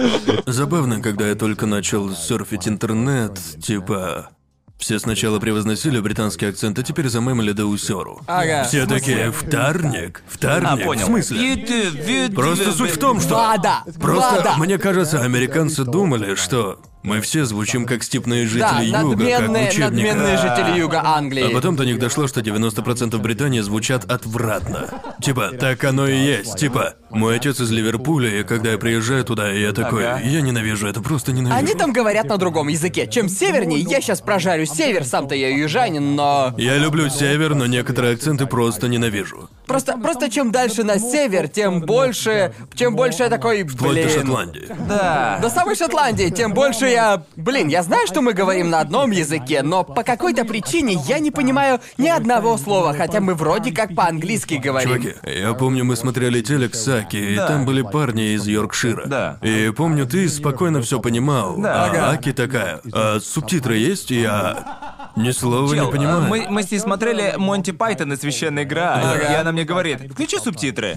[0.47, 4.31] Забавно, когда я только начал серфить интернет, типа...
[4.77, 8.21] Все сначала превозносили британский акцент, а теперь замемили до усеру.
[8.27, 8.65] Ага.
[8.65, 11.03] Все такие, вторник, вторник, А, понял.
[11.05, 12.29] в смысле?
[12.35, 13.35] Просто суть в том, что...
[13.37, 13.85] Вода!
[14.01, 14.57] Просто, Вода!
[14.59, 19.09] мне кажется, американцы думали, что мы все звучим как степные Да, жители юга, как в
[19.11, 19.91] надменные, учебниках.
[19.93, 21.43] надменные жители юга Англии.
[21.51, 24.89] А потом до них дошло, что 90% Британии звучат отвратно.
[25.23, 26.57] Типа, так оно и есть.
[26.57, 30.21] Типа, мой отец из Ливерпуля, и когда я приезжаю туда, я такой, Ага.
[30.25, 31.59] я ненавижу это, просто ненавижу.
[31.59, 33.07] Они там говорят на другом языке.
[33.07, 36.55] Чем севернее, я сейчас прожарю север, сам-то я южанин, но...
[36.57, 39.51] Я люблю север, но некоторые акценты просто ненавижу.
[39.67, 42.55] Просто, просто чем дальше на север, тем больше...
[42.75, 44.11] Чем больше я такой, Вплоть до блин...
[44.11, 44.69] Шотландии.
[44.89, 45.39] Да.
[45.41, 47.23] До самой Шотландии, тем больше я...
[47.37, 51.31] Блин, я знаю, что мы говорим на одном языке, но по какой-то причине я не
[51.31, 55.03] понимаю ни одного слова, хотя мы вроде как по-английски говорим.
[55.03, 57.47] Чуваки, я помню, мы смотрели телек Саки, и Да.
[57.49, 59.07] там были парни из Йоркшира.
[59.07, 59.39] Да.
[59.43, 61.57] И помню, ты спокойно все понимал.
[61.57, 61.85] Да.
[61.85, 62.11] А Ага.
[62.11, 62.81] Аки такая.
[62.93, 64.11] А субтитры есть?
[64.11, 66.23] И я ни слова Чел, не понимаю.
[66.23, 69.01] Мы, мы с ней смотрели Монти Пайтон и Священная игра,
[69.31, 70.97] и она мне говорит, включи субтитры.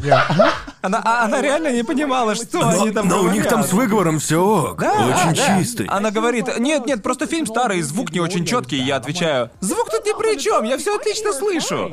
[0.82, 3.50] Она, а она реально не понимала, что Но, они там но у них говорят.
[3.50, 4.80] там с выговором все ок.
[4.80, 5.60] Да, Очень да.
[5.60, 5.86] чистый.
[5.88, 8.78] Она говорит, нет, нет, просто фильм старый, звук не очень четкий.
[8.78, 11.92] Я отвечаю, звук тут ни при чем, я все отлично слышу.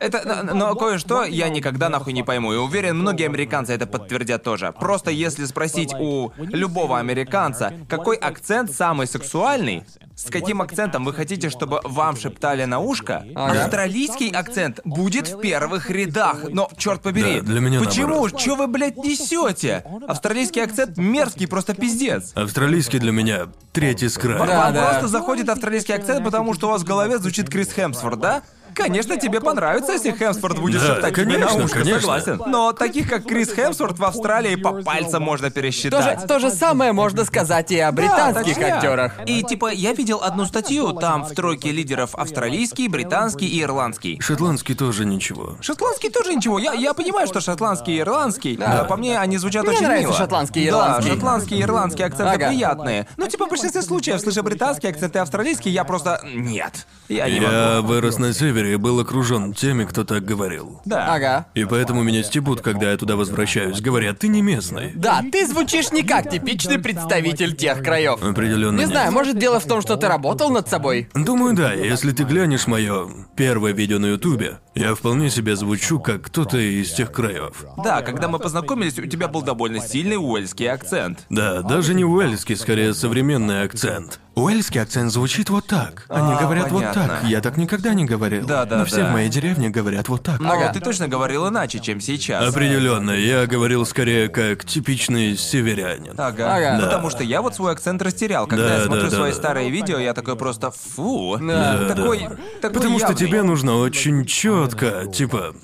[0.00, 4.42] Это, но, но кое-что я никогда нахуй не пойму, и уверен, многие американцы это подтвердят
[4.42, 4.72] тоже.
[4.80, 9.84] Просто если спросить у любого американца, какой акцент самый сексуальный,
[10.16, 13.60] с каким акцентом вы хотите, чтобы вам шептали на ушко, Ага.
[13.62, 16.44] австралийский акцент будет в первых рядах.
[16.48, 18.08] Но, черт побери, Да, для меня почему?
[18.08, 18.40] наоборот.
[18.40, 19.84] Чё вы, блядь, несете?
[20.08, 22.32] Австралийский акцент мерзкий, просто пиздец.
[22.34, 24.38] Австралийский для меня третий с края.
[24.46, 24.88] Да, Вам да.
[24.90, 28.42] просто заходит австралийский акцент, потому что у вас в голове звучит Крис Хемсворт, да?
[28.80, 32.00] Конечно, тебе понравится, если Хемсворт будет Да, шептать тебе конечно, на ушко, конечно.
[32.00, 32.42] согласен.
[32.46, 36.26] Но таких, как Крис Хемсворт в Австралии по пальцам можно То же, пересчитать.
[36.26, 38.76] то же самое можно сказать и о британских точняк.
[38.76, 39.12] актерах.
[39.26, 44.18] И типа я видел одну статью, там в тройке лидеров австралийский, британский и ирландский.
[44.20, 45.56] Шотландский тоже ничего.
[45.60, 46.58] Шотландский тоже ничего.
[46.58, 48.56] Я, я понимаю, что шотландский и ирландский.
[48.56, 48.84] Да.
[48.84, 50.18] По мне, они звучат Мне очень нравится мило.
[50.18, 51.08] шотландский и ирландский.
[51.08, 52.48] Да, шотландский и ирландский акценты Ага.
[52.48, 53.06] приятные.
[53.16, 56.86] Но типа в большинстве случаев, слыша британский акцент и австралийский, я просто нет.
[57.08, 57.52] Я не могу.
[57.52, 60.80] Я вырос на севере и был окружен теми, кто так говорил.
[60.84, 61.14] Да.
[61.14, 61.46] Ага.
[61.54, 63.80] И поэтому меня стебут, когда я туда возвращаюсь.
[63.80, 64.92] Говорят, ты не местный.
[64.94, 68.22] Да, ты звучишь не как типичный представитель тех краев.
[68.22, 68.76] Определенно.
[68.76, 68.88] Не нет.
[68.90, 71.08] знаю, может дело в том, что ты работал над собой?
[71.14, 71.72] Думаю, да.
[71.72, 76.92] Если ты глянешь мое первое видео на Ютубе, я вполне себе звучу как кто-то из
[76.92, 77.64] тех краев.
[77.84, 81.26] Да, когда мы познакомились, у тебя был довольно сильный уэльский акцент.
[81.30, 84.20] Да, даже не уэльский, скорее современный акцент.
[84.36, 86.06] Уэльский акцент звучит вот так.
[86.08, 87.06] Они А, говорят вот понятно.
[87.08, 87.24] так.
[87.24, 88.46] Я так никогда не говорил.
[88.50, 89.06] Да, да, Но все да.
[89.08, 90.40] в моей деревне говорят вот так.
[90.40, 90.72] Но Ага.
[90.72, 92.48] ты точно говорил иначе, чем сейчас.
[92.48, 96.14] Определенно, я говорил скорее как типичный северянин.
[96.18, 96.54] Ага.
[96.56, 96.78] Ага.
[96.78, 96.84] Да.
[96.86, 98.46] Потому что я вот свой акцент растерял.
[98.46, 99.36] Когда Да, я смотрю да, да, свои да.
[99.36, 101.38] старые видео, я такой просто фу.
[101.40, 101.84] Да.
[101.94, 102.28] такой,
[102.60, 103.26] такой Потому что явный.
[103.26, 105.54] тебе нужно очень четко, типа,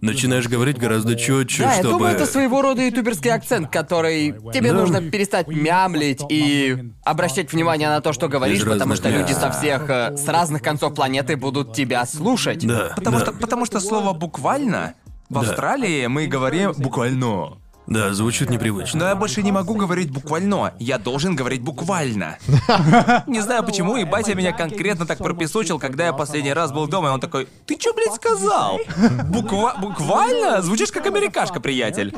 [0.00, 1.90] начинаешь говорить гораздо четче, Да, я чтобы.
[1.98, 4.78] думаю, это своего рода ютуберский акцент, который тебе Да.
[4.78, 9.32] нужно перестать мямлить и обращать внимание на то, что говоришь, Из потому разных что люди
[9.32, 12.66] со всех, э, с разных концов планеты будут тебя слушать.
[12.66, 12.92] Да.
[12.94, 13.24] Потому да.
[13.24, 14.94] что, потому что слово буквально
[15.28, 15.40] в Да.
[15.40, 17.58] Австралии мы говорим буквально.
[17.86, 19.00] Да, звучит непривычно.
[19.00, 20.74] Но я больше не могу говорить буквально.
[20.78, 22.38] Я должен говорить буквально.
[23.26, 27.08] Не знаю почему, и батя меня конкретно так пропесочил, когда я последний раз был дома,
[27.08, 28.78] и он такой, ты чё, блядь, сказал?
[29.26, 29.74] Буква...
[29.80, 30.62] Буквально?
[30.62, 32.14] Звучишь как америкашка, приятель.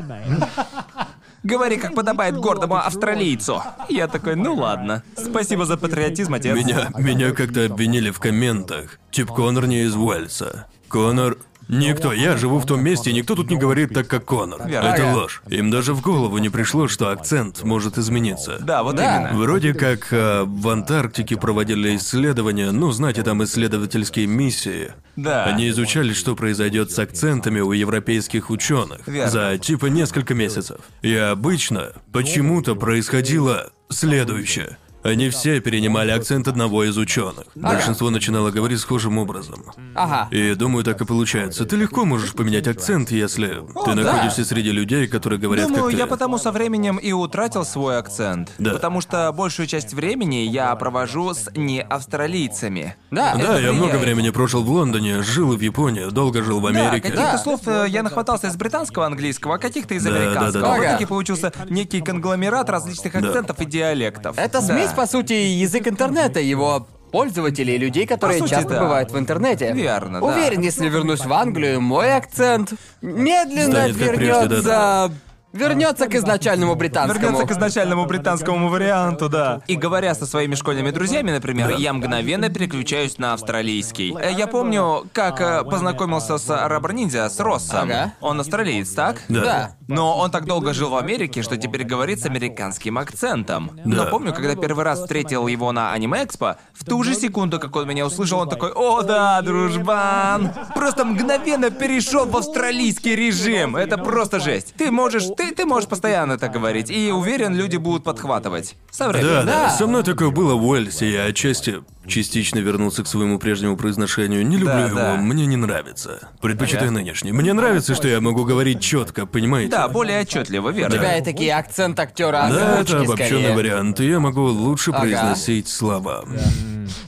[1.42, 3.62] Говори, как подобает гордому австралийцу.
[3.88, 5.02] Я такой, ну ладно.
[5.16, 6.56] Спасибо за патриотизм, отец.
[6.56, 8.98] Меня, меня как-то обвинили в комментах.
[9.10, 10.66] Тип Конор не из Уэльса.
[10.88, 11.38] Конор...
[11.68, 14.66] Никто, я живу в том месте, и никто тут не говорит так, как Конор.
[14.66, 14.88] Верно.
[14.88, 15.42] Это ложь.
[15.48, 18.56] Им даже в голову не пришло, что акцент может измениться.
[18.60, 19.16] Да, вот Да.
[19.28, 19.38] именно.
[19.38, 24.92] Вроде как а, в Антарктике проводили исследования, ну, знаете, там исследовательские миссии.
[25.16, 25.44] Да.
[25.44, 29.30] Они изучали, что произойдет с акцентами у европейских ученых Верно.
[29.30, 30.80] за типа несколько месяцев.
[31.02, 34.78] И обычно почему-то происходило следующее.
[35.02, 37.46] Они все перенимали акцент одного из ученых.
[37.54, 39.64] Большинство начинало говорить схожим образом.
[39.94, 40.28] Ага.
[40.30, 41.64] И думаю, так и получается.
[41.64, 45.98] Ты легко можешь поменять акцент, если ты находишься среди людей, которые говорят Думаю, как ты.
[45.98, 48.50] я потому со временем и утратил свой акцент.
[48.58, 48.72] Да.
[48.72, 52.96] Потому что большую часть времени я провожу с неавстралийцами.
[53.10, 53.34] Да.
[53.36, 57.02] Да, я много времени прожил в Лондоне, жил в Японии, долго жил в Да, Америке.
[57.10, 57.38] каких-то Да.
[57.38, 60.52] слов э, я нахватался из британского английского, а каких-то из Да, да, американского.
[60.52, 60.68] да, да.
[60.68, 61.06] В итоге Ага.
[61.06, 64.36] получился некий конгломерат различных акцентов и диалектов.
[64.38, 64.66] Это Да.
[64.88, 68.80] Смесь, по сути, язык интернета, его пользователей, людей, которые сути, часто да.
[68.80, 69.72] бывают в интернете.
[69.72, 70.26] Верно, да.
[70.26, 75.12] Уверен, если вернусь в Англию, мой акцент медленно Станет вернется.
[75.52, 77.20] Вернется к изначальному британскому.
[77.20, 79.60] Вернется к изначальному британскому варианту, да.
[79.66, 84.14] И говоря со своими школьными друзьями, например, я мгновенно переключаюсь на австралийский.
[84.36, 87.80] Я помню, как э, познакомился с Рабр Ниндзя, с Россом.
[87.84, 88.12] Ага.
[88.20, 89.22] Он австралиец, так?
[89.28, 89.42] Да.
[89.42, 89.70] Да.
[89.88, 93.70] Но он так долго жил в Америке, что теперь говорит с американским акцентом.
[93.86, 94.10] Но Да.
[94.10, 98.04] помню, когда первый раз встретил его на аниме-экспо, в ту же секунду, как он меня
[98.06, 103.76] услышал, он такой «О да, дружбан!» Просто мгновенно перешел в австралийский режим.
[103.76, 104.74] Это просто жесть.
[104.76, 108.76] Ты можешь, ты, ты можешь постоянно так говорить, и уверен, люди будут подхватывать.
[108.90, 109.28] Со временем.
[109.30, 109.70] Да, да, Да.
[109.70, 114.46] Со мной такое было в Уэльсе, я отчасти частично вернулся к своему прежнему произношению.
[114.46, 115.16] Не люблю Да, его, да.
[115.16, 116.28] мне не нравится.
[116.40, 116.94] Предпочитаю Ага.
[117.00, 117.32] нынешний.
[117.32, 119.70] Мне нравится, что я могу говорить четко, понимаете?
[119.70, 120.96] Да, более отчетливо, У верно.
[120.96, 123.54] тебя и такие акцент актера Да, это обобщенный скорее.
[123.54, 125.00] вариант, и я могу лучше Ага.
[125.00, 126.24] произносить слова.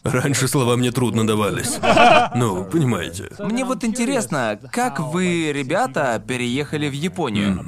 [0.05, 1.79] Раньше слова мне трудно давались.
[2.35, 3.31] Ну, понимаете.
[3.39, 7.65] Мне вот интересно, как вы, ребята, переехали в Японию?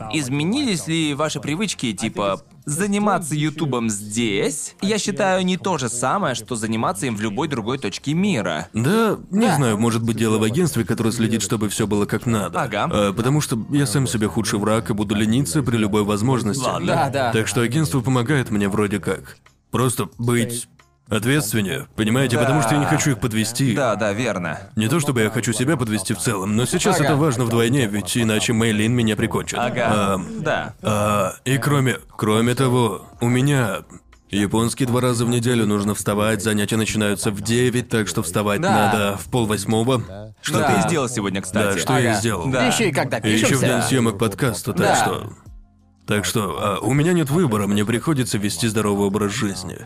[0.52, 4.74] Изменились ли ваши привычки, типа, заниматься Ютубом здесь?
[4.82, 8.68] Я считаю, не то же самое, что заниматься им в любой другой точке мира.
[8.74, 9.56] Да, не Да.
[9.56, 12.60] знаю, может быть дело в агентстве, которое следит, чтобы все было как надо.
[12.60, 12.88] Ага.
[12.92, 16.62] А, потому что я сам себе худший враг и буду лениться при любой возможности.
[16.62, 16.86] Ладно.
[16.86, 17.32] Да, да.
[17.32, 19.38] Так что агентство помогает мне вроде как.
[19.70, 20.68] Просто быть
[21.16, 22.42] ответственнее, понимаете, Да.
[22.42, 23.74] потому что я не хочу их подвести.
[23.74, 24.58] Да, да, верно.
[24.76, 27.04] Не то чтобы я хочу себя подвести в целом, но сейчас Ага.
[27.04, 29.58] это важно вдвойне, ведь иначе Мейлин меня прикончит.
[29.58, 29.86] Ага.
[29.88, 30.74] А, Да.
[30.82, 33.78] а, и кроме, кроме того, у меня
[34.30, 38.70] японский два раза в неделю нужно вставать, занятия начинаются в 9, так что вставать Да.
[38.70, 40.02] надо в полвосьмого.
[40.40, 40.74] Что Да.
[40.82, 42.18] ты сделал сегодня, Да, что что я и Ага.
[42.20, 42.46] сделал.
[42.50, 42.66] Да.
[42.66, 43.66] Еще и когда И еще в пишемся.
[43.66, 44.96] день съемок подкаста, так Да.
[44.96, 45.32] что...
[46.04, 49.76] Так что, а, у меня нет выбора, мне приходится вести здоровый образ жизни.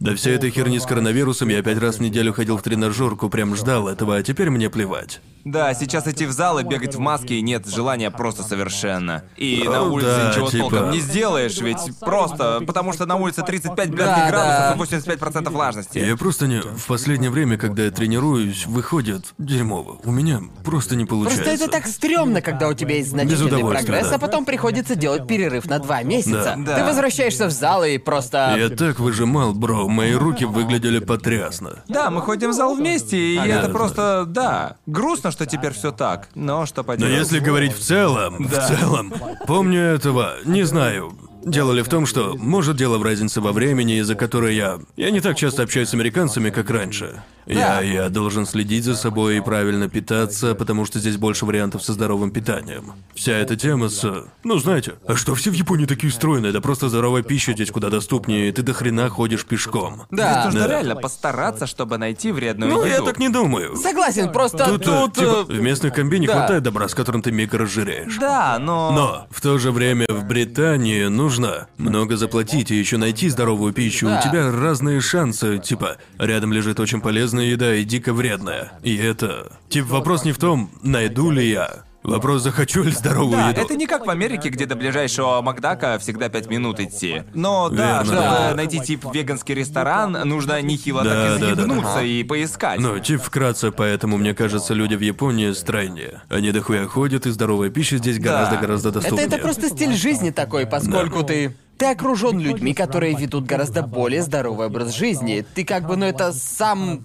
[0.00, 3.54] Да вся эта херни с коронавирусом, я пять раз в неделю ходил в тренажерку, прям
[3.56, 5.20] ждал этого, а теперь мне плевать.
[5.44, 9.22] Да, сейчас идти в зал и бегать в маске нет желания просто совершенно.
[9.36, 13.14] И Ну на улице да, ничего типа- толком не сделаешь, ведь просто потому что на
[13.14, 14.96] улице 35 блядских Да, градусов да.
[14.96, 15.98] и 85% влажности.
[15.98, 16.60] Я просто не...
[16.60, 20.00] В последнее время, когда я тренируюсь, выходит дерьмово.
[20.02, 21.44] У меня просто не получается.
[21.44, 24.16] Просто это так стрёмно, когда у тебя есть значительный прогресс, да.
[24.16, 26.54] а потом приходится делать перерыв на два месяца.
[26.56, 26.56] Да.
[26.56, 26.78] Да.
[26.80, 28.56] Ты возвращаешься в зал и просто...
[28.58, 31.82] Я так выжимал, бро, мои руки выглядели потрясно.
[31.88, 33.48] Да, мы ходим в зал вместе, и Ага.
[33.48, 34.76] это просто, да.
[34.86, 36.28] Грустно, что теперь все так.
[36.34, 37.12] Но что Но поделать.
[37.14, 39.12] если говорить в целом, в целом,
[39.46, 41.12] помню этого, не знаю.
[41.44, 44.80] Дело ли в том, что, может, дело в разнице во времени, из-за которой я...
[44.96, 47.22] Я не так часто общаюсь с американцами, как раньше.
[47.46, 51.92] Я, я должен следить за собой и правильно питаться, потому что здесь больше вариантов со
[51.92, 52.92] здоровым питанием.
[53.14, 54.24] Вся эта тема с...
[54.44, 56.52] Ну, знаете, а что все в Японии такие стройные?
[56.52, 60.02] Да просто здоровая пища здесь куда доступнее, и ты до хрена ходишь пешком.
[60.10, 60.44] Здесь Да.
[60.46, 60.68] нужно Да.
[60.68, 63.04] реально постараться, чтобы найти вредную Ну, я еду.
[63.06, 63.76] так не думаю.
[63.76, 65.16] Согласен, просто Тут, тут...
[65.18, 66.34] э, типа, э, в местных комбине да.
[66.34, 68.16] хватает добра, с которым ты миг разжиреешь.
[68.18, 68.90] Да, но...
[68.90, 74.06] Но в то же время в Британии нужно много заплатить и еще найти здоровую пищу.
[74.06, 74.18] Да.
[74.20, 75.58] У тебя разные шансы.
[75.58, 78.72] Типа, рядом лежит очень полезная еда и дико вредная.
[78.82, 79.52] И это...
[79.68, 81.86] Типа, вопрос не в том, найду ли я.
[82.06, 83.60] Вопрос, захочу ли здоровую Да, еду.
[83.62, 87.24] это не как в Америке, где до ближайшего Макдака всегда 5 минут идти.
[87.34, 88.54] Но да, Верно, чтобы да.
[88.54, 92.02] найти тип веганский ресторан, нужно нехило Да, так да, да, изъебнуться да.
[92.04, 92.78] и поискать.
[92.78, 96.22] Ну, типа вкратце, поэтому мне кажется, люди в Японии стройнее.
[96.28, 99.26] Они дохуя ходят, и здоровая пища здесь гораздо-гораздо Это, доступнее.
[99.26, 101.56] это просто стиль жизни такой, поскольку ты...
[101.76, 105.44] Ты окружен людьми, которые ведут гораздо более здоровый образ жизни.
[105.54, 107.04] Ты как бы, ну это сам...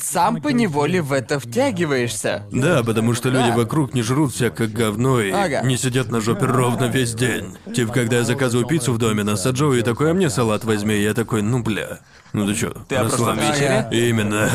[0.00, 2.44] Сам по неволе в это втягиваешься.
[2.52, 3.56] Да, потому что люди Да.
[3.56, 5.62] вокруг не жрут всякое говно и Ага.
[5.62, 7.56] не сидят на жопе ровно весь день.
[7.74, 10.94] Типа, когда я заказываю пиццу в доме на Саджо и такой, а мне салат возьми,
[10.94, 12.00] и я такой, ну бля.
[12.36, 13.86] Ну ты чё, Ты о прошлом расслабься».
[13.90, 14.08] вечере?
[14.08, 14.50] Именно.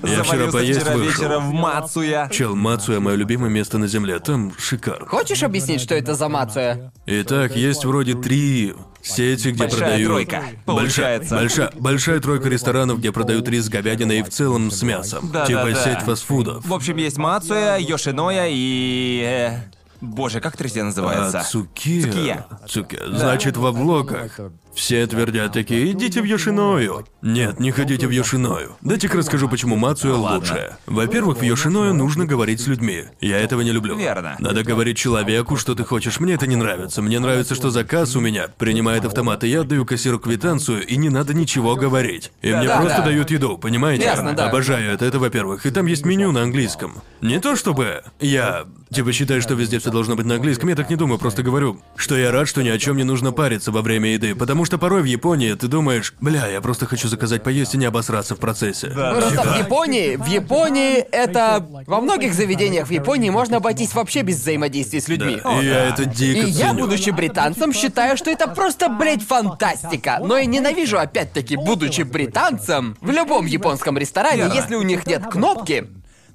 [0.02, 1.10] Я вчера Завалился поесть вчера вышел.
[1.22, 2.28] вечером в Мацуя.
[2.30, 5.06] Чел, Мацуя мое любимое место на земле, там шикарно.
[5.06, 6.90] Хочешь объяснить, что это за мацуя?
[7.04, 10.06] Итак, есть вроде три сети, где Большая продают...
[10.08, 11.34] тройка, Большая, получается.
[11.36, 15.28] большая, большая тройка ресторанов, где продают рис с говядиной и в целом с мясом.
[15.30, 15.84] Да, типа да, да.
[15.84, 16.64] сеть фастфудов.
[16.64, 19.22] В общем, есть Мацуя, Йошиноя и...
[19.22, 19.60] э,
[20.00, 21.40] Боже, как третья называется?
[21.40, 22.02] А, Цукия.
[22.10, 22.46] Цукия.
[22.66, 23.00] Цукия.
[23.08, 24.40] Значит, во влогах
[24.74, 27.04] Все твердят такие, идите в Йошиною.
[27.20, 28.76] Нет, не ходите в Йошиною.
[28.80, 30.78] Дайте-ка расскажу, почему Мацуя лучшая.
[30.86, 33.04] Во-первых, в Йошиною нужно говорить с людьми.
[33.20, 33.96] Я этого не люблю.
[33.96, 34.36] Верно.
[34.38, 36.20] Надо говорить человеку, что ты хочешь.
[36.20, 37.02] Мне это не нравится.
[37.02, 41.10] Мне нравится, что заказ у меня принимает автомат, и я отдаю кассиру квитанцию, и не
[41.10, 42.32] надо ничего говорить.
[42.42, 43.04] И мне да, просто да.
[43.04, 44.04] дают еду, понимаете?
[44.04, 44.48] Ясно, да.
[44.48, 45.66] Обожаю это, это во-первых.
[45.66, 47.02] И там есть меню на английском.
[47.20, 50.90] Не то чтобы я типа считаю, что везде все должно быть на английском, я так
[50.90, 53.82] не думаю, просто говорю, что я рад, что ни о чем не нужно париться во
[53.82, 57.74] время еды, потому что порой в Японии ты думаешь, бля, я просто хочу заказать поесть
[57.74, 58.88] и не обосраться в процессе.
[58.88, 61.66] Просто в Японии, в Японии это...
[61.86, 65.40] Во многих заведениях в Японии можно обойтись вообще без взаимодействия с людьми.
[65.42, 66.80] Да, и я это дико И я, ценю.
[66.86, 70.18] будучи британцем, считаю, что это просто, блядь, фантастика.
[70.22, 74.54] Но и ненавижу, опять-таки, будучи британцем, в любом японском ресторане, Верно.
[74.54, 75.86] если у них нет кнопки,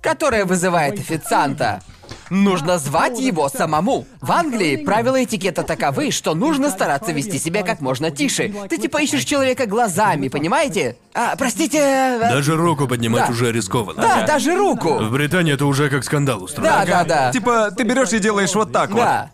[0.02, 1.82] которая вызывает официанта,
[2.30, 4.06] нужно звать его самому.
[4.22, 8.54] В Англии правила этикета таковы, что нужно стараться вести себя как можно тише.
[8.70, 10.98] Ты типа ищешь человека глазами, понимаете?
[11.14, 11.80] А, простите...
[11.80, 13.32] э, Даже руку поднимать Да.
[13.32, 14.02] уже рискованно.
[14.02, 14.94] Да, даже руку.
[15.00, 16.84] В Британии это уже как скандал устроено.
[16.86, 17.32] Да, да, да.
[17.32, 19.00] Типа, ты берешь и делаешь вот так вот.
[19.00, 19.32] Да.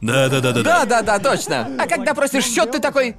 [0.00, 1.68] Да, да, да, да, Да, да, да, точно.
[1.78, 3.16] А когда просишь счет, ты такой.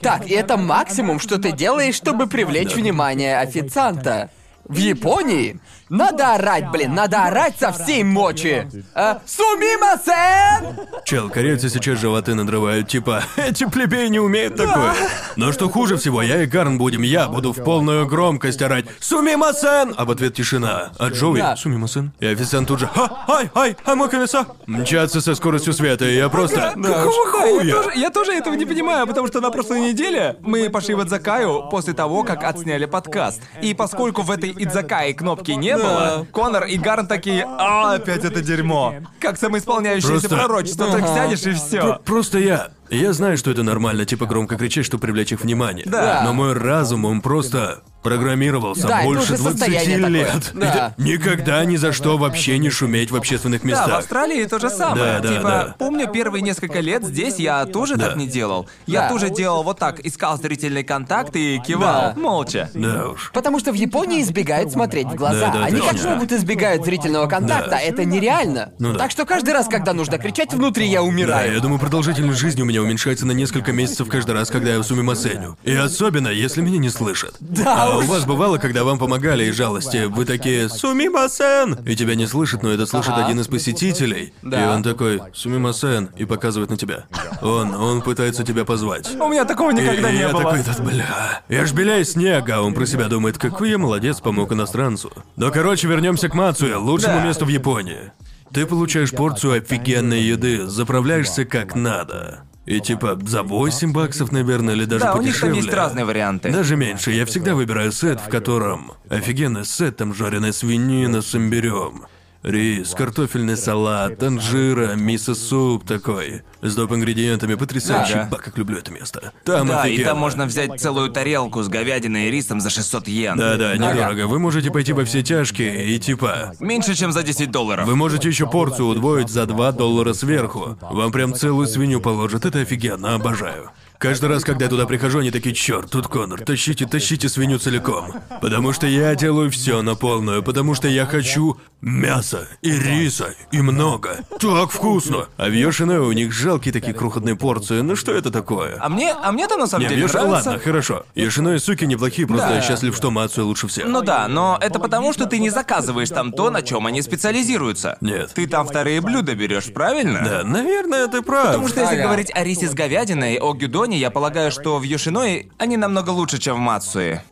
[0.00, 4.30] Так, и это максимум, что ты делаешь, чтобы привлечь внимание официанта.
[4.64, 5.58] В Японии
[5.90, 8.66] надо орать, блин, надо орать со всей мочи.
[8.94, 10.78] А, Сумимасен!
[11.04, 14.94] Чел, корейцы сейчас животы надрывают, типа, эти плебеи не умеют такое.
[15.36, 19.94] Но что хуже всего, я и Гарн будем, я буду в полную громкость орать «Сумимасен!»
[19.96, 20.92] А в ответ тишина.
[20.98, 21.56] А Джоуи Да.
[21.56, 26.28] «Сумимасен?» И официант тут же «Ха, ай, ай, амокамиса!» Мчаться со скоростью света, и я
[26.28, 30.36] просто «Какого я хуя?» тоже, я тоже этого не понимаю, потому что на прошлой неделе
[30.40, 33.42] мы пошли в Идзакаю после того, как отсняли подкаст.
[33.60, 38.40] И поскольку в этой Идзакае кнопки не было, Конор и Гарн такие, а, опять это
[38.40, 38.94] дерьмо.
[39.18, 42.00] Как самоисполняющееся Просто- пророчество, так сядешь и все.
[42.04, 42.68] Просто я.
[42.90, 45.84] Я знаю, что это нормально, типа громко кричать, чтобы привлечь их внимание.
[45.86, 46.22] Да.
[46.24, 50.10] Но мой разум, он просто программировался Да, это больше уже 20 состояние такое.
[50.10, 50.50] лет.
[50.54, 50.94] Да.
[50.96, 53.98] Никогда ни за что вообще не шуметь в общественных Да, в местах.
[53.98, 55.18] Австралии то же самое.
[55.18, 55.74] Да, да, типа, да.
[55.78, 58.06] помню первые несколько лет здесь я тоже Да.
[58.08, 58.66] так не делал.
[58.86, 59.08] Я Да.
[59.10, 62.20] тоже делал вот так, искал зрительный контакт и кивал, Да.
[62.20, 62.70] молча.
[62.72, 63.30] Да уж.
[63.34, 65.48] Потому что в Японии избегают смотреть в глаза.
[65.52, 66.10] Да, да, Они как точно.
[66.14, 68.72] могут избегают зрительного контакта, это нереально.
[68.78, 68.98] Ну да.
[69.00, 71.52] Так что каждый раз, когда нужно кричать внутри, я Да, умираю.
[71.52, 74.84] я думаю, продолжительность жизни у меня уменьшается на несколько месяцев каждый раз, когда я в
[74.84, 75.56] сумимасеню.
[75.64, 77.34] И особенно, если меня не слышат.
[77.40, 78.04] Да А уж.
[78.04, 82.62] у вас бывало, когда вам помогали из жалости, вы такие «Сумимасен!» И тебя не слышат,
[82.62, 83.26] но это слышит Ага.
[83.26, 84.32] один из посетителей.
[84.42, 84.64] Да.
[84.64, 87.04] И он такой «Сумимасен» и показывает на тебя.
[87.42, 89.10] Он, он пытается тебя позвать.
[89.14, 90.42] У меня такого никогда и, не я было.
[90.42, 94.20] такой, «Да, бля, я ж беляй снега, а он про себя думает, какой я молодец,
[94.20, 95.12] помог иностранцу.
[95.36, 97.24] Но, короче, вернемся к Мацуе, лучшему Да.
[97.24, 98.12] месту в Японии.
[98.52, 102.42] Ты получаешь порцию офигенной еды, заправляешься как надо.
[102.70, 105.54] И типа за 8 баксов, наверное, или даже Да, у них подешевле.
[105.54, 106.52] там есть разные варианты.
[106.52, 107.10] Даже меньше.
[107.10, 112.04] Я всегда выбираю сет, в котором офигенный сет, там жареная свинина с имбирем.
[112.42, 116.42] Рис, картофельный салат, танжира, мисо-суп такой.
[116.62, 116.92] С доп.
[116.92, 118.14] ингредиентами, потрясающий.
[118.14, 118.28] Ага.
[118.30, 119.32] Ба, как люблю это место.
[119.44, 120.08] Там Да, и офигенно.
[120.10, 123.36] там можно взять целую тарелку с говядиной и рисом за 600 йен.
[123.36, 124.26] Да-да, недорого.
[124.26, 126.54] Вы можете пойти во все тяжкие и типа...
[126.60, 127.86] Меньше, чем за 10 долларов.
[127.86, 130.78] Вы можете еще порцию удвоить за 2 доллара сверху.
[130.80, 132.46] Вам прям целую свинью положат.
[132.46, 133.70] Это офигенно, обожаю.
[134.00, 138.14] Каждый раз, когда я туда прихожу, они такие, черт, тут Конор, тащите, тащите свинью целиком.
[138.40, 143.60] Потому что я делаю все на полную, потому что я хочу мяса и риса и
[143.60, 144.20] много.
[144.40, 145.26] Так вкусно.
[145.36, 147.82] А в Йошине у них жалкие такие крохотные порции.
[147.82, 148.78] Ну что это такое?
[148.80, 150.50] А мне, а мне там на самом Не, деле Йоши- нравится.
[150.50, 151.04] ладно, хорошо.
[151.14, 152.54] Йошино и суки неплохие, просто Да.
[152.56, 153.84] я счастлив, что Мацуя лучше всех.
[153.86, 157.98] Ну да, но это потому, что ты не заказываешь там то, на чем они специализируются.
[158.00, 158.30] Нет.
[158.34, 160.22] Ты там вторые блюда берешь, правильно?
[160.24, 161.48] Да, наверное, ты прав.
[161.48, 162.04] Потому что если Ага.
[162.04, 166.38] говорить о рисе с говядиной, о гюдоне, я полагаю, что в Йошиной они намного лучше,
[166.38, 167.22] чем в Мацуе.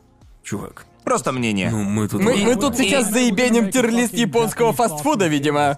[0.43, 1.71] Чувак, Просто мнение.
[1.71, 2.21] ну мы тут...
[2.23, 5.77] Мы, мы тут И- сейчас заебеним тирлист японского фастфуда, видимо.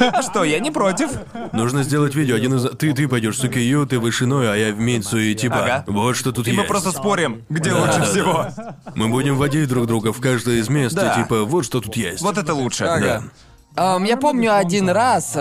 [0.00, 1.10] А что, я не против.
[1.52, 2.36] Нужно сделать видео.
[2.36, 2.76] Один из...
[2.76, 5.64] Ты, ты пойдешь в Сукию, ты в Ишиной, а я в Минцу, и типа...
[5.64, 5.84] Ага.
[5.86, 6.68] Вот что тут И мы есть.
[6.68, 8.46] просто спорим, где Да, лучше да, всего.
[8.94, 11.12] Мы будем водить друг друга в каждое из мест, Да.
[11.14, 12.20] и типа, вот что тут есть.
[12.22, 12.84] Вот это лучше.
[12.84, 13.22] Да.
[13.76, 15.36] Ам, я помню один раз.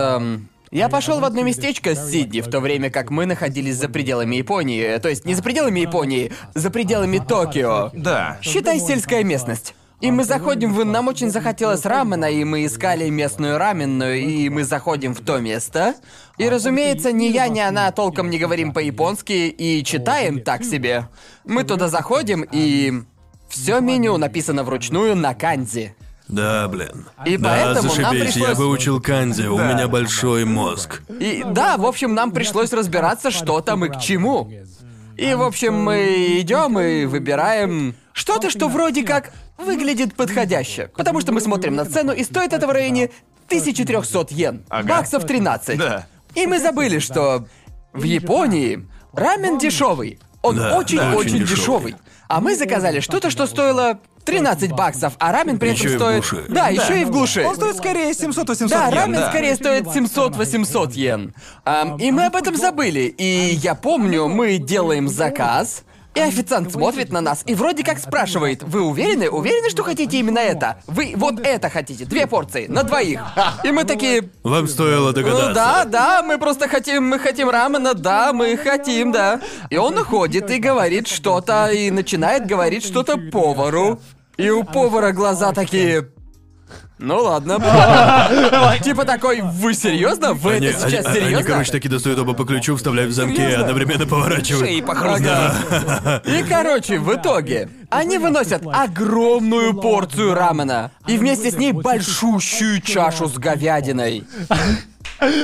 [0.71, 4.35] Я пошел в одно местечко с Сидни, в то время как мы находились за пределами
[4.35, 4.81] Японии.
[4.81, 7.91] э, То есть не за пределами Японии, за пределами Токио.
[7.93, 8.37] Да.
[8.41, 9.73] Считай сельская местность.
[9.99, 10.85] И мы заходим в...
[10.85, 15.95] Нам очень захотелось рамена, и мы искали местную раменную, и мы заходим в то место.
[16.37, 21.07] И, разумеется, ни я, ни она толком не говорим по-японски и читаем так себе.
[21.45, 23.01] Мы туда заходим, и...
[23.49, 25.95] Все меню написано вручную на канзи.
[26.27, 27.05] Да, блин.
[27.25, 31.01] И да, поэтому нам зашибись, я пришлось- выучил канзи, у меня большой мозг.
[31.19, 34.51] И да, в общем, нам пришлось разбираться, что там и к чему.
[35.15, 40.91] И, в общем, мы идем и выбираем что-то, что вроде как выглядит подходяще.
[40.95, 43.09] Потому что мы смотрим на цену, и стоит это в районе
[43.47, 44.63] 1300 йен.
[44.69, 44.87] Ага.
[44.87, 45.77] Баксов 13.
[45.79, 46.05] Да.
[46.35, 47.47] И мы забыли, что
[47.93, 50.19] в Японии рамен дешевый.
[50.43, 51.55] Он Да, очень-очень да, очень дешевый.
[51.55, 51.95] дешевый.
[52.27, 56.25] А мы заказали что-то, что стоило 13 баксов, а рамен при Ещё этом и в
[56.25, 56.29] стоит...
[56.31, 56.45] глуши.
[56.49, 57.45] Да, еще и в глуши.
[57.45, 59.29] Он стоит скорее 700-800 Да, йен, рамен да.
[59.29, 61.33] скорее стоит 700-800 йен.
[61.65, 63.13] Ам, и мы об этом забыли.
[63.17, 65.83] И я помню, мы делаем заказ,
[66.17, 70.39] и официант смотрит на нас и вроде как спрашивает, вы уверены, уверены, что хотите именно
[70.39, 70.81] это?
[70.87, 73.21] Вы вот это хотите, две порции, на двоих.
[73.63, 75.53] И мы такие, Вам стоило ну догадаться.
[75.53, 79.39] да, да, мы просто хотим, мы хотим рамена, да, мы хотим, да.
[79.69, 83.99] И он уходит и говорит что-то, и начинает говорить что-то повару.
[84.37, 86.09] И у повара глаза такие...
[86.99, 87.59] Ну ладно.
[88.83, 90.33] Типа такой, вы серьезно?
[90.33, 91.51] Вы Они, это сейчас они- они, серьезно?
[91.51, 93.61] короче, таки достают оба по ключу, вставляют в замки и Серьёзно?
[93.61, 94.67] одновременно поворачивают.
[94.67, 96.25] Шеи похрустят.
[96.25, 103.27] И, короче, в итоге они выносят огромную порцию рамена и вместе с ней большущую чашу
[103.29, 104.25] с говядиной.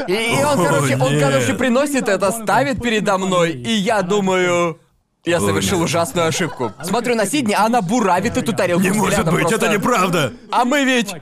[0.07, 1.22] И, он, О, короче, он, нет.
[1.24, 4.80] короче, приносит это, ставит передо мной, и я думаю...
[5.26, 5.86] Я совершил нет.
[5.86, 6.74] ужасную ошибку.
[6.84, 9.66] Смотрю на Сидни, а она буравит эту тарелку Не может взглядом быть, просто.
[9.66, 10.34] это неправда!
[10.52, 11.16] А мы ведь...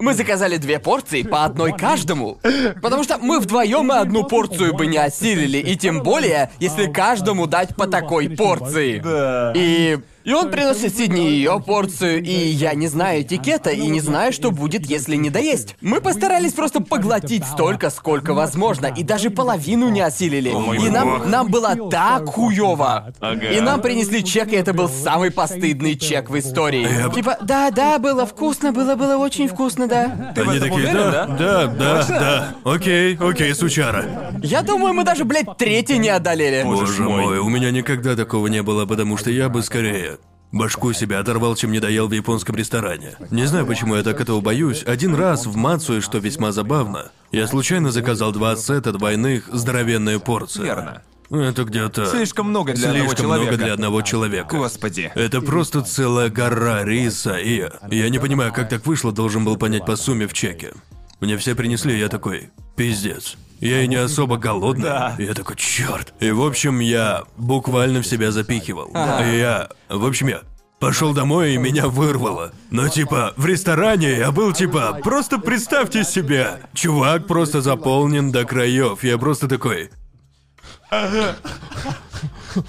[0.00, 2.38] Мы заказали две порции, по одной каждому.
[2.80, 7.48] Потому что мы вдвоем и одну порцию бы не осилили, и тем более, если каждому
[7.48, 9.00] дать по такой порции.
[9.00, 9.52] Да.
[9.56, 9.98] И...
[10.28, 14.50] И он приносит Сидни ее порцию, и я не знаю этикета, и не знаю, что
[14.50, 15.74] будет, если не доесть.
[15.80, 20.50] Мы постарались просто поглотить столько, сколько возможно, и даже половину не осилили.
[20.50, 23.10] и нам, нам было так хуёво.
[23.20, 23.46] Ага.
[23.46, 26.86] И нам принесли чек, и это был самый постыдный чек в истории.
[26.86, 30.34] Я Типа, да, да, было вкусно, было, было очень вкусно, да.
[30.34, 31.36] Ты в Они этом такие, уверен, да, да?
[31.38, 32.54] да, да, да.
[32.70, 34.04] Окей, окей, сучара.
[34.42, 36.64] Я думаю, мы даже, блядь, третий не одолели.
[36.64, 40.17] Боже мой, у меня никогда такого не было, потому что я бы скорее
[40.52, 43.16] башку себя оторвал, чем не доел в японском ресторане.
[43.30, 44.82] Не знаю, почему я так этого боюсь.
[44.86, 50.62] Один раз в Мацуе, что весьма забавно, я случайно заказал два сета двойных здоровенные порции.
[50.62, 51.02] Верно.
[51.30, 52.06] Это где-то...
[52.06, 53.50] Слишком много для одного Слишком человека.
[53.50, 54.56] много для одного человека.
[54.56, 55.12] Господи.
[55.14, 59.84] Это просто целая гора риса, и я не понимаю, как так вышло, должен был понять
[59.84, 60.72] по сумме в чеке.
[61.20, 63.36] Мне все принесли, я такой, пиздец.
[63.60, 64.84] Я и не особо голодный.
[64.84, 65.16] Да.
[65.18, 66.14] Я такой, черт.
[66.20, 68.88] И в общем, я буквально в себя запихивал.
[68.88, 70.42] И я, в общем, я
[70.78, 72.52] пошел домой и меня вырвало.
[72.70, 79.02] Но типа, в ресторане я был типа, просто представьте себе, чувак просто заполнен до краев.
[79.02, 79.90] Я просто такой,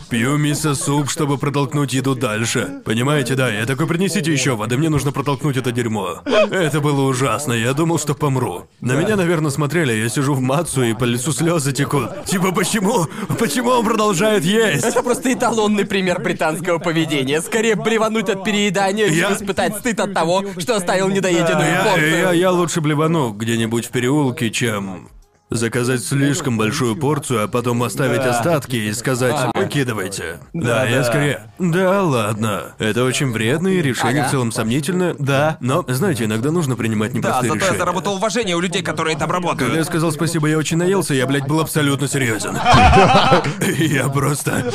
[0.10, 2.82] Пью мисо-суп, чтобы протолкнуть еду дальше.
[2.86, 6.22] Понимаете, да, я такой, принесите еще воды, мне нужно протолкнуть это дерьмо.
[6.26, 8.68] Это было ужасно, я думал, что помру.
[8.82, 12.26] На меня, наверное, смотрели, я сижу в мацу и по лицу слезы текут.
[12.26, 13.08] Типа, почему?
[13.40, 14.84] Почему он продолжает есть?
[14.84, 17.42] Это просто эталонный пример британского поведения.
[17.42, 22.20] Скорее блевануть от переедания, чем Я- испытать стыд от того, что оставил недоеденную Я, порцию.
[22.20, 25.10] я, я лучше блевану где-нибудь в переулке, чем
[25.50, 30.40] заказать слишком большую порцию, а потом оставить остатки и сказать «выкидывайте».
[30.54, 31.04] Да, я да.
[31.04, 31.52] скорее...
[31.58, 32.74] Да, ладно.
[32.78, 34.28] Это очень вредно и решение Ага.
[34.28, 35.16] в целом сомнительное.
[35.18, 37.80] Да, но, знаете, иногда нужно принимать Да, непростые зато я решения.
[37.80, 39.86] заработал уважение у людей, которые там Когда я работают.
[39.88, 42.58] сказал спасибо, я очень наелся, я, блядь, был абсолютно серьезен.
[43.78, 44.72] Я просто...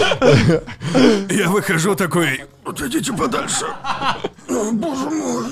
[1.31, 2.45] Я выхожу такой...
[2.67, 3.67] Отойдите подальше.
[4.49, 5.45] О, боже мой.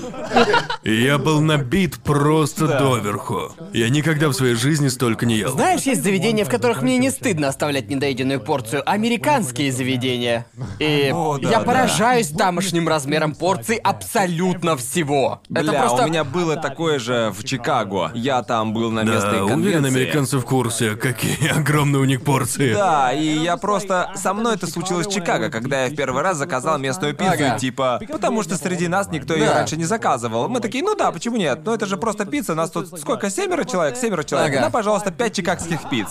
[0.82, 3.52] Я был набит просто доверху.
[3.72, 5.52] Я никогда в своей жизни столько не ел.
[5.52, 8.82] Знаешь, есть заведения, в которых мне не стыдно оставлять недоеденную порцию.
[8.90, 10.46] Американские заведения.
[10.78, 11.64] И О, да, я да.
[11.64, 15.42] поражаюсь тамошним размером порций абсолютно всего.
[15.50, 16.04] Это Бля, просто...
[16.04, 18.10] у меня было такое же в Чикаго.
[18.14, 19.88] Я там был на местной Да, уверен, конвенции.
[19.88, 22.72] американцы в курсе, какие огромные у них порции.
[22.72, 24.10] Да, и я просто...
[24.14, 27.58] Со мной это случилось в Чикаго, когда я в первый раз заказал местную пиццу, Ага.
[27.58, 28.00] типа...
[28.08, 29.54] Потому что среди нас никто ее Да.
[29.54, 30.48] раньше не заказывал.
[30.48, 31.60] Мы такие, ну да, почему нет?
[31.64, 33.96] Ну это же просто пицца, нас тут сколько, семеро человек?
[33.96, 34.52] Семеро человек.
[34.52, 34.60] Ага.
[34.66, 36.08] На, пожалуйста, пять чикагских пиц.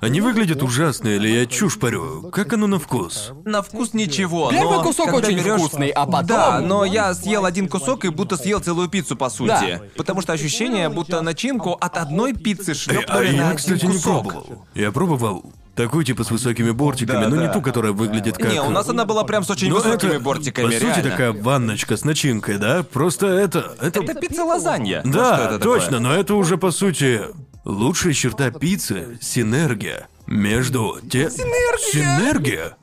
[0.00, 2.28] Они выглядят ужасно, или я чушь парю?
[2.30, 3.32] Как оно на вкус?
[3.46, 6.26] На вкус ничего, Первый но кусок когда очень берёшь- вкусный, а потом...
[6.26, 9.48] Да, но я съел один кусок и будто съел целую пиццу, по сути.
[9.48, 9.80] Да.
[9.96, 13.84] Потому что ощущение, будто начинку от одной пиццы Э, шлепнули а на я, один кстати,
[13.86, 14.24] не кусок.
[14.24, 14.66] пробовал.
[14.74, 15.44] Я пробовал
[15.74, 17.52] такую типа с высокими бортиками, Да, но не да.
[17.52, 18.52] ту, которая выглядит как...
[18.52, 21.02] Не, у нас она была прям с очень Ну, высокими это, бортиками, По сути, реально.
[21.10, 22.82] такая ванночка с начинкой, да?
[22.82, 23.74] Просто это...
[23.80, 25.02] Это, Это пицца-лазанья.
[25.04, 25.80] Вот да, что это такое.
[25.80, 27.22] точно, но это уже, по сути,
[27.64, 31.30] лучшая черта пиццы— синергия между те...
[31.30, 32.76] Синергия?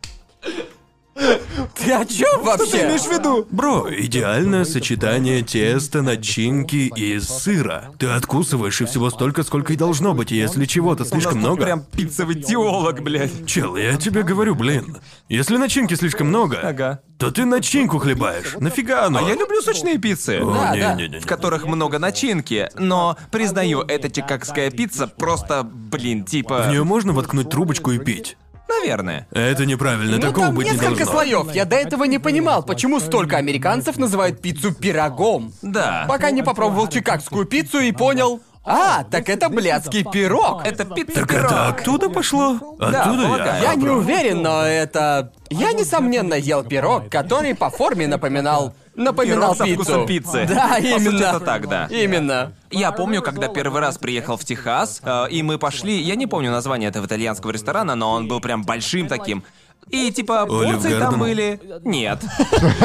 [1.14, 2.86] Ты о чем вообще?
[2.86, 3.46] имеешь в виду?
[3.52, 7.92] Бро, идеальное сочетание теста, начинки и сыра.
[8.00, 11.64] Ты откусываешь и всего столько, сколько и должно быть, и если чего-то слишком много...
[11.64, 13.46] Прям пиццевый теолог, блядь.
[13.46, 14.98] Чел, я тебе говорю, блин,
[15.28, 17.02] если начинки слишком много, Ага.
[17.18, 18.56] то ты начинку хлебаешь.
[18.60, 19.20] Нафига оно?
[19.20, 20.40] А я люблю сочные пиццы.
[20.42, 20.94] О, Да, да.
[20.96, 21.20] не-не-не.
[21.20, 27.12] в которых много начинки, но признаю, эта чикагская пицца просто, блин, типа, В нее можно
[27.14, 28.38] воткнуть трубочку и пить.
[28.80, 29.28] Наверное.
[29.32, 31.12] Это неправильно, Ну, такого там быть не несколько должно.
[31.14, 31.54] слоев.
[31.54, 35.54] Я до этого не понимал, почему столько американцев называют пиццу пирогом.
[35.62, 36.06] Да.
[36.08, 38.42] Пока не попробовал чикагскую пиццу и понял.
[38.64, 40.64] А, так это блядский пирог.
[40.66, 42.76] Это пицца Так это оттуда пошло?
[42.80, 43.28] Оттуда я?
[43.28, 43.64] полагаю.
[43.64, 45.34] Я не уверен, но это...
[45.50, 48.74] Я, несомненно, ел пирог, который по форме напоминал...
[49.04, 49.84] Напоминал Пирог со пиццу.
[49.84, 50.46] вкусом пиццы.
[50.48, 51.24] Да, По сути, именно.
[51.24, 51.88] это так, да.
[51.90, 52.54] Именно.
[52.70, 56.52] Я помню, когда первый раз приехал в Техас, э, и мы пошли, я не помню
[56.52, 59.44] название этого итальянского ресторана, но он был прям большим таким.
[59.90, 61.60] И типа Олив порции там были.
[61.84, 62.20] Нет.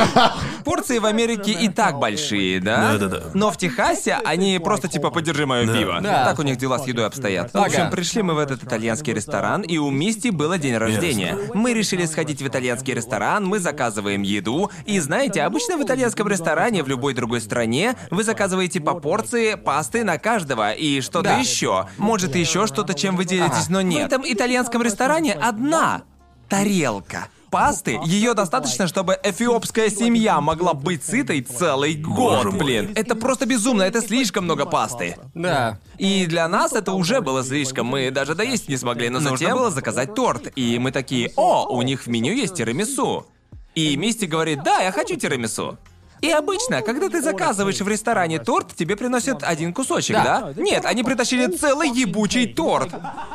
[0.64, 2.93] Порции в Америке и так большие, да?
[2.98, 3.23] Да-да-да.
[3.35, 5.73] Но в Техасе они просто типа подержи мое Да.
[5.78, 6.01] пиво.
[6.02, 6.24] Да.
[6.24, 7.52] Так у них дела с едой обстоят.
[7.52, 7.66] В Ага.
[7.66, 11.36] общем, пришли мы в этот итальянский ресторан, и у Мисти было день рождения.
[11.55, 16.82] Мы решили сходить в итальянский ресторан, мы заказываем еду, и знаете, обычно в итальянском ресторане
[16.82, 21.39] в любой другой стране вы заказываете по порции пасты на каждого и что-то Да.
[21.39, 21.86] еще.
[21.98, 24.02] Может, еще что-то, чем вы делитесь, но нет.
[24.02, 26.02] В этом итальянском ресторане одна
[26.48, 27.28] тарелка.
[27.51, 32.93] Пасты, ее достаточно, чтобы эфиопская семья могла быть сытой целый год, блин.
[32.97, 35.16] Это просто безумно, это слишком много пасты.
[35.32, 35.78] Да.
[35.97, 39.70] И для нас это уже было слишком, мы даже доесть не смогли, но Нужно было
[39.70, 40.52] заказать торт.
[40.56, 43.27] И мы такие, о, у них в меню есть тирамису.
[43.74, 45.78] И Мисти говорит, да, я хочу тирамису.
[46.23, 50.53] И обычно, когда ты заказываешь в ресторане торт, тебе приносят один кусочек, да?
[50.53, 50.63] Да.
[50.63, 52.91] Нет, они притащили целый ебучий торт.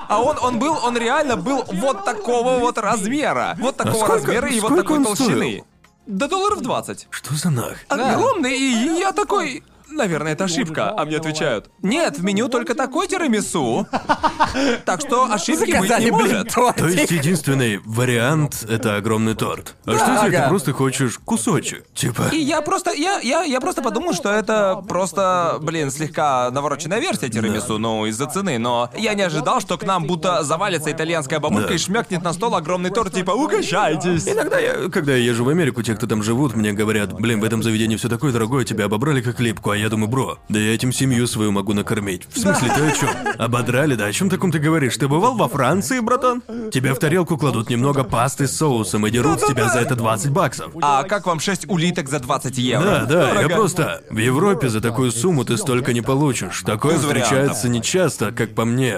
[0.10, 3.56] А он, он был, он реально был вот такого вот размера.
[3.60, 5.36] Вот такого сколько- размера и вот сколько такой он толщины.
[5.36, 5.68] стоил?
[6.08, 7.08] До долларов 20.
[7.12, 7.78] Что за нах?
[7.88, 9.64] Огромный, и я такой...
[9.91, 11.69] Наверное, это ошибка, а мне отвечают.
[11.81, 13.88] Нет, в меню только такой тирамису.
[14.85, 16.49] Так что ошибки быть не может.
[16.53, 19.76] То есть единственный вариант— это огромный торт.
[19.85, 21.85] А что если ты просто хочешь кусочек?
[21.93, 22.23] Типа...
[22.34, 27.30] И я просто, я, я, я просто подумал, что это просто, блин, слегка навороченная версия
[27.30, 31.69] тирамису, ну, из-за цены, но я не ожидал, что к нам будто завалится итальянская бабулька
[31.69, 31.76] Да.
[31.76, 34.27] и шмякнет на стол огромный торт, типа, угощайтесь.
[34.27, 37.43] Иногда я, когда я езжу в Америку, те, кто там живут, мне говорят, блин, в
[37.43, 40.74] этом заведении все такое дорогое, тебя обобрали как липку, а я думаю, бро, да я
[40.74, 42.24] этим семью свою могу накормить.
[42.30, 43.10] В смысле, ты о чем?
[43.38, 44.95] Ободрали, да о чем таком ты говоришь?
[44.98, 46.41] Ты бывал во Франции, братан?
[46.72, 50.30] Тебе в тарелку кладут немного пасты с соусом и дерут с тебя за это 20
[50.32, 50.72] баксов.
[50.82, 52.86] А как вам 6 улиток за 20 евро?
[52.86, 53.56] Да, да, я Дорого.
[53.56, 54.02] просто...
[54.10, 56.62] В Европе за такую сумму ты столько не получишь.
[56.66, 58.98] Такое Без встречается нечасто, как по мне.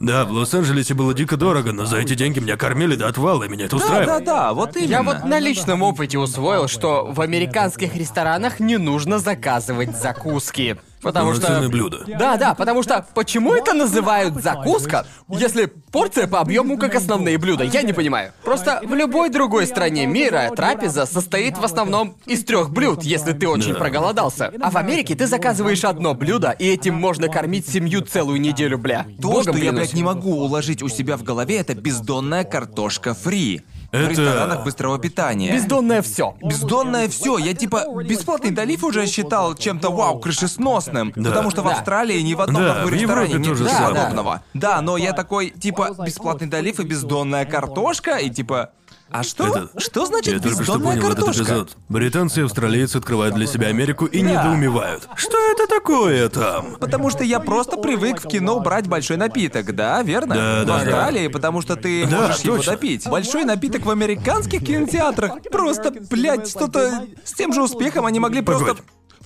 [0.00, 3.48] Да, в Лос-Анджелесе было дико дорого, но за эти деньги меня кормили до отвала, и
[3.48, 4.24] меня это Да, устраивает.
[4.24, 4.88] да, да, вот именно.
[4.90, 10.76] Я вот на личном опыте усвоил, что в американских ресторанах не нужно заказывать закуски.
[11.00, 11.68] Потому что...
[11.68, 12.04] Блюдо.
[12.18, 17.64] Да, да, потому что почему это называют закуска, если порция по объему как основные блюда?
[17.64, 18.32] Я не понимаю.
[18.42, 23.48] Просто в любой другой стране мира трапеза состоит в основном из трех блюд, если ты
[23.48, 23.78] очень Да.
[23.78, 24.52] проголодался.
[24.60, 29.06] А в Америке ты заказываешь одно блюдо, и этим можно кормить семью целую неделю, бля.
[29.22, 33.14] То, Богом что я, блядь, не могу уложить у себя в голове, это бездонная картошка
[33.14, 33.62] фри.
[33.90, 35.50] В Это- ресторанах быстрого питания.
[35.54, 36.36] Бездонное все.
[36.42, 37.38] Бездонное все.
[37.38, 41.30] Я типа бесплатный долив уже считал чем-то вау крышесносным, Да.
[41.30, 41.72] потому что в Да.
[41.72, 43.94] Австралии ни в одном Да, нахуй в Европе ресторане нет самое.
[43.94, 44.42] подобного.
[44.52, 48.72] Да, но я такой типа бесплатный долив и бездонная картошка и типа
[49.10, 49.46] а что?
[49.46, 51.42] Это- Что значит Я только что бездонная понял этот картошка?
[51.44, 51.76] эпизод.
[51.88, 55.08] Британцы и австралийцы открывают для себя Америку и недоумевают.
[55.16, 56.76] Что это такое там?
[56.78, 60.34] Потому что я просто привык в кино брать большой напиток, да, верно?
[60.34, 62.72] Да, в да, Австралии, потому что ты Да, можешь его точно.
[62.72, 63.08] допить.
[63.08, 65.42] Большой напиток в американских кинотеатрах.
[65.50, 68.82] Просто, блядь, что-то с тем же успехом они могли просто Погодь.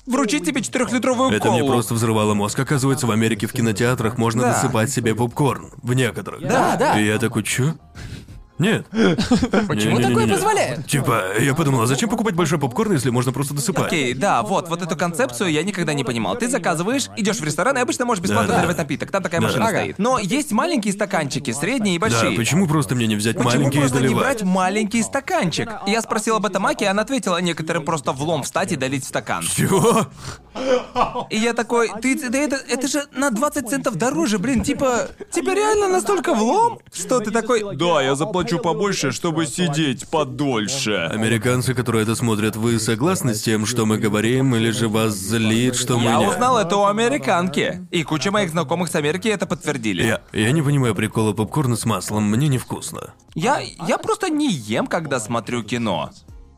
[0.07, 1.59] вручить тебе четырехлитровую Это колу.
[1.61, 2.59] мне просто взрывало мозг.
[2.59, 4.53] Оказывается, в Америке в кинотеатрах можно Да.
[4.55, 5.71] досыпать себе попкорн.
[5.83, 6.41] В некоторых.
[6.43, 6.99] Да, да.
[7.01, 7.75] И я такой, чё?
[8.63, 8.87] Нет.
[8.93, 10.03] Почему Не-не-не-не.
[10.09, 10.87] такое позволяет?
[10.87, 13.87] Типа, я подумал, а зачем покупать большой попкорн, если можно просто досыпать?
[13.87, 16.37] Окей, да, вот, вот эту концепцию я никогда не понимал.
[16.37, 18.75] Ты заказываешь, идешь в ресторан и обычно можешь бесплатно Да-да.
[18.75, 19.11] напиток.
[19.11, 19.47] Там такая Да.
[19.49, 19.79] машина Ага.
[19.81, 19.99] стоит.
[19.99, 22.37] Но есть маленькие стаканчики, средние и Да, большие.
[22.37, 24.23] почему просто мне не взять Почему маленький и просто не доливать?
[24.25, 25.69] брать маленький стаканчик?
[25.87, 29.09] Я спросил об этом Аке, и она ответила, некоторым просто влом встать и долить в
[29.09, 29.43] стакан.
[29.43, 30.07] Чего?
[31.31, 35.55] И я такой, ты, да это, это же на 20 центов дороже, блин, типа, тебе
[35.55, 36.79] реально настолько влом?
[36.93, 41.09] Что ты такой, да, я заплачу побольше, чтобы сидеть подольше.
[41.13, 45.77] Американцы, которые это смотрят, вы согласны с тем, что мы говорим, или же вас злит,
[45.77, 46.29] что мы Я не...
[46.29, 47.87] узнал это у американки.
[47.91, 50.03] И куча моих знакомых с Америки это подтвердили.
[50.05, 53.15] Я, я не понимаю прикола попкорна с маслом, мне невкусно.
[53.35, 56.11] Я, я просто не ем, когда смотрю кино.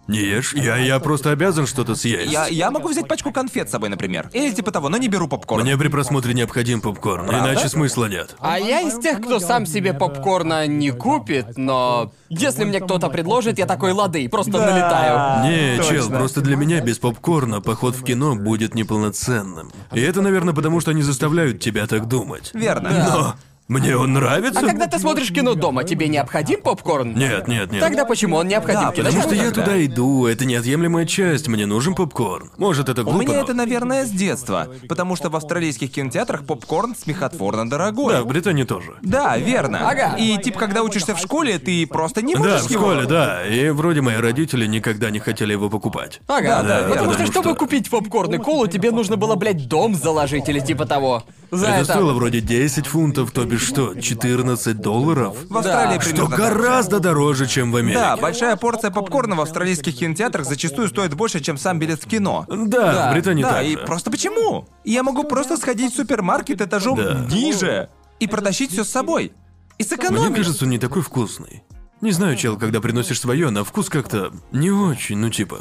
[0.07, 0.53] Не ешь?
[0.55, 2.31] Я, я просто обязан что-то съесть.
[2.31, 4.29] Я, я могу взять пачку конфет с собой, например.
[4.33, 5.63] Или типа того, но не беру попкорн.
[5.63, 8.37] Мне при просмотре необходим попкорн, иначе смысла нет.
[8.41, 13.59] А я из тех, кто сам себе попкорна не купит, но если мне кто-то предложит,
[13.59, 15.45] я такой лады, просто налетаю.
[15.51, 16.19] Не, чел, точно.
[16.19, 19.73] просто для меня без попкорна поход в кино будет неполноценным.
[19.93, 22.51] И это, наверное, потому что они заставляют тебя так думать.
[22.53, 22.91] Верно.
[22.91, 23.35] Но
[23.69, 24.61] мне он нравится.
[24.61, 27.15] А когда ты смотришь кино дома, тебе необходим попкорн?
[27.15, 27.81] Нет, нет, нет.
[27.81, 28.81] Тогда почему он необходим?
[28.83, 29.07] Да, в кино?
[29.09, 29.63] Потому что я Тогда.
[29.65, 32.51] туда иду, это неотъемлемая часть, мне нужен попкорн.
[32.59, 34.69] Может, это У глупо, меня но- это, наверное, с детства.
[34.89, 38.13] Потому что в австралийских кинотеатрах попкорн смехотворно дорогой.
[38.15, 38.93] Да, в Британии тоже.
[39.03, 39.89] Да, верно.
[39.89, 40.17] Ага.
[40.19, 42.93] И типа, когда учишься в школе, ты просто не Да, можешь в его.
[42.93, 43.47] школе, да.
[43.47, 46.21] И вроде мои родители никогда не хотели его покупать.
[46.27, 47.03] Ага, Да, да, потому верно.
[47.03, 50.61] что, Потому чтобы что- купить попкорн и колу, тебе нужно было, блядь, дом заложить или
[50.61, 51.25] типа того.
[51.51, 51.85] За это, это.
[51.93, 55.37] стоило вроде 10 фунтов, то бишь что, 14 долларов?
[55.49, 56.03] В Австралии Да.
[56.05, 57.99] Что гораздо дороже, чем в Америке.
[58.01, 62.47] Да, большая порция попкорна в австралийских кинотеатрах зачастую стоит больше, чем сам билет в кино.
[62.49, 63.11] Да, Да.
[63.11, 63.79] в Британии да, так и же.
[63.85, 64.67] просто почему?
[64.85, 67.27] Я могу просто сходить в супермаркет этажом Да.
[67.31, 67.89] ниже
[68.21, 69.33] и протащить все с собой.
[69.77, 70.37] И Мне сэкономить.
[70.37, 71.63] кажется, он не такой вкусный.
[72.05, 75.61] Не знаю, чел, когда приносишь свое, на вкус как-то не очень, ну типа.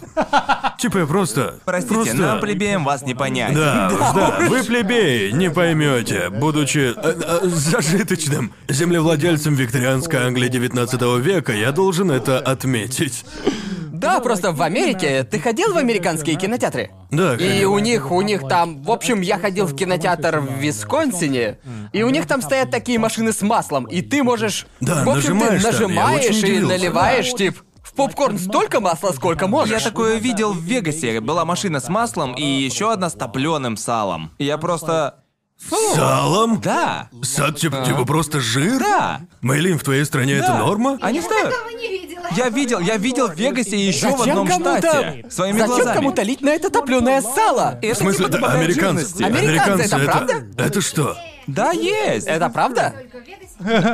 [0.77, 1.61] Типа я просто.
[1.63, 2.15] Простите, просто...
[2.17, 3.55] нам плебеям вас не понять.
[3.55, 11.53] Да, да, вы плебеи, не поймете, будучи э, э, зажиточным землевладельцем викторианской Англии 19 века,
[11.53, 13.23] я должен это отметить.
[14.03, 15.23] Да, просто в Америке.
[15.23, 16.91] Ты ходил в американские кинотеатры?
[17.11, 21.59] Да, И у них, у них там, в общем, я ходил в кинотеатр в Висконсине,
[21.93, 25.39] и у них там стоят такие машины с маслом, и ты можешь, Да, в общем,
[25.39, 26.67] ты нажимаешь там, я нажимаешь очень и удивился.
[26.67, 29.83] наливаешь, тип, в попкорн столько масла, сколько Я можешь.
[29.83, 31.19] такое видел в Вегасе.
[31.19, 34.31] Была машина с маслом и еще одна с топленым салом.
[34.39, 35.19] Я просто.
[35.95, 36.59] Салом?
[36.61, 37.09] Да.
[37.21, 38.79] Сад, типа, типа просто жир?
[38.79, 39.21] Да.
[39.41, 40.57] Мэйлин, в твоей стране это Да.
[40.59, 40.97] норма?
[41.01, 41.51] Они ставят.
[41.53, 42.12] Такого не видела.
[42.35, 44.77] Я видел, я видел в Вегасе и еще в Зачем одном кому-то...
[44.79, 45.25] штате.
[45.29, 45.95] Своими Зачем глазами.
[45.95, 47.77] кому-то лить на это топленое сало?
[47.81, 49.17] Это В смысле, типа да, добавляет американцы.
[49.17, 49.23] жирности.
[49.23, 50.33] Американцы, это правда?
[50.57, 51.17] Это что?
[51.47, 52.27] Да, есть.
[52.27, 52.93] Это правда?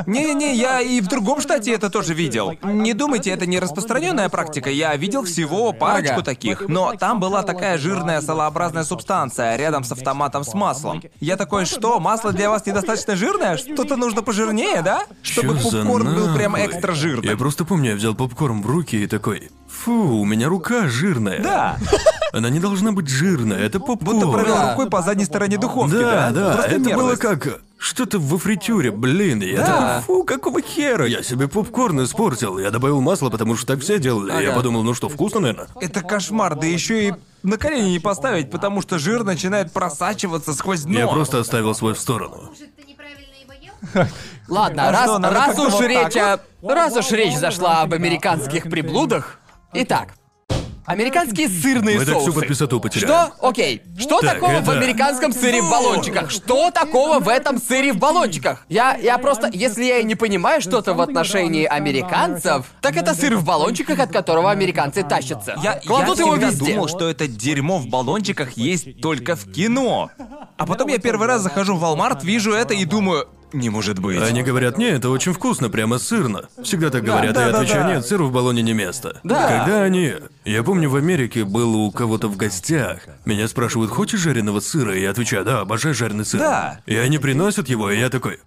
[0.06, 2.54] Не-не-не, я и в другом штате это тоже видел.
[2.64, 4.70] Не думайте, это не распространенная практика.
[4.70, 6.24] Я видел всего парочку Ага.
[6.24, 6.68] таких.
[6.68, 11.02] Но там была такая жирная салообразная субстанция рядом с автоматом с маслом.
[11.20, 13.58] Я такой, что, масло для вас недостаточно жирное?
[13.58, 15.04] Что-то нужно пожирнее, да?
[15.22, 17.30] Чтобы Чё попкорн был прям экстра жирным.
[17.30, 19.50] Я просто помню, я взял попкорн в руки и такой.
[19.84, 19.92] Фу,
[20.22, 21.42] у меня рука жирная.
[21.42, 21.78] Да.
[22.34, 24.20] Она не должна быть жирная, это попкорн.
[24.20, 24.72] Будто провел Да.
[24.72, 26.32] рукой по задней стороне духовки, Да, да?
[26.32, 27.22] да, Просто это было мерзость.
[27.22, 29.42] как что-то во фритюре, блин.
[29.42, 29.66] Я Да.
[29.66, 31.06] такой, фу, какого хера?
[31.08, 32.60] Я себе попкорн испортил.
[32.60, 34.32] Я добавил масло, потому что так все делали.
[34.44, 34.58] Я Ага.
[34.58, 35.68] подумал, ну что, вкусно, наверное?
[35.80, 40.82] Это кошмар, да еще и на колени не поставить, потому что жир начинает просачиваться сквозь
[40.84, 41.00] дно.
[41.00, 42.50] Я просто оставил свой в сторону.
[42.50, 43.54] Может, ты неправильно его
[44.04, 44.08] ел?
[44.50, 46.40] Ладно, А раз, что, уж вот речь о...
[46.62, 49.40] Раз уж речь зашла об американских приблудах.
[49.74, 50.16] Итак,
[50.86, 52.40] американские сырные Мы так всю соусы.
[52.40, 53.06] подписоту потеряли.
[53.06, 53.34] Что?
[53.48, 53.82] Окей.
[54.00, 56.32] Что Так, такого в это- американском сыре в баллончиках?
[56.32, 58.66] Что такого в этом сыре в баллончиках?
[58.70, 63.36] Я, я просто, если я и не понимаю что-то в отношении американцев, так это сыр
[63.38, 65.56] в баллончиках, от которого американцы тащатся.
[65.62, 66.74] Я, Кладут я его всегда везде.
[66.74, 70.10] думал, что это дерьмо в баллончиках есть только в кино.
[70.58, 74.22] А потом я первый раз захожу в Walmart, вижу это и думаю, не может быть.
[74.22, 76.50] Они говорят, нет, это очень вкусно, прямо сырно.
[76.64, 77.96] Всегда так говорят, а я да, отвечаю, да.
[77.96, 79.20] нет, сыру в баллоне не место.
[79.24, 79.60] Да.
[79.60, 80.14] Когда они...
[80.46, 83.02] Я помню, в Америке было у кого-то в гостях.
[83.26, 84.96] Меня спрашивают, хочешь жареного сыра?
[84.96, 86.40] И я отвечаю, да, обожаю жареный сыр.
[86.40, 86.80] Да.
[86.86, 88.40] И они приносят его, и я такой...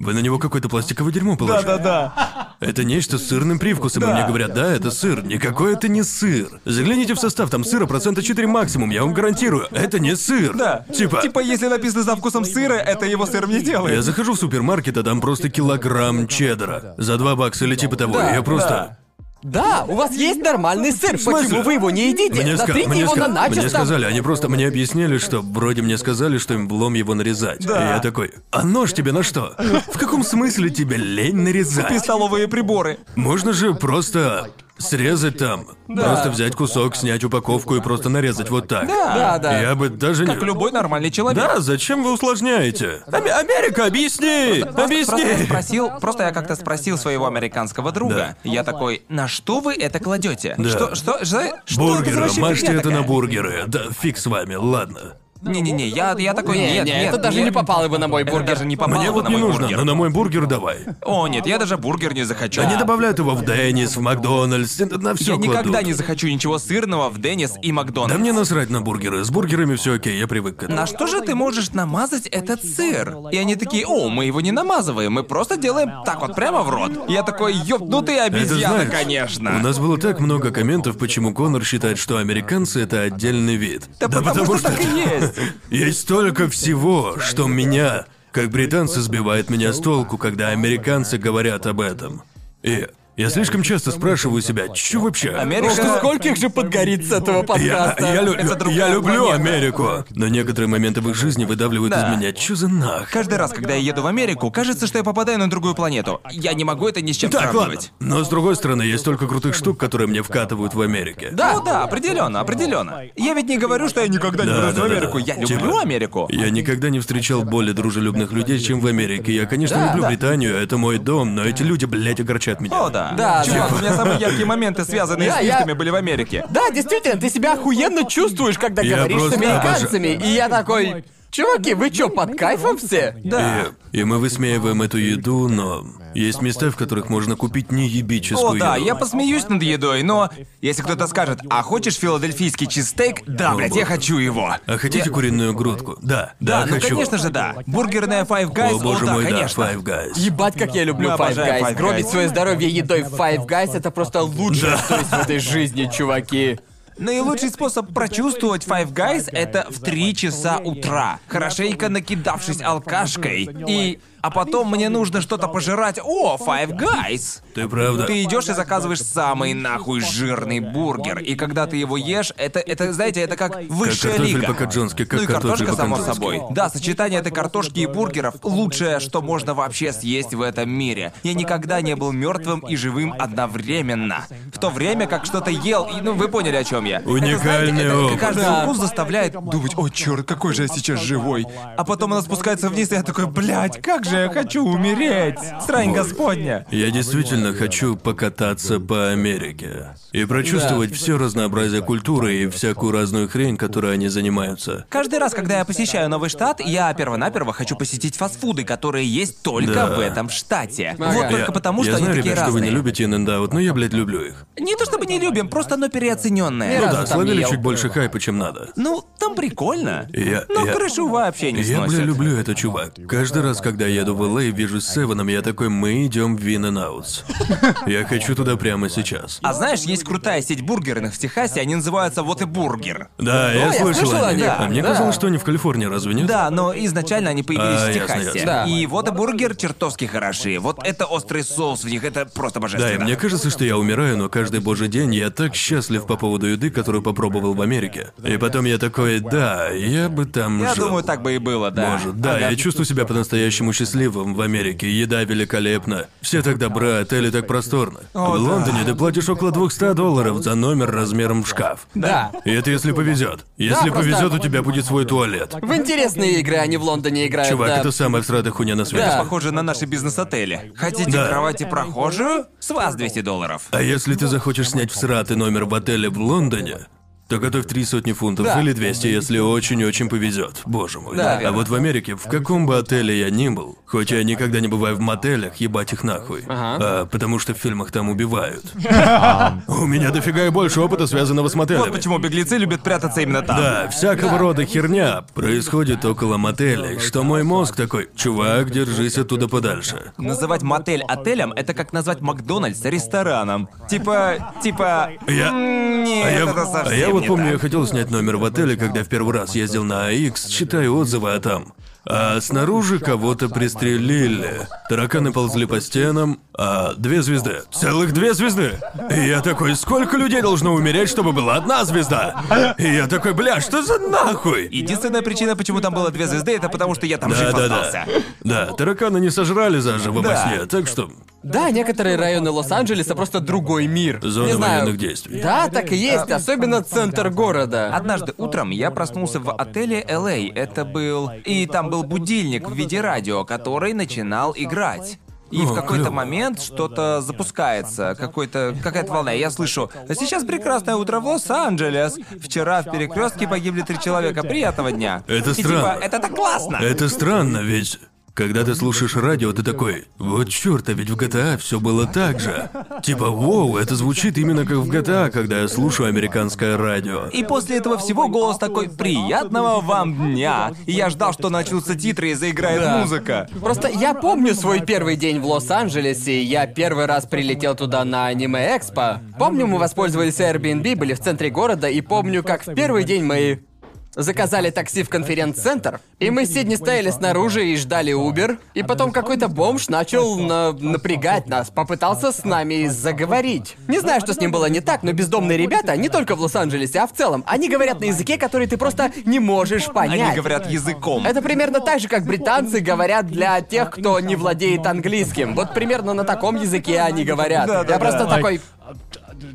[0.00, 1.66] Вы на него какое-то пластиковое дерьмо положили.
[1.66, 2.56] Да-да-да.
[2.58, 5.22] Это нечто с сырным привкусом, и мне говорят, да, это сыр.
[5.22, 6.48] Никакой это не сыр.
[6.64, 9.68] Загляните в состав, там сыра процента 4 максимум, я вам гарантирую.
[9.70, 10.56] Это не сыр.
[10.56, 10.86] Да.
[10.92, 11.20] Типа...
[11.20, 13.94] Типа, если написано за вкусом сыра, это его сыром не делает.
[13.96, 16.94] Я захожу в супермаркет, а там просто килограмм чеддера.
[16.96, 18.14] За 2 бакса или типа того.
[18.14, 18.68] Да, я просто...
[18.68, 18.96] Да,
[19.42, 22.42] у вас есть нормальный сыр, почему вы его не едите?
[22.42, 25.96] Мне, ска- мне его ска- на мне сказали, они просто мне объяснили, что вроде мне
[25.98, 27.64] сказали, что им влом его нарезать.
[27.64, 29.54] И я такой, а нож тебе на что?
[29.92, 31.90] В каком смысле тебе лень нарезать?
[31.90, 32.98] И столовые приборы.
[33.16, 34.50] Можно же просто
[34.80, 35.66] срезать там.
[35.86, 38.86] Просто взять кусок, снять упаковку и просто нарезать вот так.
[38.86, 39.60] Да, да.
[39.60, 40.34] Я бы даже не...
[40.34, 41.42] Как любой нормальный человек.
[41.42, 43.02] Да, зачем вы усложняете?
[43.06, 44.62] Ами- Америка, объясни!
[44.62, 45.44] Просто я Объясни!
[45.46, 48.36] спросил, просто я как-то спросил своего американского друга.
[48.44, 50.54] Я такой, на что вы это кладете?
[50.58, 50.68] Да.
[50.68, 53.64] Что, что, что, что это за Бургеры, мажьте это на такая?» бургеры.
[53.66, 55.14] Да, фиг с вами, ладно.
[55.42, 57.46] Не-не-не, я, я такой, Не, нет, не, нет, это даже нет.
[57.46, 58.46] не попало бы на мой Это бургер.
[58.48, 59.78] даже не попало Мне бы вот на не мой нужно, бургер.
[59.78, 60.78] но на мой бургер давай.
[61.02, 62.60] О, нет, я даже бургер не захочу.
[62.62, 65.86] Они добавляют его в Деннис, в Макдональдс, на все Я никогда кладут.
[65.86, 68.12] не захочу ничего сырного в Деннис и Макдональдс.
[68.12, 69.24] Да мне насрать на бургеры.
[69.24, 70.78] С бургерами все окей, я привык к этому.
[70.78, 73.16] На что же ты можешь намазать этот сыр?
[73.32, 76.68] И они такие, о, мы его не намазываем, мы просто делаем так вот прямо в
[76.70, 76.92] рот.
[77.08, 79.56] Я такой, ёбнутый Это обезьяна, знаешь, конечно.
[79.56, 83.84] У нас было так много комментов, почему Конор считает, что американцы это отдельный вид.
[83.98, 85.29] Да потому что так и есть.
[85.70, 91.80] Есть столько всего, что меня, как британцы, сбивает меня с толку, когда американцы говорят об
[91.80, 92.22] этом.
[92.62, 95.30] И я слишком часто спрашиваю себя, что вообще?
[95.30, 98.04] Америка- Скольких же подгорит с этого Я, подкаста?
[98.14, 99.34] я лю- Это другая я люблю планета.
[99.50, 102.12] Америку, но некоторые моменты в их жизни выдавливают Да.
[102.12, 102.32] из меня.
[102.32, 103.10] Чё за нах?
[103.10, 106.20] Каждый раз, когда я еду в Америку, кажется, что я попадаю на другую планету.
[106.30, 107.60] Я не могу это ни с чем Так, ладно.
[107.60, 107.92] сравнивать.
[108.00, 111.28] Но с другой стороны, есть столько крутых штук, которые мне вкатывают в Америке.
[111.32, 111.54] Да.
[111.54, 113.02] Ну да, определенно, определенно.
[113.16, 114.94] Я ведь не говорю, что я никогда не Да, вернусь в да, да.
[114.94, 115.18] Америку.
[115.18, 116.26] Я люблю Типа, Америку.
[116.30, 119.34] Я никогда не встречал более дружелюбных людей, чем в Америке.
[119.34, 120.08] Я, конечно, Да, люблю да.
[120.08, 122.76] Британию, это мой дом, но эти люди, блядь, огорчат меня.
[122.80, 123.09] О, да.
[123.16, 123.76] Да, Чувак, да.
[123.76, 126.44] у меня самые яркие моменты, связанные Да, с я- лифтами, были в Америке.
[126.50, 130.08] Да, действительно, ты себя охуенно чувствуешь, когда Я говоришь с просто американцами.
[130.22, 133.14] И я такой, чуваки, вы чё, под кайфом все?
[133.24, 133.66] Да.
[133.92, 135.84] И, и мы высмеиваем эту еду, но
[136.14, 138.86] есть места, в которых можно купить неебическую О, да, еду.
[138.86, 140.30] я посмеюсь над едой, но
[140.60, 143.22] если кто-то скажет, а хочешь филадельфийский чизстейк?
[143.26, 144.56] Да, О, блядь, я хочу его.
[144.66, 145.96] А хотите куриную грудку?
[146.02, 146.88] Да, да, Да, ну хочу.
[146.88, 147.56] конечно же да.
[147.66, 149.64] Бургерная Five Guys, О, боже да, мой, конечно.
[149.64, 150.18] да, Five Guys.
[150.18, 151.60] Ебать, как я люблю Five Guys.
[151.62, 152.10] Five Гробить Guys.
[152.10, 156.58] свое здоровье едой в Five Guys это просто лучшее, что есть в этой жизни, чуваки.
[157.00, 163.48] Наилучший способ прочувствовать Five Guys— это в 3 часа утра, хорошенько накидавшись алкашкой.
[163.66, 163.98] И...
[164.22, 165.98] А потом мне нужно что-то пожирать.
[166.02, 167.40] О, Five Guys!
[167.54, 168.04] Ты правда?
[168.04, 171.18] Ты идешь и заказываешь самый нахуй жирный бургер.
[171.18, 174.46] И когда ты его ешь, это, это знаете, это как высшая картофель лига.
[174.48, 176.42] по-каджонски, как ну и картошка, само собой.
[176.50, 181.12] Да, сочетание этой картошки и бургеров— лучшее, что можно вообще съесть в этом мире.
[181.22, 184.26] Я никогда не был мертвым и живым одновременно.
[184.52, 187.00] В то время как что-то ел, и, ну вы поняли, о чем я.
[187.04, 188.64] Уникальный это, знаете, это каждый Да.
[188.64, 191.46] укус заставляет думать, о черт, какой же я сейчас живой.
[191.76, 195.38] А потом она спускается вниз, и я такой, блядь, как же я хочу умереть.
[195.64, 196.66] Срань господня.
[196.70, 203.56] Я действительно хочу покататься по Америке и прочувствовать все разнообразие культуры и всякую разную хрень,
[203.56, 204.86] которой они занимаются.
[204.88, 209.72] Каждый раз, когда я посещаю новый штат, я перво-наперво хочу посетить фастфуды, которые есть только
[209.72, 209.86] Да.
[209.86, 210.96] в этом штате.
[210.98, 211.12] Ага.
[211.12, 212.70] Вот только я, потому, что я они знаю, такие ребят, что вы разные.
[212.70, 214.46] не любите In-N-Out, но я, блядь, люблю их.
[214.58, 216.80] Не то чтобы не любим, просто оно переоцененное.
[216.80, 218.70] Разу Да, словили чуть больше хайпа, чем надо.
[218.76, 220.08] Ну, там прикольно.
[220.12, 222.94] Я- Но я- крышу вообще не Я, бля, люблю это, чувак.
[223.08, 224.42] Каждый раз, когда я еду в Л.А.
[224.42, 227.22] и вижу с Севеном, я такой, мы идем в In-N-Out.
[227.86, 229.38] Я хочу туда прямо сейчас.
[229.42, 233.08] А знаешь, есть крутая сеть бургерных в Техасе, они называются Whataburger.
[233.18, 234.46] Да, я я слышал о них.
[234.48, 234.88] А мне да.
[234.88, 236.26] казалось, что они в Калифорнии, разве нет?
[236.26, 238.24] Да, но изначально они появились А, в Техасе.
[238.26, 238.44] ясно.
[238.44, 238.64] Да.
[238.66, 240.58] И Whataburger чертовски хороши.
[240.58, 243.00] Вот это острый соус в них, это просто Да, божественно.
[243.02, 246.46] и мне кажется, что я умираю, но каждый божий день я так счастлив по поводу
[246.46, 248.12] еды, которую попробовал в Америке.
[248.24, 250.86] И потом я такой, да, я бы там Я жил.
[250.86, 251.90] думаю, так бы и было, да.
[251.92, 252.50] Может, да, Ага.
[252.50, 254.90] я чувствую себя по-настоящему счастливым в Америке.
[254.90, 256.06] Еда великолепна.
[256.20, 258.00] Все так добра, отели так просторно.
[258.14, 258.40] О, в да.
[258.52, 261.86] Лондоне ты платишь около 200 долларов за номер размером в шкаф.
[261.94, 262.32] Да.
[262.44, 263.44] И это если повезет.
[263.56, 265.54] Если просто- повезет, у тебя будет свой туалет.
[265.60, 267.78] В интересные игры они в Лондоне играют, Чувак, да.
[267.78, 269.06] это самая всратая хуйня на свете.
[269.06, 269.18] Да.
[269.18, 270.72] Похоже на наши бизнес-отели.
[270.76, 271.28] Хотите Да.
[271.28, 272.46] кровати прохожую?
[272.58, 273.62] С вас 200 долларов.
[273.70, 276.86] А если ты захочешь снять всратый номер в отеле в Лондоне,
[277.30, 278.60] то готовь три сотни фунтов Да.
[278.60, 280.62] или 200, если очень-очень повезет.
[280.66, 281.16] Боже мой.
[281.16, 281.56] Да, а верно.
[281.58, 284.96] вот в Америке, в каком бы отеле я ни был, хоть я никогда не бываю
[284.96, 286.42] в мотелях, ебать их нахуй.
[286.48, 286.76] Ага.
[286.80, 288.64] А, потому что в фильмах там убивают.
[289.68, 291.84] У меня дофига и больше опыта, связанного с мотелями.
[291.84, 293.56] Вот почему беглецы любят прятаться именно там.
[293.56, 300.12] Да, всякого рода херня происходит около мотелей, что мой мозг такой, чувак, держись оттуда подальше.
[300.18, 303.68] Называть мотель отелем— это как назвать Макдональдс рестораном.
[303.88, 305.10] Типа, типа...
[305.28, 307.52] Я- м, Нет, А я, это а совсем я вот не помню, так.
[307.54, 311.32] я хотел снять номер в отеле, когда в первый раз ездил на АИКС, читаю отзывы,
[311.32, 311.72] а там...
[312.06, 314.66] А снаружи кого-то пристрелили.
[314.88, 317.60] Тараканы ползли по стенам, а две звезды.
[317.70, 318.78] Целых две звезды.
[319.14, 322.74] И я такой, сколько людей должно умереть, чтобы была одна звезда?
[322.78, 324.68] И я такой, бля, что за нахуй?
[324.72, 327.80] Единственная причина, почему там было две звезды, это потому что я там жив Да, да,
[327.80, 328.06] остался.
[328.44, 328.66] да.
[328.66, 330.36] Да, тараканы не сожрали заживо во Да.
[330.42, 331.10] сне, так что
[331.42, 334.20] Да, некоторые районы Лос-Анджелеса просто другой мир.
[334.22, 334.80] Зона Не знаю.
[334.82, 335.40] военных действий.
[335.40, 337.94] Да, так и есть, особенно центр города.
[337.94, 340.52] Однажды утром я проснулся в отеле LA.
[340.54, 341.30] Это был...
[341.44, 345.18] И там был будильник в виде радио, который начинал играть.
[345.50, 346.14] И в О, какой-то клёво.
[346.14, 349.32] момент что-то запускается, какой-то, какая-то волна.
[349.32, 352.18] Я слышу, а сейчас прекрасное утро в Лос-Анджелес.
[352.40, 354.42] Вчера в перекрестке погибли три человека.
[354.44, 355.24] Приятного дня.
[355.26, 355.94] Это И странно.
[355.94, 356.76] типа, это так классно.
[356.76, 357.98] Это странно, ведь
[358.34, 362.40] когда ты слушаешь радио, ты такой, вот черт, а ведь в GTA все было так
[362.40, 362.70] же.
[363.02, 367.26] Типа, воу, это звучит именно как в GTA, когда я слушаю американское радио.
[367.28, 372.30] И после этого всего голос такой «Приятного вам дня!» И я ждал, что начнутся титры
[372.30, 372.98] и заиграет Да.
[372.98, 373.48] музыка.
[373.60, 379.20] Просто я помню свой первый день в Лос-Анджелесе, я первый раз прилетел туда на аниме-экспо.
[379.38, 383.64] Помню, мы воспользовались Airbnb, были в центре города, и помню, как в первый день мы
[384.14, 389.12] заказали такси в конференц-центр, и мы с Сидни стояли снаружи и ждали Uber, и потом
[389.12, 393.76] какой-то бомж начал на- напрягать нас, попытался с нами заговорить.
[393.88, 397.00] Не знаю, что с ним было не так, но бездомные ребята, не только в Лос-Анджелесе,
[397.00, 400.20] а в целом, они говорят на языке, который ты просто не можешь понять.
[400.28, 401.24] Они говорят языком.
[401.24, 405.54] Это примерно так же, как британцы говорят для тех, кто не владеет английским.
[405.54, 407.68] Вот примерно на таком языке они говорят.
[407.88, 408.60] Я просто такой...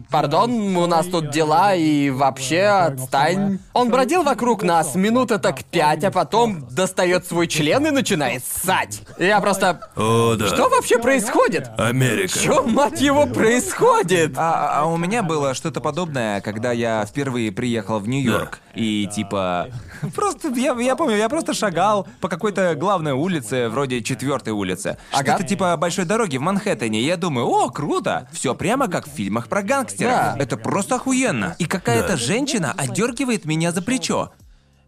[0.09, 3.59] Пардон, у нас тут дела и вообще отстань.
[3.73, 9.01] Он бродил вокруг нас минуты так пять, а потом достает свой член и начинает ссать.
[9.17, 9.89] Я просто...
[9.95, 10.47] О, да.
[10.47, 11.69] Что вообще происходит?
[11.77, 12.37] Америка.
[12.39, 14.33] Что, мать его, происходит?
[14.37, 18.59] А, а у меня было что-то подобное, когда я впервые приехал в Нью-Йорк.
[18.75, 19.69] И типа.
[20.13, 24.97] Просто я, я помню, я просто шагал по какой-то главной улице, вроде четвертой улице.
[25.11, 25.33] Ага.
[25.33, 26.99] Что-то типа большой дороги в Манхэттене.
[26.99, 28.27] И я думаю, о, круто!
[28.31, 30.11] Все прямо как в фильмах про гангстеров.
[30.11, 30.35] Да.
[30.39, 31.55] Это просто охуенно.
[31.59, 32.17] И какая-то Да.
[32.17, 34.31] женщина отдергивает меня за плечо.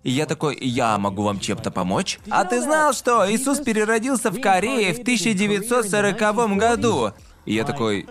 [0.03, 2.19] И я такой, я могу вам чем-то помочь?
[2.29, 7.11] А ты знал, что Иисус переродился в Корее в 1940 году?
[7.45, 8.07] И я такой,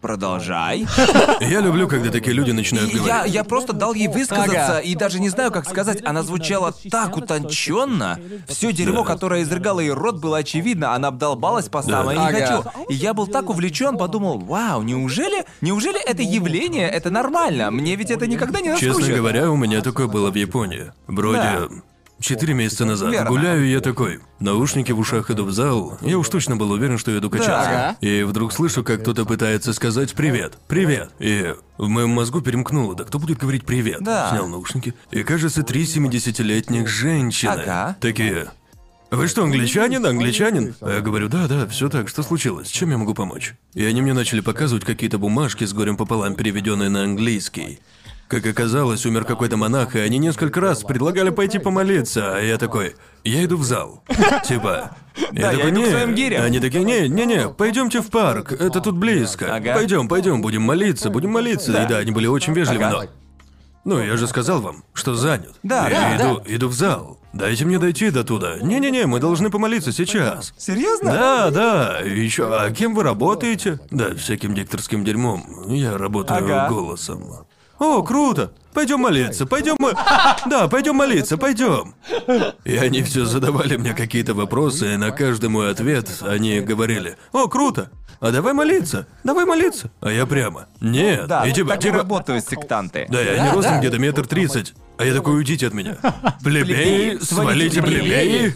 [0.00, 0.86] продолжай.
[1.40, 3.34] Я люблю, когда такие люди начинают И я, говорить.
[3.34, 4.80] я просто дал ей высказаться, Ага.
[4.80, 6.02] и даже не знаю, как сказать.
[6.04, 8.18] Она звучала так утонченно.
[8.46, 9.12] Все дерьмо, Да.
[9.12, 10.94] которое изрыгало ей рот, было очевидно.
[10.94, 12.38] Она обдолбалась по самое не Ага.
[12.46, 12.70] хочу.
[12.88, 17.70] И я был так увлечен, подумал, вау, неужели, неужели это явление, это нормально?
[17.70, 18.96] Мне ведь это никогда не наскучит.
[18.96, 20.92] Честно говоря, у меня такое было в Японии.
[21.06, 21.68] Вроде Да.
[22.20, 23.12] Четыре месяца назад.
[23.12, 23.30] Верно.
[23.30, 24.20] Гуляю, я такой.
[24.40, 25.98] Наушники в ушах иду в зал.
[26.00, 27.60] Я уж точно был уверен, что иду качаться.
[27.60, 27.96] Ага.
[28.00, 30.58] И вдруг слышу, как кто-то пытается сказать привет.
[30.68, 31.10] Привет.
[31.18, 32.94] И в моем мозгу перемкнуло.
[32.94, 34.02] Да кто будет говорить привет?
[34.02, 34.30] Да.
[34.30, 34.94] Снял наушники.
[35.10, 37.50] И кажется, три 70-летних женщины.
[37.50, 37.96] Ага.
[38.00, 38.48] Такие.
[39.10, 40.04] Вы что, англичанин?
[40.04, 40.74] Англичанин?
[40.82, 42.68] А я говорю, да, да, все так, что случилось?
[42.68, 43.54] Чем я могу помочь?
[43.72, 47.80] И они мне начали показывать какие-то бумажки с горем пополам, переведенные на английский.
[48.28, 52.94] Как оказалось, умер какой-то монах, и они несколько раз предлагали пойти помолиться, а я такой,
[53.24, 54.04] я иду в зал.
[54.46, 54.90] Типа.
[55.32, 56.44] Я своим гирям.
[56.44, 59.46] Они такие, не, не, не, пойдемте в парк, это тут близко.
[59.74, 61.72] Пойдем, пойдем, будем молиться, будем молиться.
[61.82, 63.04] И да, они были очень вежливы, но.
[63.84, 65.54] Ну, я же сказал вам, что занят.
[65.62, 67.18] Да, я да, иду, иду в зал.
[67.32, 68.58] Дайте мне дойти до туда.
[68.58, 70.52] Не-не-не, мы должны помолиться сейчас.
[70.58, 71.12] Серьезно?
[71.12, 71.98] Да, да.
[72.00, 73.80] Еще, а кем вы работаете?
[73.90, 75.70] Да, всяким дикторским дерьмом.
[75.72, 76.68] Я работаю Ага.
[76.68, 77.46] голосом.
[77.78, 78.52] О, круто!
[78.74, 79.94] Пойдем молиться, пойдем мы.
[80.46, 81.94] Да, пойдем молиться, пойдем.
[82.64, 87.48] И они все задавали мне какие-то вопросы, и на каждый мой ответ они говорили: О,
[87.48, 87.90] круто!
[88.20, 89.90] А давай молиться, давай молиться.
[90.00, 90.66] А я прямо.
[90.80, 91.28] Нет.
[91.28, 93.06] Да, и типа, так типа, работают сектанты.
[93.08, 93.78] да, они Да, ростом да.
[93.78, 94.74] где-то метр тридцать.
[94.96, 95.96] А я такой, уйдите от меня.
[96.42, 98.54] Плебеи, свалите, плебеи.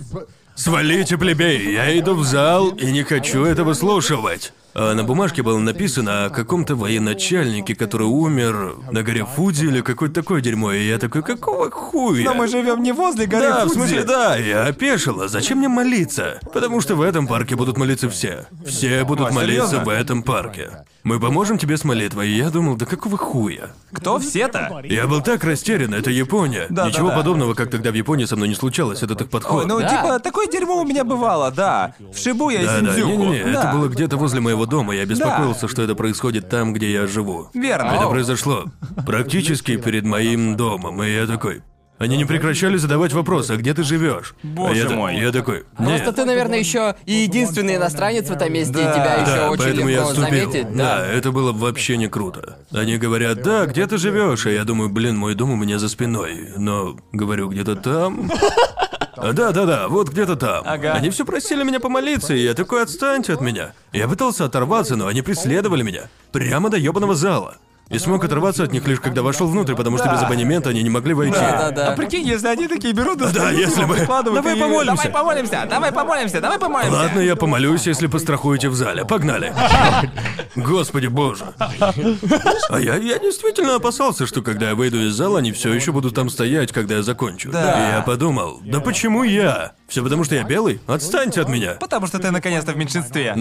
[0.57, 4.53] Свалите плебеи, я иду в зал и не хочу этого слушать.
[4.74, 10.15] А на бумажке было написано о каком-то военачальнике, который умер на горе Фудзи или какое-то
[10.15, 10.73] такое дерьмо.
[10.73, 12.24] И я такой, какого хуя?
[12.24, 13.74] Но мы живем не возле горы Да, в Фудзи.
[13.74, 15.28] смысле, да, я опешила.
[15.28, 16.40] Зачем мне молиться?
[16.55, 18.47] Потому что в этом парке будут молиться все.
[18.66, 19.85] Все будут А, молиться серьезно?
[19.85, 20.70] в этом парке.
[21.05, 22.29] Мы поможем тебе с молитвой.
[22.29, 23.70] И я думал, да какого хуя?
[23.93, 24.83] Кто все-то?
[24.85, 26.66] Я был так растерян, это Япония.
[26.70, 27.19] Да, Ничего да, да.
[27.19, 29.62] подобного, как тогда в Японии со мной не случалось, это так подход.
[29.65, 29.89] Ой, ну Да.
[29.89, 31.95] типа, такое дерьмо у меня бывало, да.
[31.99, 33.09] В Шибуя и да, да, Синдзюку.
[33.11, 33.51] не-не-не, Да.
[33.65, 37.49] это было где-то возле моего дома, я беспокоился, что это происходит там, где я живу.
[37.53, 37.91] Верно.
[37.91, 38.65] Это произошло
[39.05, 41.62] практически перед моим домом, и я такой...
[42.03, 44.35] Они не прекращали задавать вопросы, а где ты живешь?
[44.43, 45.16] Боже я, мой.
[45.16, 46.03] Я такой, нет.
[46.03, 48.81] Просто ты, наверное, еще и единственный иностранец в этом месте, Да.
[48.91, 50.31] и тебя еще Да, очень поэтому я легко отступил.
[50.53, 50.77] заметить.
[50.77, 50.97] Да.
[50.99, 51.07] Да.
[51.07, 52.59] это было вообще не круто.
[52.73, 54.47] Они говорят, да, где ты живешь?
[54.47, 56.49] А я думаю, блин, мой дом у меня за спиной.
[56.57, 58.31] Но говорю, где-то там.
[59.15, 60.65] Да, да, да, вот где-то там.
[60.66, 60.95] Ага.
[60.95, 63.73] Они все просили меня помолиться, и я такой, отстаньте от меня.
[63.93, 66.05] Я пытался оторваться, но они преследовали меня.
[66.33, 67.59] Прямо до ебаного зала.
[67.88, 70.14] И смог оторваться от них лишь когда вошел внутрь, потому что Да.
[70.14, 71.36] без абонемента они не могли войти.
[71.38, 71.92] Да, да, да.
[71.92, 73.96] А прикинь, если они такие берут и Да, если бы.
[74.06, 75.02] Давай и- помолимся.
[75.04, 76.92] Давай помолимся, давай помолимся, давай помолимся.
[76.96, 79.04] Ладно, я помолюсь, если пострахуете в зале.
[79.04, 79.52] Погнали.
[80.56, 81.44] Господи боже.
[81.59, 86.14] А я, я действительно опасался, что когда я выйду из зала, они все еще будут
[86.14, 87.50] там стоять, когда я закончу.
[87.50, 87.90] Да.
[87.90, 89.72] И я подумал, да почему я?
[89.88, 90.80] Все потому что я белый?
[90.86, 91.72] Отстаньте от меня.
[91.78, 93.34] Потому что ты наконец-то в меньшинстве.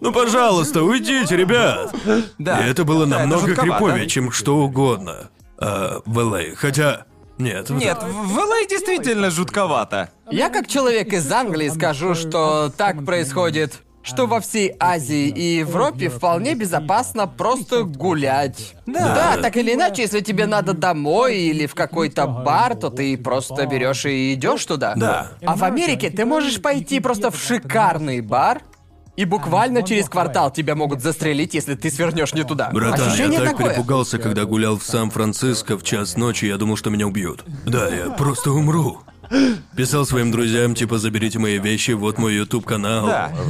[0.00, 1.94] Ну, пожалуйста, уйдите, ребят.
[2.38, 2.60] Да.
[2.66, 5.30] И это было Да, это намного криповее, чем что угодно.
[5.58, 6.54] А, в LA.
[6.54, 7.04] Хотя...
[7.38, 7.70] Нет.
[7.70, 10.10] Нет, в LA действительно жутковато.
[10.30, 16.08] Я как человек из Англии скажу, что так происходит, что во всей Азии и Европе
[16.08, 18.74] вполне безопасно просто гулять.
[18.86, 19.38] Да.
[19.40, 24.04] так или иначе, если тебе надо домой или в какой-то бар, то ты просто берешь
[24.04, 24.94] и идешь туда.
[24.96, 25.32] Да.
[25.44, 28.62] А в Америке ты можешь пойти просто в шикарный бар.
[29.14, 32.70] И буквально через квартал тебя могут застрелить, если ты свернешь не туда.
[32.72, 33.68] Братан, Ощущение я так такое.
[33.70, 37.44] перепугался, когда гулял в Сан-Франциско в час ночи, я думал, что меня убьют.
[37.66, 39.00] Да, я просто умру.
[39.76, 43.06] Писал своим друзьям, типа, заберите мои вещи, вот мой YouTube канал.
[43.06, 43.32] Да.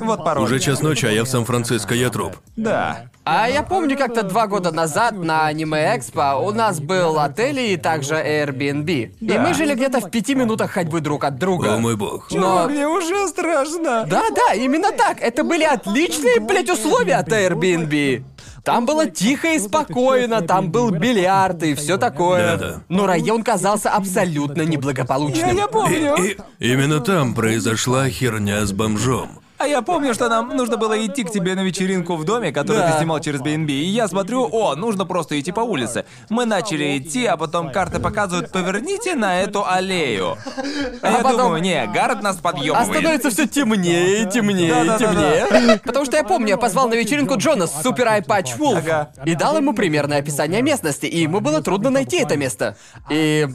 [0.00, 0.44] Вот пароль.
[0.44, 2.36] Уже час ночи, а я в Сан-Франциско, я труп.
[2.56, 3.08] Да.
[3.24, 7.76] А я помню, как-то два года назад на Аниме Экспо у нас был отель и
[7.76, 9.10] также Airbnb.
[9.20, 11.74] И мы жили где-то в пяти минутах ходьбы друг от друга.
[11.74, 12.30] О мой бог.
[12.30, 12.68] Но...
[12.68, 14.06] Мне уже страшно.
[14.08, 15.20] Да, да, именно так.
[15.20, 18.22] Это были отличные, блядь, условия от Airbnb.
[18.66, 22.56] Там было тихо и спокойно, там был бильярд и все такое.
[22.56, 22.82] Да-да.
[22.88, 25.56] Но район казался абсолютно неблагополучным.
[25.56, 26.16] Я помню.
[26.16, 29.38] И именно там произошла херня с бомжом.
[29.58, 32.78] А я помню, что нам нужно было идти к тебе на вечеринку в доме, который
[32.78, 32.92] Да.
[32.92, 33.70] ты снимал через BNB.
[33.70, 36.04] И я смотрю, о, нужно просто идти по улице.
[36.28, 40.36] Мы начали идти, а потом карты показывают, поверните на эту аллею.
[41.02, 42.88] А, я потом- думаю, не, Гаррет нас А подъебывает.
[42.88, 45.80] становится все темнее и темнее и темнее.
[45.84, 49.10] Потому что я помню, я позвал на вечеринку Джона с Супер Айпатч Вулф Ага.
[49.24, 52.76] и дал ему примерное описание местности, и ему было трудно найти это место.
[53.10, 53.48] И.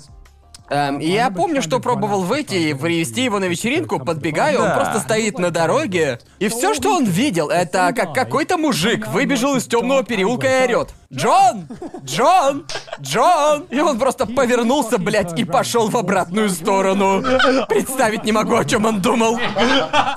[0.71, 5.37] эм, я помню, что пробовал выйти и привести его на вечеринку, подбегаю, он просто стоит
[5.37, 6.19] на дороге.
[6.39, 10.89] И все, что он видел, это как какой-то мужик выбежал из темного переулка и орет.
[11.13, 11.67] Джон!
[12.05, 12.65] Джон!
[13.01, 13.65] Джон!
[13.69, 17.21] И он просто повернулся, блядь, и пошел в обратную сторону.
[17.67, 19.37] Представить не могу, о чем он думал.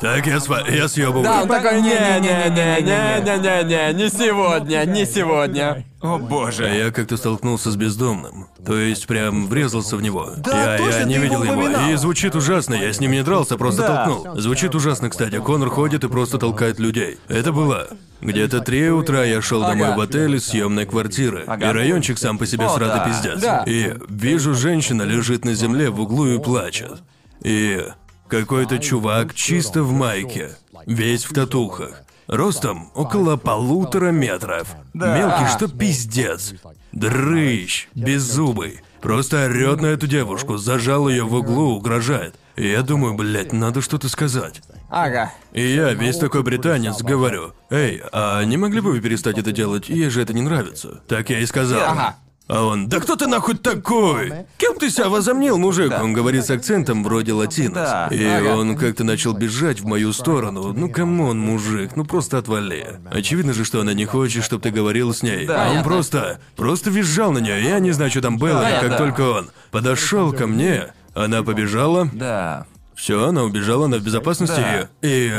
[0.00, 0.60] Так, я, сва...
[0.68, 1.24] я съебываю.
[1.24, 3.20] Да, он такой, Не-не-не-не-не-не-не.
[3.20, 5.84] не-не-не-не-не, не сегодня, не сегодня.
[6.00, 6.66] О А боже.
[6.68, 8.46] я как-то столкнулся с бездомным.
[8.64, 10.32] То есть прям врезался в него.
[10.36, 11.62] Да, я, точно, я не ты его видел его.
[11.62, 11.90] упоминал.
[11.90, 14.04] И звучит ужасно, я с ним не дрался, просто Да.
[14.06, 14.36] толкнул.
[14.38, 15.38] Звучит ужасно, кстати.
[15.38, 17.18] Конор ходит и просто толкает людей.
[17.28, 17.88] Это было.
[18.20, 19.96] Где-то три утра я шел домой Ага.
[19.96, 21.44] в отель из съемной квартиры.
[21.46, 21.70] Ага.
[21.70, 23.06] И райончик сам по себе О, да.
[23.06, 23.40] пиздец.
[23.40, 23.64] Да.
[23.66, 27.02] И вижу, женщина лежит на земле в углу и плачет.
[27.42, 27.84] И
[28.28, 30.56] какой-то чувак чисто в майке,
[30.86, 32.02] весь в татухах.
[32.26, 34.74] Ростом около полутора метров.
[34.94, 35.18] Да.
[35.18, 36.54] Мелкий, что пиздец.
[36.92, 38.80] Дрыщ, беззубый.
[39.04, 42.36] Просто орёт на эту девушку, зажал ее в углу, угрожает.
[42.56, 44.62] И я думаю, блядь, надо что-то сказать.
[44.88, 45.30] Ага.
[45.52, 49.90] И я, весь такой британец, говорю, «Эй, а не могли бы вы перестать это делать?
[49.90, 51.02] Ей же это не нравится».
[51.06, 51.82] Так я и сказал.
[51.82, 52.16] Ага.
[52.46, 54.30] А он, да кто ты нахуй такой?
[54.58, 55.90] Кем ты себя возомнил, мужик?
[55.98, 57.88] Он говорит с акцентом вроде латинос.
[57.88, 58.08] Да.
[58.10, 60.74] И он как-то начал бежать в мою сторону.
[60.74, 63.00] Ну come on, мужик, ну просто отвали.
[63.10, 65.46] Очевидно же, что она не хочет, чтобы ты говорил с ней.
[65.46, 65.68] Да.
[65.68, 67.64] а он просто, просто визжал на нее.
[67.64, 68.60] Я не знаю, что там было.
[68.60, 68.98] Да, и как да.
[68.98, 72.10] только он подошел ко мне, она побежала.
[72.12, 72.66] Да.
[72.94, 74.60] Все, она убежала, она в безопасности.
[74.60, 74.88] Да.
[75.00, 75.32] И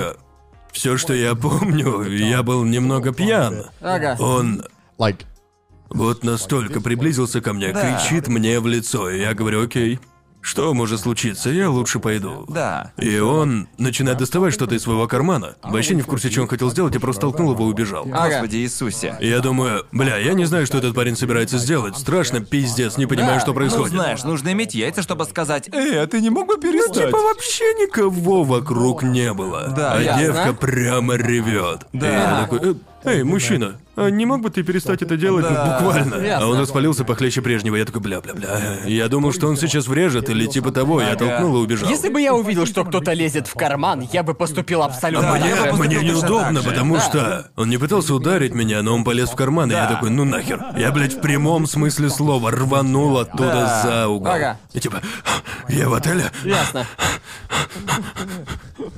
[0.71, 3.65] все, что я помню, я был немного пьян.
[3.79, 4.17] Ага.
[4.19, 4.63] Он
[5.95, 7.99] вот настолько приблизился ко мне, Да.
[7.99, 9.99] кричит мне в лицо, и я говорю, окей,
[10.41, 12.45] что может случиться, я лучше пойду.
[12.47, 12.91] Да.
[12.99, 15.55] И он начинает доставать что-то из своего кармана.
[15.63, 18.07] Вообще не в курсе, что он хотел сделать, я просто толкнул его и убежал.
[18.13, 18.29] Ага.
[18.29, 19.17] Господи Иисусе.
[19.21, 21.97] Я думаю, бля, я не знаю, что этот парень собирается сделать.
[21.97, 23.39] Страшно, пиздец, не понимаю, Да.
[23.39, 23.89] что Ну, происходит.
[23.93, 27.63] знаешь, нужно иметь яйца, чтобы сказать, «Эй, а ты не мог бы перестать?» Типа вообще
[27.81, 29.73] никого вокруг не было.
[29.75, 30.21] Да, а ясно.
[30.21, 31.87] девка прямо ревет.
[31.91, 32.07] Да.
[32.07, 35.45] И я такой, «Э, эй, мужчина, а не мог бы ты перестать это делать?
[35.45, 35.79] Да.
[35.79, 36.15] буквально.
[36.15, 36.45] Ясно.
[36.45, 37.75] А он распалился похлеще прежнего.
[37.75, 38.79] Я такой, бля-бля-бля.
[38.85, 41.01] Я думал, что он сейчас врежет или типа того.
[41.01, 41.17] Я Ага.
[41.25, 41.89] толкнул и убежал.
[41.89, 45.55] Если бы я увидел, что кто-то лезет в карман, я бы поступил абсолютно А мне,
[45.55, 45.83] так же.
[45.83, 47.01] мне неудобно, потому Да.
[47.01, 49.93] что он не пытался ударить меня, но он полез в карман, и я Да.
[49.95, 50.61] такой, ну нахер.
[50.77, 53.81] Я, блядь, в прямом смысле слова рванул оттуда Да.
[53.83, 54.31] за угол.
[54.31, 54.57] Ага.
[54.73, 55.01] И типа,
[55.69, 56.31] я в отеле?
[56.43, 56.85] Ясно.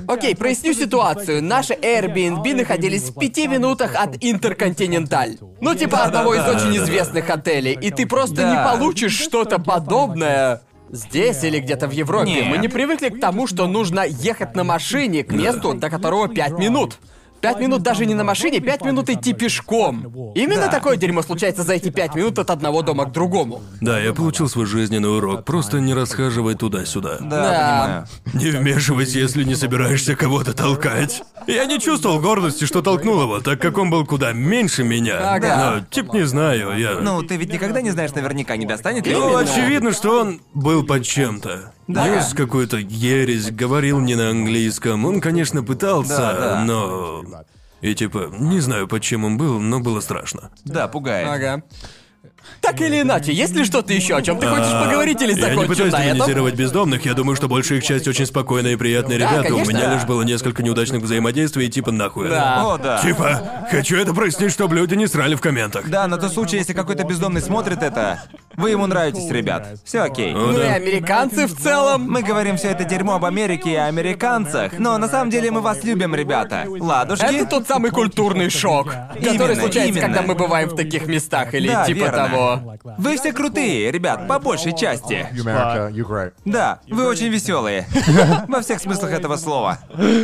[0.08, 1.44] Окей, проясню ситуацию.
[1.44, 5.38] Наши Airbnb находились в пяти минутах от Интерконтиненталь.
[5.62, 7.74] Ну, типа одного из очень известных отелей.
[7.74, 12.32] И ты просто не получишь что-то подобное здесь или где-то в Европе.
[12.32, 12.46] Нет.
[12.48, 16.58] Мы не привыкли к тому, что нужно ехать на машине к месту, до которого пять
[16.58, 16.98] минут.
[17.42, 20.32] Пять минут даже не на машине, пять минут идти пешком.
[20.36, 20.68] Именно Да.
[20.72, 23.62] такое дерьмо случается за эти пять минут от одного дома к другому.
[23.82, 25.46] Да, я получил свой жизненный урок.
[25.46, 27.18] Просто не расхаживай туда-сюда.
[27.20, 28.08] Да, Да.
[28.26, 28.54] понимаю.
[28.54, 31.22] Не вмешивайся, если не собираешься кого-то толкать.
[31.48, 35.36] Я не чувствовал гордости, что толкнул его, так как он был куда меньше меня.
[35.36, 35.76] Ага.
[35.80, 37.00] Но, тип, не знаю, я...
[37.02, 40.84] Ну, ты ведь никогда не знаешь наверняка, не достанет ли Ну, очевидно, что он был
[40.84, 41.74] под чем-то.
[41.88, 42.08] Да.
[42.08, 45.06] Нес какую-то ересь, говорил не на английском.
[45.06, 46.64] Он, конечно, пытался, Да, да.
[46.66, 47.24] но...
[47.80, 50.50] И типа, не знаю, под чем он был, но было страшно.
[50.66, 51.28] Да, пугает.
[51.30, 51.64] Ага.
[52.62, 55.36] Так или иначе, есть ли что-то еще, о чем ты хочешь поговорить или А, Я
[55.36, 56.16] не закончим пытаюсь на этом?
[56.18, 59.44] демонизировать бездомных, я думаю, что большая их часть очень спокойные и приятные Да, ребята.
[59.50, 59.64] конечно.
[59.74, 62.30] У меня лишь было несколько неудачных взаимодействий, и типа нахуй.
[62.30, 62.64] Да.
[62.66, 62.98] О, да.
[63.02, 63.42] Типа,
[63.72, 65.88] хочу это прояснить, чтобы люди не срали в комментах.
[65.90, 68.24] Да, на тот случай, если какой-то бездомный смотрит это,
[68.56, 69.80] вы ему нравитесь, ребят.
[69.86, 70.34] Все окей.
[70.34, 70.74] О, Ну и да.
[70.74, 72.10] американцы в целом.
[72.10, 75.84] Мы говорим все это дерьмо об Америке и американцах, но на самом деле мы вас
[75.84, 76.66] любим, ребята.
[76.68, 77.24] Ладушки.
[77.24, 80.02] Это тот самый культурный шок, который Именно, случается, именно.
[80.08, 82.18] когда мы бываем в таких местах или Да, типа верно.
[82.28, 82.37] того.
[82.98, 85.28] Вы все крутые, ребят, по большей части.
[86.46, 87.88] Да, вы очень веселые.
[88.48, 89.80] Во всех смыслах этого слова.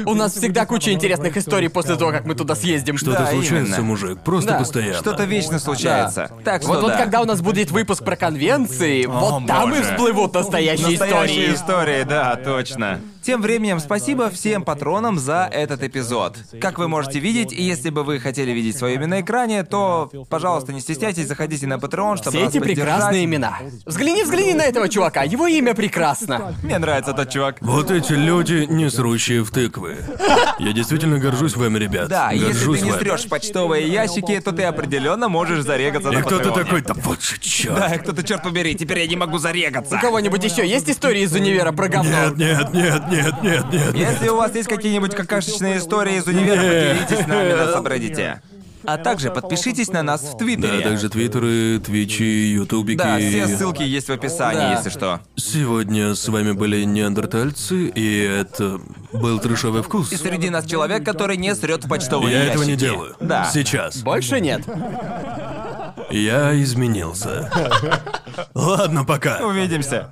[0.05, 2.97] У нас всегда куча интересных историй после того, как мы туда съездим.
[2.97, 3.81] Что-то Да, случается, именно.
[3.81, 4.59] мужик, просто Да.
[4.59, 4.93] постоянно.
[4.99, 6.29] Что-то вечно случается.
[6.43, 6.97] Так что Вот, вот да.
[6.97, 9.83] когда у нас будет выпуск про конвенции, вот там и боже.
[9.83, 11.55] всплывут настоящие, Настоящие истории.
[11.55, 12.99] истории, да, точно.
[13.23, 16.37] Тем временем, спасибо всем патронам за этот эпизод.
[16.59, 20.73] Как вы можете видеть, если бы вы хотели видеть свое имя на экране, то, пожалуйста,
[20.73, 22.85] не стесняйтесь, заходите на Patreon, чтобы Все нас эти поддержать.
[22.85, 23.59] прекрасные имена.
[23.85, 26.53] Взгляни, взгляни на этого чувака, его имя прекрасно.
[26.63, 27.57] Мне нравится этот чувак.
[27.61, 29.97] Вот эти люди, не срущие в тыквы.
[30.59, 32.09] Я действительно горжусь вами, ребят.
[32.09, 33.01] Да, и если горжусь ты не вами.
[33.03, 36.63] стрёшь почтовые ящики, то ты определенно можешь зарегаться на И кто-то Патреоне.
[36.65, 37.75] такой, да вот же чёрт.
[37.79, 39.95] Да, кто-то, черт побери, теперь я не могу зарегаться.
[39.95, 42.09] У кого-нибудь еще есть истории из универа про говно?
[42.11, 43.95] Нет, нет, нет, нет, нет, нет.
[43.95, 46.97] Если у вас есть какие-нибудь какашечные истории из универа, Нет.
[47.07, 48.41] поделитесь с нами, нас обрадите.
[48.85, 50.81] А также подпишитесь на нас в Да, Твиттере.
[50.81, 52.97] также твиттеры, твичи, ютубики.
[52.97, 54.71] Да, все ссылки есть в описании, Да.
[54.73, 55.21] если что.
[55.37, 58.81] Сегодня с вами были неандертальцы, и это
[59.13, 60.11] был трешовый вкус.
[60.11, 62.51] И среди нас человек, который не срет в почтовые Я ящики.
[62.55, 63.15] этого не делаю.
[63.21, 63.49] Да.
[63.53, 63.97] Сейчас.
[64.03, 64.63] Больше нет.
[66.09, 67.49] Я изменился.
[68.53, 69.37] Ладно, пока.
[69.45, 70.09] Увидимся.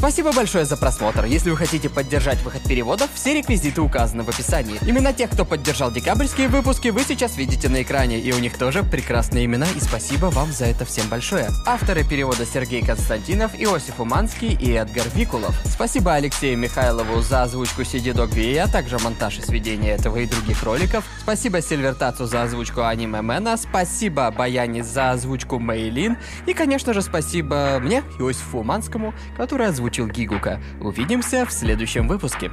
[0.00, 1.26] Спасибо большое за просмотр.
[1.26, 4.78] Если вы хотите поддержать выход переводов, все реквизиты указаны в описании.
[4.86, 8.82] Имена тех, кто поддержал декабрьские выпуски, вы сейчас видите на экране, и у них тоже
[8.82, 11.50] прекрасные имена, и спасибо вам за это всем большое.
[11.66, 15.54] Авторы перевода Сергей Константинов, Иосиф Уманский и Эдгар Викулов.
[15.66, 20.62] Спасибо Алексею Михайлову за озвучку CD Dog а также монтаж и сведение этого и других
[20.62, 21.04] роликов.
[21.20, 23.58] Спасибо Сильвертацу за озвучку Аниме Мэна.
[23.58, 26.16] Спасибо Баяни за озвучку Мейлин.
[26.46, 30.60] И, конечно же, спасибо мне, Иосифу Уманскому, который озвучил Гигука.
[30.80, 32.50] Увидимся в следующем выпуске.